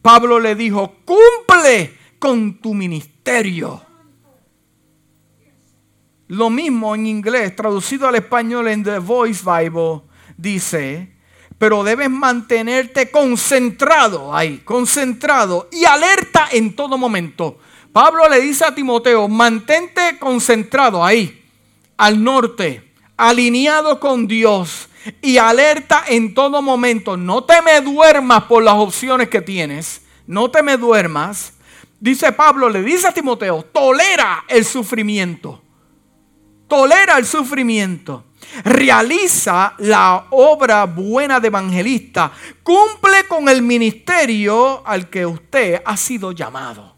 Pablo 0.00 0.38
le 0.38 0.54
dijo, 0.54 0.96
cumple 1.04 1.98
con 2.18 2.60
tu 2.60 2.74
ministerio. 2.74 3.82
Lo 6.28 6.48
mismo 6.50 6.94
en 6.94 7.06
inglés, 7.06 7.54
traducido 7.54 8.08
al 8.08 8.14
español 8.14 8.68
en 8.68 8.82
The 8.82 8.98
Voice 8.98 9.42
Bible, 9.44 10.02
dice, 10.36 11.13
pero 11.64 11.82
debes 11.82 12.10
mantenerte 12.10 13.10
concentrado 13.10 14.36
ahí, 14.36 14.58
concentrado 14.66 15.70
y 15.72 15.86
alerta 15.86 16.46
en 16.52 16.76
todo 16.76 16.98
momento. 16.98 17.56
Pablo 17.90 18.28
le 18.28 18.38
dice 18.42 18.66
a 18.66 18.74
Timoteo, 18.74 19.28
mantente 19.28 20.18
concentrado 20.18 21.02
ahí, 21.02 21.42
al 21.96 22.22
norte, 22.22 22.92
alineado 23.16 23.98
con 23.98 24.26
Dios 24.26 24.90
y 25.22 25.38
alerta 25.38 26.04
en 26.06 26.34
todo 26.34 26.60
momento. 26.60 27.16
No 27.16 27.44
te 27.44 27.62
me 27.62 27.80
duermas 27.80 28.42
por 28.42 28.62
las 28.62 28.74
opciones 28.74 29.30
que 29.30 29.40
tienes. 29.40 30.02
No 30.26 30.50
te 30.50 30.62
me 30.62 30.76
duermas. 30.76 31.54
Dice 31.98 32.30
Pablo, 32.32 32.68
le 32.68 32.82
dice 32.82 33.08
a 33.08 33.14
Timoteo, 33.14 33.62
tolera 33.72 34.44
el 34.48 34.66
sufrimiento. 34.66 35.62
Tolera 36.68 37.16
el 37.16 37.24
sufrimiento. 37.24 38.22
Realiza 38.64 39.74
la 39.78 40.26
obra 40.30 40.84
buena 40.84 41.40
de 41.40 41.48
evangelista. 41.48 42.32
Cumple 42.62 43.26
con 43.28 43.48
el 43.48 43.62
ministerio 43.62 44.86
al 44.86 45.10
que 45.10 45.26
usted 45.26 45.82
ha 45.84 45.96
sido 45.96 46.32
llamado. 46.32 46.94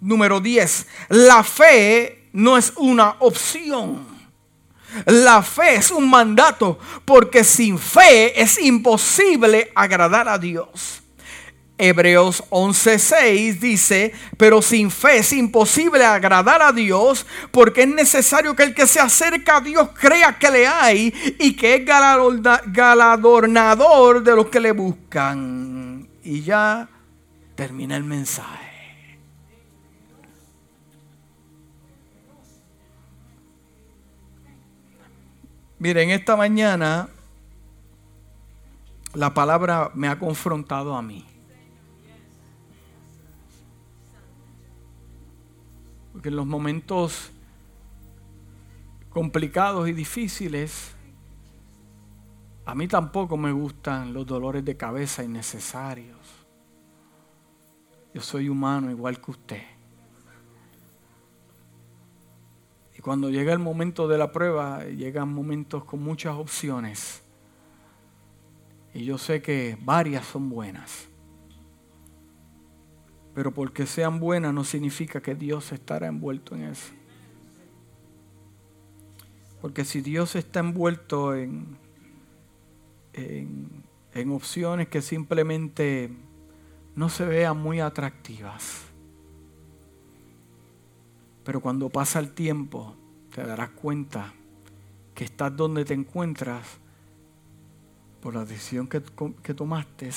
Número 0.00 0.40
10. 0.40 0.86
La 1.10 1.44
fe 1.44 2.28
no 2.32 2.56
es 2.56 2.72
una 2.76 3.16
opción. 3.20 4.06
La 5.06 5.42
fe 5.42 5.76
es 5.76 5.90
un 5.90 6.08
mandato 6.08 6.78
porque 7.04 7.44
sin 7.44 7.78
fe 7.78 8.40
es 8.40 8.58
imposible 8.58 9.70
agradar 9.74 10.28
a 10.28 10.38
Dios. 10.38 11.01
Hebreos 11.84 12.44
11:6 12.50 13.58
dice, 13.58 14.12
pero 14.36 14.62
sin 14.62 14.88
fe 14.88 15.18
es 15.18 15.32
imposible 15.32 16.04
agradar 16.04 16.62
a 16.62 16.70
Dios 16.70 17.26
porque 17.50 17.82
es 17.82 17.88
necesario 17.88 18.54
que 18.54 18.62
el 18.62 18.72
que 18.72 18.86
se 18.86 19.00
acerca 19.00 19.56
a 19.56 19.60
Dios 19.60 19.88
crea 19.92 20.38
que 20.38 20.48
le 20.48 20.64
hay 20.64 21.12
y 21.40 21.56
que 21.56 21.74
es 21.74 21.84
galardonador 21.84 24.22
de 24.22 24.36
los 24.36 24.46
que 24.46 24.60
le 24.60 24.70
buscan. 24.70 26.08
Y 26.22 26.42
ya 26.42 26.88
termina 27.56 27.96
el 27.96 28.04
mensaje. 28.04 29.18
Miren, 35.80 36.10
esta 36.10 36.36
mañana 36.36 37.08
la 39.14 39.34
palabra 39.34 39.90
me 39.94 40.06
ha 40.06 40.16
confrontado 40.16 40.94
a 40.94 41.02
mí. 41.02 41.26
Porque 46.22 46.28
en 46.28 46.36
los 46.36 46.46
momentos 46.46 47.32
complicados 49.10 49.88
y 49.88 49.92
difíciles, 49.92 50.94
a 52.64 52.76
mí 52.76 52.86
tampoco 52.86 53.36
me 53.36 53.50
gustan 53.50 54.14
los 54.14 54.24
dolores 54.24 54.64
de 54.64 54.76
cabeza 54.76 55.24
innecesarios. 55.24 56.16
Yo 58.14 58.20
soy 58.20 58.48
humano 58.48 58.88
igual 58.88 59.20
que 59.20 59.30
usted. 59.32 59.62
cuando 63.00 63.28
llega 63.28 63.52
el 63.52 63.58
momento 63.58 64.06
de 64.06 64.16
la 64.16 64.30
prueba, 64.30 64.84
llegan 64.84 65.28
momentos 65.28 65.82
con 65.82 66.04
muchas 66.04 66.36
opciones. 66.36 67.20
Y 68.94 69.04
yo 69.04 69.18
sé 69.18 69.42
que 69.42 69.76
varias 69.82 70.24
son 70.24 70.50
buenas. 70.50 71.08
Pero 73.34 73.52
porque 73.52 73.86
sean 73.86 74.20
buenas 74.20 74.52
no 74.52 74.64
significa 74.64 75.20
que 75.22 75.34
Dios 75.34 75.72
estará 75.72 76.06
envuelto 76.06 76.54
en 76.54 76.64
eso. 76.64 76.92
Porque 79.60 79.84
si 79.84 80.00
Dios 80.00 80.34
está 80.34 80.60
envuelto 80.60 81.34
en, 81.36 81.78
en, 83.12 84.30
opciones 84.30 84.88
que 84.88 85.00
simplemente 85.00 86.10
no 86.96 87.08
se 87.08 87.24
vean 87.24 87.58
muy 87.58 87.78
atractivas, 87.78 88.80
pero 91.44 91.60
cuando 91.60 91.88
pasa 91.88 92.18
el 92.18 92.32
tiempo, 92.32 92.96
te 93.32 93.44
darás 93.44 93.70
cuenta 93.70 94.32
que 95.14 95.24
estás 95.24 95.56
donde 95.56 95.84
te 95.84 95.94
encuentras 95.94 96.66
por 98.20 98.34
la 98.34 98.44
decisión 98.44 98.88
que, 98.88 99.02
que 99.42 99.54
tomaste, 99.54 100.10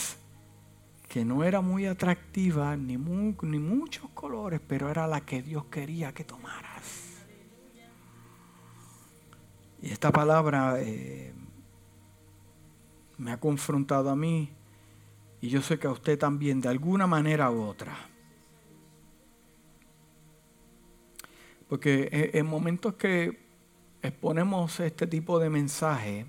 que 1.16 1.24
no 1.24 1.46
era 1.46 1.62
muy 1.62 1.86
atractiva, 1.86 2.76
ni, 2.76 2.98
ni 2.98 3.58
muchos 3.58 4.10
colores, 4.10 4.60
pero 4.68 4.90
era 4.90 5.08
la 5.08 5.22
que 5.22 5.42
Dios 5.42 5.64
quería 5.72 6.14
que 6.14 6.26
tomaras. 6.26 7.26
Y 9.82 9.92
esta 9.92 10.12
palabra 10.12 10.76
eh, 10.82 11.34
me 13.18 13.32
ha 13.32 13.40
confrontado 13.40 14.10
a 14.10 14.16
mí 14.18 14.50
y 15.40 15.48
yo 15.48 15.62
sé 15.62 15.80
que 15.80 15.88
a 15.88 15.92
usted 15.92 16.20
también, 16.20 16.60
de 16.60 16.68
alguna 16.68 17.08
manera 17.08 17.50
u 17.50 17.62
otra. 17.62 17.96
Porque 21.70 22.10
e, 22.12 22.38
en 22.40 22.46
momentos 22.46 22.96
que 22.96 23.40
exponemos 24.02 24.82
este 24.82 25.08
tipo 25.08 25.40
de 25.40 25.50
mensaje, 25.50 26.26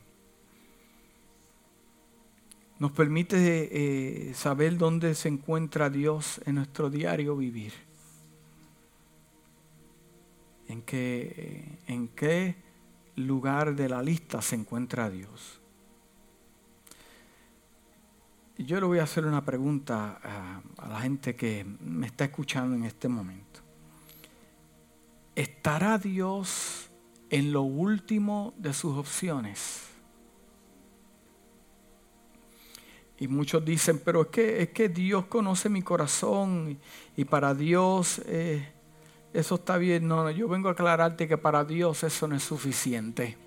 nos 2.78 2.92
permite 2.92 4.28
eh, 4.28 4.34
saber 4.34 4.76
dónde 4.76 5.14
se 5.14 5.28
encuentra 5.28 5.88
Dios 5.88 6.40
en 6.44 6.56
nuestro 6.56 6.90
diario 6.90 7.36
vivir. 7.36 7.72
En 10.68 10.82
qué, 10.82 11.78
en 11.86 12.08
qué 12.08 12.56
lugar 13.16 13.74
de 13.74 13.88
la 13.88 14.02
lista 14.02 14.42
se 14.42 14.56
encuentra 14.56 15.08
Dios. 15.08 15.60
Yo 18.58 18.80
le 18.80 18.86
voy 18.86 18.98
a 18.98 19.02
hacer 19.04 19.26
una 19.26 19.44
pregunta 19.44 20.18
a, 20.22 20.88
la 20.88 21.00
gente 21.00 21.36
que 21.36 21.64
me 21.80 22.06
está 22.06 22.24
escuchando 22.24 22.74
en 22.74 22.84
este 22.84 23.08
momento. 23.08 23.60
¿Estará 25.34 25.98
Dios 25.98 26.88
en 27.28 27.52
lo 27.52 27.62
último 27.62 28.54
de 28.56 28.72
sus 28.72 28.96
opciones? 28.96 29.95
Y 33.18 33.28
muchos 33.28 33.64
dicen, 33.64 34.00
pero 34.04 34.22
es 34.22 34.28
que, 34.28 34.62
es 34.62 34.68
que 34.70 34.88
Dios 34.88 35.26
conoce 35.26 35.68
mi 35.68 35.82
corazón 35.82 36.78
y, 37.16 37.24
para 37.24 37.54
Dios 37.54 38.20
eh, 38.26 38.68
eso 39.32 39.56
está 39.56 39.78
bien. 39.78 40.06
No, 40.06 40.30
yo 40.30 40.48
vengo 40.48 40.68
a 40.68 40.72
aclararte 40.72 41.26
que 41.26 41.38
para 41.38 41.64
Dios 41.64 42.02
eso 42.04 42.28
no 42.28 42.36
es 42.36 42.42
suficiente. 42.42 43.38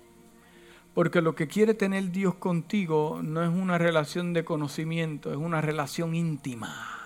Porque 0.94 1.20
lo 1.20 1.34
que 1.34 1.46
quiere 1.46 1.74
tener 1.74 2.10
Dios 2.10 2.34
contigo 2.34 3.20
no 3.22 3.42
es 3.42 3.48
una 3.48 3.78
relación 3.78 4.32
de 4.32 4.44
conocimiento, 4.44 5.30
es 5.30 5.36
una 5.36 5.60
relación 5.60 6.14
íntima. 6.14 6.96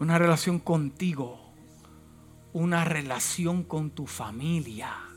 Una 0.00 0.18
relación 0.18 0.58
contigo. 0.58 1.38
Una 2.52 2.84
relación 2.84 3.62
con 3.62 3.90
tu 3.90 4.06
familia. 4.06 5.09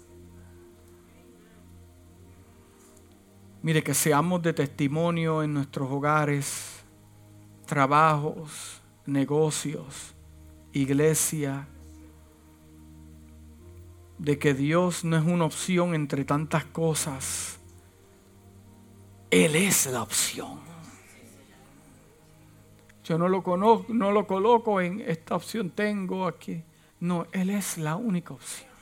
Mire, 3.64 3.82
que 3.82 3.93
seamos 3.93 4.41
de 4.41 4.51
testimonio 4.51 5.41
en 5.41 5.53
nuestros 5.53 5.89
hogares, 5.89 6.84
trabajos, 7.66 8.82
negocios, 9.05 10.14
iglesia, 10.74 11.66
de 14.18 14.38
que 14.38 14.53
Dios 14.53 15.05
no 15.05 15.16
es 15.16 15.24
una 15.24 15.45
opción 15.45 15.95
entre 15.95 16.26
tantas 16.26 16.66
cosas. 16.66 17.57
Él 19.32 19.55
es 19.55 19.86
la 19.86 20.03
opción. 20.03 20.59
Yo 23.05 23.18
no 23.18 23.30
lo 23.30 23.43
conozco, 23.43 23.93
no 23.93 24.11
lo 24.11 24.28
coloco 24.28 24.82
en 24.82 24.99
esta 24.99 25.38
opción 25.38 25.70
tengo 25.70 26.28
aquí. 26.28 26.64
No, 26.99 27.28
Él 27.32 27.49
es 27.49 27.78
la 27.78 27.95
única 27.95 28.34
opción. 28.34 28.72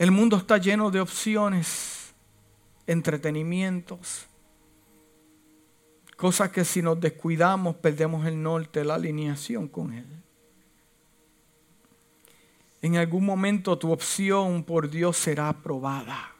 El 0.00 0.12
mundo 0.12 0.38
está 0.38 0.56
lleno 0.56 0.90
de 0.90 0.98
opciones, 0.98 2.14
entretenimientos, 2.86 4.26
cosas 6.16 6.48
que 6.48 6.64
si 6.64 6.80
nos 6.80 6.98
descuidamos 6.98 7.76
perdemos 7.76 8.26
el 8.26 8.42
norte, 8.42 8.82
la 8.82 8.94
alineación 8.94 9.68
con 9.68 9.92
Él. 9.92 10.06
En 12.80 12.96
algún 12.96 13.26
momento 13.26 13.76
tu 13.76 13.92
opción 13.92 14.64
por 14.64 14.88
Dios 14.88 15.18
será 15.18 15.50
aprobada. 15.50 16.32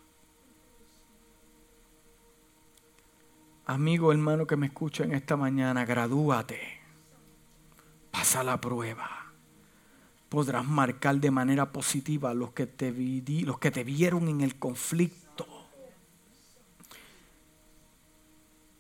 Amigo, 3.66 4.10
hermano 4.10 4.46
que 4.46 4.56
me 4.56 4.68
escucha 4.68 5.04
en 5.04 5.12
esta 5.12 5.36
mañana, 5.36 5.84
gradúate. 5.84 6.80
Pasa 8.10 8.42
la 8.42 8.58
prueba. 8.58 9.19
Podrás 10.30 10.64
marcar 10.64 11.16
de 11.16 11.30
manera 11.30 11.72
positiva 11.72 12.32
los 12.32 12.52
que 12.52 12.66
te, 12.66 12.92
los 13.44 13.58
que 13.58 13.70
te 13.70 13.84
vieron 13.84 14.28
en 14.28 14.40
el 14.40 14.58
conflicto. 14.58 15.46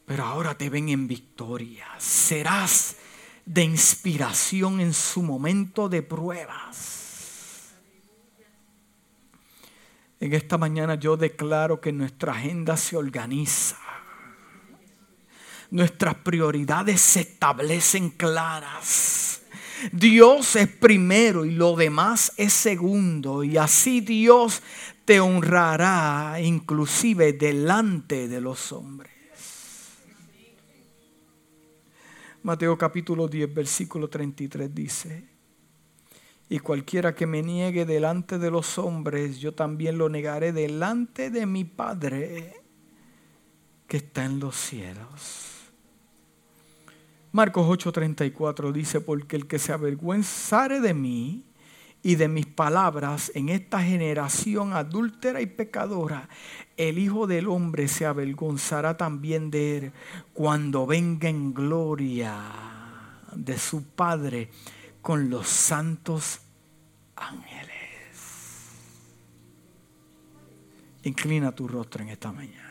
Pero 0.06 0.24
ahora 0.24 0.56
te 0.56 0.70
ven 0.70 0.88
en 0.88 1.06
victoria. 1.06 1.86
Serás 1.98 2.96
de 3.44 3.64
inspiración 3.64 4.80
en 4.80 4.94
su 4.94 5.22
momento 5.22 5.88
de 5.88 6.02
pruebas. 6.02 7.00
En 10.20 10.34
esta 10.34 10.58
mañana 10.58 10.94
yo 10.96 11.16
declaro 11.16 11.80
que 11.80 11.92
nuestra 11.92 12.32
agenda 12.32 12.76
se 12.76 12.96
organiza. 12.96 13.78
Nuestras 15.70 16.14
prioridades 16.16 17.00
se 17.00 17.20
establecen 17.20 18.10
claras. 18.10 19.29
Dios 19.92 20.56
es 20.56 20.68
primero 20.68 21.44
y 21.44 21.50
lo 21.50 21.76
demás 21.76 22.32
es 22.36 22.52
segundo. 22.52 23.44
Y 23.44 23.56
así 23.56 24.00
Dios 24.00 24.62
te 25.04 25.20
honrará 25.20 26.40
inclusive 26.40 27.32
delante 27.32 28.28
de 28.28 28.40
los 28.40 28.72
hombres. 28.72 29.12
Mateo 32.42 32.78
capítulo 32.78 33.28
10, 33.28 33.52
versículo 33.52 34.08
33 34.08 34.74
dice, 34.74 35.28
y 36.48 36.58
cualquiera 36.58 37.14
que 37.14 37.26
me 37.26 37.42
niegue 37.42 37.84
delante 37.84 38.38
de 38.38 38.50
los 38.50 38.78
hombres, 38.78 39.38
yo 39.38 39.52
también 39.52 39.98
lo 39.98 40.08
negaré 40.08 40.52
delante 40.52 41.30
de 41.30 41.46
mi 41.46 41.64
Padre 41.64 42.54
que 43.86 43.98
está 43.98 44.24
en 44.24 44.40
los 44.40 44.56
cielos. 44.56 45.49
Marcos 47.32 47.66
8:34 47.68 48.72
dice, 48.72 49.00
porque 49.00 49.36
el 49.36 49.46
que 49.46 49.58
se 49.58 49.72
avergüenzare 49.72 50.80
de 50.80 50.94
mí 50.94 51.44
y 52.02 52.16
de 52.16 52.28
mis 52.28 52.46
palabras 52.46 53.30
en 53.34 53.50
esta 53.50 53.82
generación 53.82 54.72
adúltera 54.72 55.40
y 55.40 55.46
pecadora, 55.46 56.28
el 56.76 56.98
Hijo 56.98 57.26
del 57.26 57.46
Hombre 57.46 57.86
se 57.88 58.06
avergonzará 58.06 58.96
también 58.96 59.50
de 59.50 59.76
él 59.76 59.92
cuando 60.32 60.86
venga 60.86 61.28
en 61.28 61.54
gloria 61.54 62.34
de 63.32 63.58
su 63.58 63.84
Padre 63.84 64.50
con 65.00 65.30
los 65.30 65.46
santos 65.46 66.40
ángeles. 67.14 67.70
Inclina 71.04 71.52
tu 71.52 71.68
rostro 71.68 72.02
en 72.02 72.08
esta 72.08 72.32
mañana. 72.32 72.69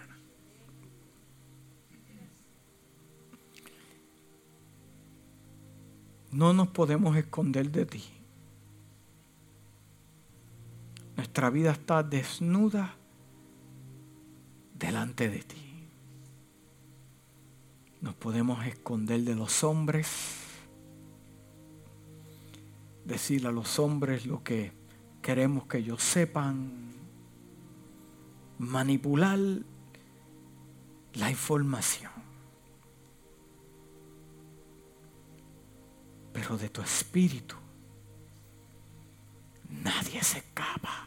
No 6.32 6.54
nos 6.54 6.68
podemos 6.70 7.16
esconder 7.18 7.72
de 7.72 7.86
ti. 7.86 8.04
Nuestra 11.16 11.50
vida 11.50 11.72
está 11.72 12.04
desnuda 12.04 12.96
delante 14.74 15.30
de 15.30 15.40
ti. 15.40 15.88
Nos 18.02 18.16
podemos 18.16 18.66
esconder 18.66 19.22
de 19.22 19.36
los 19.36 19.64
hombres 19.64 20.40
decirle 23.10 23.48
a 23.48 23.52
los 23.52 23.80
hombres 23.80 24.26
lo 24.26 24.44
que 24.44 24.72
queremos 25.22 25.66
que 25.66 25.80
ellos 25.80 26.02
sepan, 26.02 26.72
manipular 28.60 29.40
la 31.16 31.30
información. 31.30 32.19
Pero 36.40 36.58
de 36.58 36.70
tu 36.70 36.82
espíritu 36.82 37.56
nadie 39.84 40.24
se 40.24 40.38
escapa. 40.38 41.06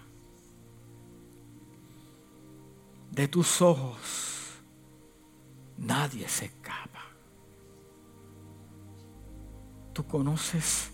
De 3.11 3.29
tus 3.29 3.63
ojos 3.63 4.61
nadie 5.79 6.29
se 6.29 6.45
escapa. 6.45 7.05
Tú 9.95 10.07
conoces 10.07 10.91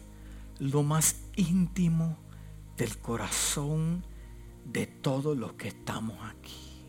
lo 0.60 0.84
más 0.84 1.16
íntimo 1.34 2.16
del 2.76 2.96
corazón 2.98 4.06
de 4.64 4.86
todos 4.86 5.36
los 5.36 5.54
que 5.54 5.68
estamos 5.68 6.16
aquí. 6.30 6.84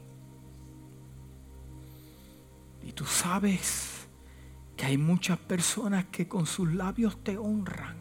Y 2.83 2.91
tú 2.91 3.05
sabes 3.05 3.98
que 4.79 4.85
hay 4.85 4.97
muchas 4.97 5.37
personas 5.37 6.05
que 6.05 6.29
con 6.29 6.45
sus 6.45 6.73
labios 6.73 7.21
te 7.21 7.37
honran, 7.37 7.97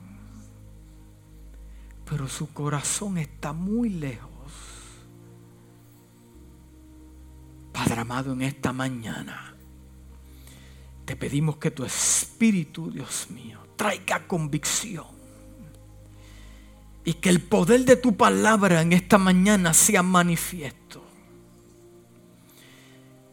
pero 2.08 2.28
su 2.28 2.52
corazón 2.52 3.18
está 3.18 3.52
muy 3.52 3.88
lejos. 3.88 4.52
Padre 7.72 8.00
amado, 8.00 8.32
en 8.32 8.42
esta 8.42 8.72
mañana 8.72 9.56
te 11.04 11.16
pedimos 11.16 11.56
que 11.56 11.72
tu 11.72 11.84
espíritu, 11.84 12.92
Dios 12.92 13.26
mío, 13.30 13.58
traiga 13.74 14.28
convicción. 14.28 15.06
Y 17.04 17.14
que 17.14 17.30
el 17.30 17.40
poder 17.40 17.86
de 17.86 17.96
tu 17.96 18.16
palabra 18.16 18.82
en 18.82 18.92
esta 18.92 19.18
mañana 19.18 19.74
sea 19.74 20.04
manifiesto. 20.04 21.02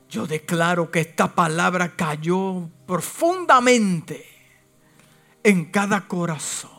Yo 0.09 0.27
declaro 0.27 0.91
que 0.91 1.01
esta 1.01 1.33
palabra 1.33 1.95
cayó 1.95 2.69
profundamente 2.85 4.25
en 5.43 5.65
cada 5.65 6.07
corazón. 6.07 6.71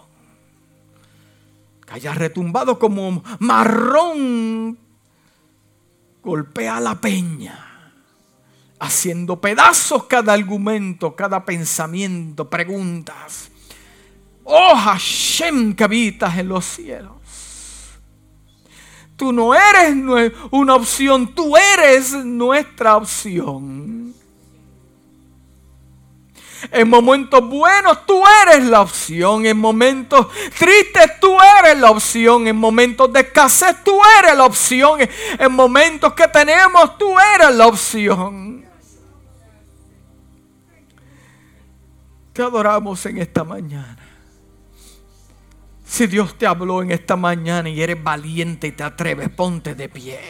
Que 1.86 1.94
haya 1.94 2.14
retumbado 2.14 2.78
como 2.78 3.22
marrón 3.38 4.78
golpea 6.26 6.80
la 6.80 7.00
peña, 7.00 7.92
haciendo 8.80 9.40
pedazos 9.40 10.04
cada 10.04 10.32
argumento, 10.32 11.14
cada 11.14 11.44
pensamiento, 11.44 12.50
preguntas. 12.50 13.50
Oh 14.42 14.74
Hashem 14.74 15.74
que 15.74 15.84
habitas 15.84 16.36
en 16.36 16.48
los 16.48 16.64
cielos. 16.64 17.15
Tú 19.16 19.32
no 19.32 19.54
eres 19.54 19.94
una 20.50 20.74
opción, 20.74 21.34
tú 21.34 21.56
eres 21.56 22.12
nuestra 22.12 22.96
opción. 22.96 24.14
En 26.70 26.88
momentos 26.88 27.48
buenos 27.48 28.06
tú 28.06 28.22
eres 28.42 28.64
la 28.64 28.80
opción. 28.80 29.46
En 29.46 29.56
momentos 29.56 30.28
tristes 30.58 31.20
tú 31.20 31.36
eres 31.60 31.78
la 31.78 31.90
opción. 31.90 32.46
En 32.46 32.56
momentos 32.56 33.12
de 33.12 33.20
escasez 33.20 33.82
tú 33.84 33.98
eres 34.18 34.36
la 34.36 34.44
opción. 34.44 35.00
En 35.38 35.52
momentos 35.52 36.12
que 36.14 36.28
tenemos 36.28 36.96
tú 36.98 37.14
eres 37.34 37.54
la 37.54 37.66
opción. 37.66 38.64
Te 42.32 42.42
adoramos 42.42 43.04
en 43.06 43.18
esta 43.18 43.44
mañana. 43.44 44.05
Si 45.88 46.06
Dios 46.06 46.36
te 46.36 46.46
habló 46.46 46.82
en 46.82 46.90
esta 46.90 47.16
mañana 47.16 47.68
y 47.68 47.80
eres 47.80 48.02
valiente 48.02 48.66
y 48.66 48.72
te 48.72 48.82
atreves, 48.82 49.28
ponte 49.30 49.74
de 49.74 49.88
pie. 49.88 50.20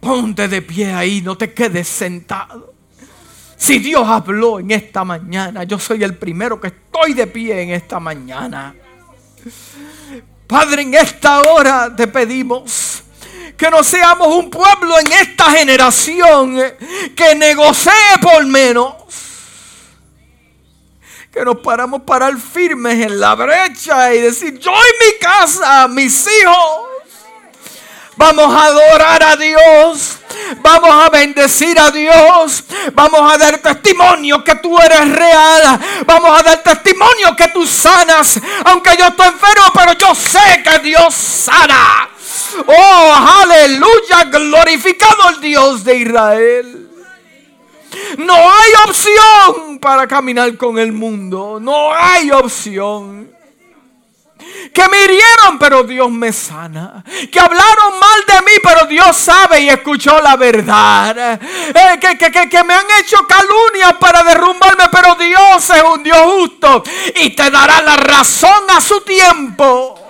Ponte 0.00 0.48
de 0.48 0.62
pie 0.62 0.92
ahí, 0.92 1.20
no 1.20 1.36
te 1.36 1.54
quedes 1.54 1.86
sentado. 1.86 2.74
Si 3.56 3.78
Dios 3.78 4.06
habló 4.08 4.58
en 4.58 4.72
esta 4.72 5.04
mañana, 5.04 5.62
yo 5.62 5.78
soy 5.78 6.02
el 6.02 6.16
primero 6.16 6.60
que 6.60 6.66
estoy 6.66 7.14
de 7.14 7.28
pie 7.28 7.62
en 7.62 7.70
esta 7.70 8.00
mañana. 8.00 8.74
Padre, 10.48 10.82
en 10.82 10.94
esta 10.94 11.40
hora 11.42 11.94
te 11.94 12.08
pedimos 12.08 13.04
que 13.56 13.70
no 13.70 13.84
seamos 13.84 14.26
un 14.26 14.50
pueblo 14.50 14.98
en 14.98 15.12
esta 15.12 15.52
generación 15.52 16.60
que 17.14 17.34
negocie 17.36 17.92
por 18.20 18.44
menos. 18.44 19.01
Que 21.32 21.44
nos 21.44 21.58
paramos 21.58 22.02
parar 22.02 22.36
firmes 22.36 23.06
en 23.06 23.18
la 23.18 23.34
brecha 23.34 24.14
y 24.14 24.20
decir, 24.20 24.58
yo 24.58 24.70
y 24.70 25.04
mi 25.04 25.18
casa, 25.18 25.88
mis 25.88 26.26
hijos, 26.26 26.88
vamos 28.16 28.54
a 28.54 28.64
adorar 28.66 29.22
a 29.22 29.36
Dios 29.36 30.18
Vamos 30.60 30.90
a 30.90 31.08
bendecir 31.10 31.78
a 31.78 31.90
Dios. 31.90 32.64
Vamos 32.92 33.32
a 33.32 33.38
dar 33.38 33.58
testimonio 33.58 34.42
que 34.44 34.54
tú 34.56 34.78
eres 34.78 35.10
real. 35.10 35.80
Vamos 36.06 36.38
a 36.38 36.42
dar 36.42 36.62
testimonio 36.62 37.34
que 37.36 37.48
tú 37.48 37.66
sanas. 37.66 38.40
Aunque 38.64 38.96
yo 38.98 39.06
estoy 39.06 39.28
enfermo, 39.28 39.64
pero 39.74 39.92
yo 39.94 40.14
sé 40.14 40.62
que 40.62 40.78
Dios 40.80 41.14
sana. 41.14 42.08
Oh, 42.66 43.40
aleluya. 43.42 44.24
Glorificado 44.30 45.30
el 45.30 45.40
Dios 45.40 45.84
de 45.84 45.96
Israel. 45.96 46.81
No 48.18 48.34
hay 48.34 48.72
opción 48.88 49.78
para 49.78 50.06
caminar 50.06 50.56
con 50.56 50.78
el 50.78 50.92
mundo. 50.92 51.58
No 51.60 51.92
hay 51.92 52.30
opción 52.30 53.32
que 54.72 54.88
me 54.88 55.04
hirieron, 55.04 55.58
pero 55.58 55.82
Dios 55.84 56.10
me 56.10 56.32
sana. 56.32 57.04
Que 57.30 57.40
hablaron 57.40 57.98
mal 57.98 58.24
de 58.26 58.42
mí, 58.42 58.52
pero 58.62 58.86
Dios 58.86 59.16
sabe 59.16 59.60
y 59.60 59.68
escuchó 59.68 60.20
la 60.20 60.36
verdad. 60.36 61.40
Eh, 61.40 61.98
que, 62.00 62.48
que, 62.48 62.64
me 62.64 62.74
han 62.74 62.86
hecho 63.00 63.18
calumnias 63.26 63.94
para 63.98 64.22
derrumbarme, 64.22 64.84
pero 64.90 65.14
Dios 65.16 65.70
es 65.70 65.82
un 65.82 66.02
Dios 66.02 66.18
justo 66.18 66.82
y 67.16 67.30
te 67.30 67.50
dará 67.50 67.82
la 67.82 67.96
razón 67.96 68.70
a 68.70 68.80
su 68.80 69.00
tiempo. 69.02 70.01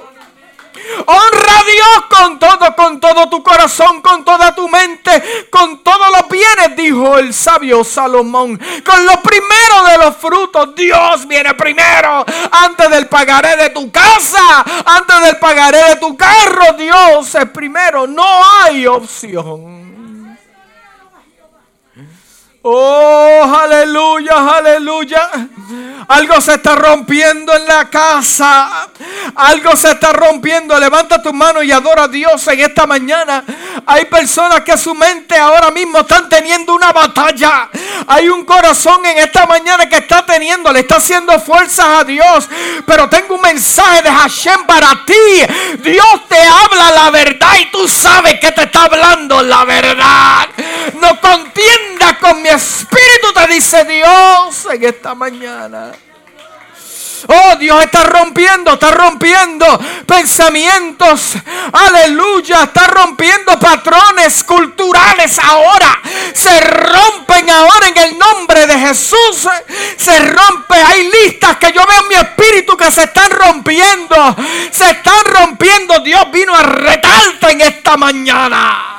Honra 1.06 1.58
a 1.58 1.64
Dios 1.64 2.04
con 2.08 2.38
todo, 2.38 2.76
con 2.76 3.00
todo 3.00 3.28
tu 3.28 3.42
corazón, 3.42 4.00
con 4.00 4.24
toda 4.24 4.54
tu 4.54 4.68
mente, 4.68 5.48
con 5.50 5.82
todos 5.82 6.08
los 6.10 6.28
bienes, 6.28 6.76
dijo 6.76 7.18
el 7.18 7.32
sabio 7.34 7.84
Salomón. 7.84 8.58
Con 8.84 9.06
lo 9.06 9.20
primero 9.22 9.84
de 9.88 9.98
los 9.98 10.16
frutos, 10.16 10.74
Dios 10.74 11.26
viene 11.26 11.54
primero. 11.54 12.24
Antes 12.50 12.90
del 12.90 13.08
pagaré 13.08 13.56
de 13.56 13.70
tu 13.70 13.90
casa, 13.90 14.64
antes 14.84 15.20
del 15.22 15.38
pagaré 15.38 15.82
de 15.90 15.96
tu 15.96 16.16
carro, 16.16 16.72
Dios 16.76 17.34
es 17.34 17.48
primero. 17.50 18.06
No 18.06 18.26
hay 18.62 18.86
opción. 18.86 19.81
Oh, 22.64 23.42
aleluya, 23.42 24.56
aleluya. 24.56 25.30
Algo 26.08 26.40
se 26.40 26.54
está 26.54 26.76
rompiendo 26.76 27.54
en 27.56 27.64
la 27.66 27.88
casa. 27.90 28.88
Algo 29.34 29.74
se 29.76 29.90
está 29.90 30.12
rompiendo. 30.12 30.78
Levanta 30.78 31.20
tu 31.20 31.32
mano 31.32 31.62
y 31.62 31.72
adora 31.72 32.04
a 32.04 32.08
Dios 32.08 32.46
en 32.48 32.60
esta 32.60 32.86
mañana. 32.86 33.44
Hay 33.86 34.04
personas 34.04 34.60
que 34.60 34.76
su 34.76 34.94
mente 34.94 35.36
ahora 35.36 35.70
mismo 35.70 36.00
están 36.00 36.28
teniendo 36.28 36.74
una 36.74 36.92
batalla. 36.92 37.68
Hay 38.06 38.28
un 38.28 38.44
corazón 38.44 39.04
en 39.06 39.18
esta 39.18 39.46
mañana 39.46 39.88
que 39.88 39.96
está 39.96 40.24
teniendo, 40.24 40.72
le 40.72 40.80
está 40.80 40.96
haciendo 40.96 41.38
fuerzas 41.40 41.86
a 41.86 42.04
Dios. 42.04 42.48
Pero 42.86 43.08
tengo 43.08 43.34
un 43.36 43.40
mensaje 43.40 44.02
de 44.02 44.10
Hashem 44.10 44.66
para 44.66 45.04
ti. 45.04 45.80
Dios 45.82 46.28
te 46.28 46.40
habla 46.40 46.90
la 46.92 47.10
verdad 47.10 47.56
y 47.60 47.70
tú 47.70 47.88
sabes 47.88 48.38
que 48.38 48.52
te 48.52 48.62
está 48.62 48.84
hablando 48.84 49.42
la 49.42 49.64
verdad. 49.64 50.48
No 51.00 51.20
contienda 51.20 52.18
con 52.20 52.42
mi 52.42 52.48
espíritu, 52.54 53.32
te 53.34 53.46
dice 53.48 53.84
Dios 53.84 54.66
en 54.72 54.84
esta 54.84 55.14
mañana. 55.14 55.92
Oh, 57.28 57.56
Dios 57.56 57.84
está 57.84 58.04
rompiendo, 58.04 58.72
está 58.72 58.90
rompiendo 58.90 59.80
pensamientos. 60.06 61.34
Aleluya, 61.72 62.64
está 62.64 62.86
rompiendo 62.88 63.58
patrones 63.58 64.42
culturales 64.42 65.38
ahora. 65.38 66.00
Se 66.34 66.60
rompen 66.60 67.48
ahora 67.50 67.88
en 67.88 67.98
el 67.98 68.18
nombre 68.18 68.66
de 68.66 68.78
Jesús. 68.78 69.48
Se 69.96 70.18
rompe, 70.18 70.74
hay 70.74 71.10
listas 71.10 71.56
que 71.58 71.72
yo 71.72 71.84
veo 71.86 72.02
en 72.02 72.08
mi 72.08 72.14
espíritu 72.14 72.76
que 72.76 72.90
se 72.90 73.04
están 73.04 73.30
rompiendo. 73.30 74.36
Se 74.70 74.90
están 74.90 75.24
rompiendo. 75.26 76.00
Dios 76.00 76.30
vino 76.32 76.54
a 76.54 76.62
retarte 76.62 77.52
en 77.52 77.60
esta 77.60 77.96
mañana. 77.96 78.91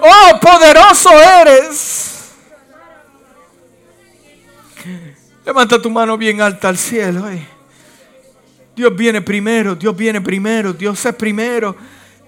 Oh, 0.00 0.40
poderoso 0.40 1.10
eres. 1.12 2.32
Levanta 5.44 5.80
tu 5.80 5.90
mano 5.90 6.16
bien 6.16 6.40
alta 6.40 6.68
al 6.68 6.76
cielo. 6.76 7.28
Eh. 7.30 7.46
Dios 8.76 8.94
viene 8.94 9.20
primero, 9.22 9.74
Dios 9.74 9.96
viene 9.96 10.20
primero, 10.20 10.72
Dios 10.72 11.04
es 11.04 11.14
primero. 11.14 11.74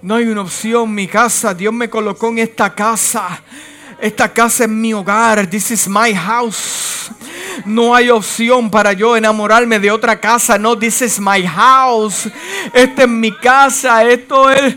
No 0.02 0.14
hay 0.14 0.26
una 0.26 0.40
opción, 0.40 0.92
mi 0.94 1.06
casa, 1.06 1.52
Dios 1.52 1.72
me 1.72 1.90
colocó 1.90 2.28
en 2.28 2.38
esta 2.38 2.74
casa. 2.74 3.42
Esta 4.00 4.32
casa 4.32 4.64
es 4.64 4.70
mi 4.70 4.94
hogar. 4.94 5.46
This 5.46 5.70
is 5.72 5.86
my 5.86 6.14
house. 6.14 7.10
No 7.64 7.94
hay 7.94 8.10
opción 8.10 8.70
para 8.70 8.92
yo 8.92 9.16
enamorarme 9.16 9.78
de 9.78 9.90
otra 9.90 10.20
casa. 10.20 10.58
No, 10.58 10.76
this 10.78 11.02
is 11.02 11.20
my 11.20 11.46
house. 11.46 12.28
Esta 12.72 13.02
es 13.02 13.08
mi 13.08 13.32
casa. 13.36 14.04
Esto 14.04 14.50
es 14.50 14.76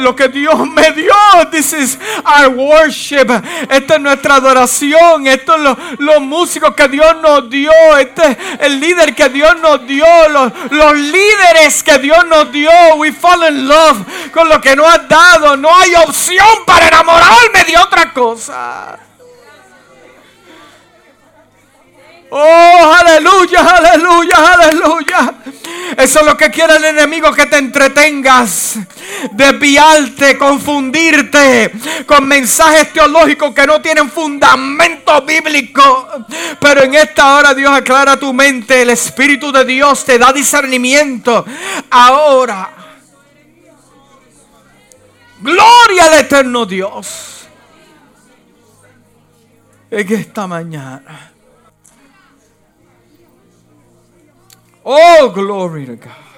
lo 0.00 0.14
que 0.14 0.28
Dios 0.28 0.66
me 0.68 0.92
dio. 0.92 1.12
This 1.50 1.72
is 1.72 1.98
our 2.24 2.48
worship. 2.48 3.26
Esta 3.68 3.94
es 3.94 4.00
nuestra 4.00 4.36
adoración. 4.36 5.26
Esto 5.26 5.54
es 5.56 5.98
los 5.98 6.20
músicos 6.20 6.74
que 6.74 6.88
Dios 6.88 7.16
nos 7.22 7.48
dio. 7.50 7.72
Este 7.98 8.22
es 8.30 8.36
el 8.60 8.80
líder 8.80 9.14
que 9.14 9.28
Dios 9.28 9.56
nos 9.60 9.86
dio. 9.86 10.06
Los, 10.28 10.52
los 10.70 10.96
líderes 10.96 11.82
que 11.82 11.98
Dios 11.98 12.24
nos 12.26 12.50
dio. 12.52 12.70
We 12.96 13.12
fall 13.12 13.42
in 13.48 13.68
love 13.68 13.98
con 14.32 14.48
lo 14.48 14.60
que 14.60 14.76
nos 14.76 14.86
ha 14.86 14.98
dado. 14.98 15.56
No 15.56 15.68
hay 15.76 15.94
opción 15.94 16.46
para 16.66 16.88
enamorarme 16.88 17.64
de 17.66 17.78
otra 17.78 18.12
cosa. 18.12 19.09
Oh, 22.32 22.94
aleluya, 22.98 23.60
aleluya, 23.60 24.36
aleluya. 24.52 25.34
Eso 25.96 26.20
es 26.20 26.26
lo 26.26 26.36
que 26.36 26.50
quiere 26.50 26.76
el 26.76 26.84
enemigo, 26.84 27.32
que 27.32 27.46
te 27.46 27.58
entretengas. 27.58 28.78
desviarte, 29.32 30.38
confundirte 30.38 31.72
con 32.06 32.26
mensajes 32.26 32.92
teológicos 32.92 33.52
que 33.52 33.66
no 33.66 33.80
tienen 33.80 34.10
fundamento 34.10 35.22
bíblico. 35.22 36.08
Pero 36.60 36.84
en 36.84 36.94
esta 36.94 37.34
hora 37.34 37.52
Dios 37.54 37.72
aclara 37.72 38.16
tu 38.16 38.32
mente, 38.32 38.82
el 38.82 38.90
Espíritu 38.90 39.50
de 39.50 39.64
Dios 39.64 40.04
te 40.04 40.18
da 40.18 40.32
discernimiento. 40.32 41.44
Ahora, 41.90 42.70
gloria 45.40 46.04
al 46.04 46.14
eterno 46.20 46.64
Dios. 46.64 47.48
En 49.90 50.12
esta 50.12 50.46
mañana. 50.46 51.29
Oh, 54.84 55.30
glory 55.34 55.86
to 55.86 55.96
God. 55.96 56.30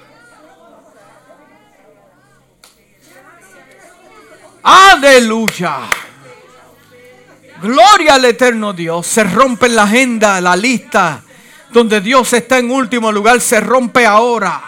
Aleluya. 4.63 5.89
Gloria 7.61 8.15
al 8.15 8.25
eterno 8.25 8.73
Dios. 8.73 9.07
Se 9.07 9.23
rompe 9.23 9.69
la 9.69 9.83
agenda, 9.83 10.41
la 10.41 10.55
lista. 10.55 11.23
Donde 11.71 12.01
Dios 12.01 12.31
está 12.33 12.59
en 12.59 12.71
último 12.71 13.11
lugar, 13.11 13.41
se 13.41 13.59
rompe 13.59 14.05
ahora. 14.05 14.61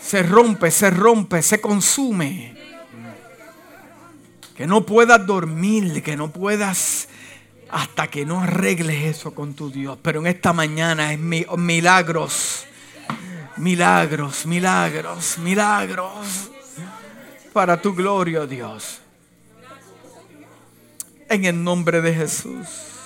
Se 0.00 0.22
rompe, 0.22 0.70
se 0.70 0.90
rompe, 0.90 1.42
se 1.42 1.60
consume. 1.60 2.56
Que 4.56 4.66
no 4.66 4.86
puedas 4.86 5.24
dormir, 5.26 6.02
que 6.02 6.16
no 6.16 6.30
puedas 6.30 7.07
hasta 7.70 8.08
que 8.08 8.24
no 8.24 8.40
arregles 8.40 9.04
eso 9.04 9.34
con 9.34 9.54
tu 9.54 9.70
Dios. 9.70 9.98
Pero 10.02 10.20
en 10.20 10.26
esta 10.26 10.52
mañana 10.52 11.12
es 11.12 11.18
milagros, 11.18 12.64
milagros, 13.56 14.46
milagros, 14.46 15.38
milagros 15.38 16.50
para 17.52 17.80
tu 17.80 17.94
gloria, 17.94 18.46
Dios. 18.46 19.00
En 21.28 21.44
el 21.44 21.62
nombre 21.62 22.00
de 22.00 22.14
Jesús. 22.14 22.97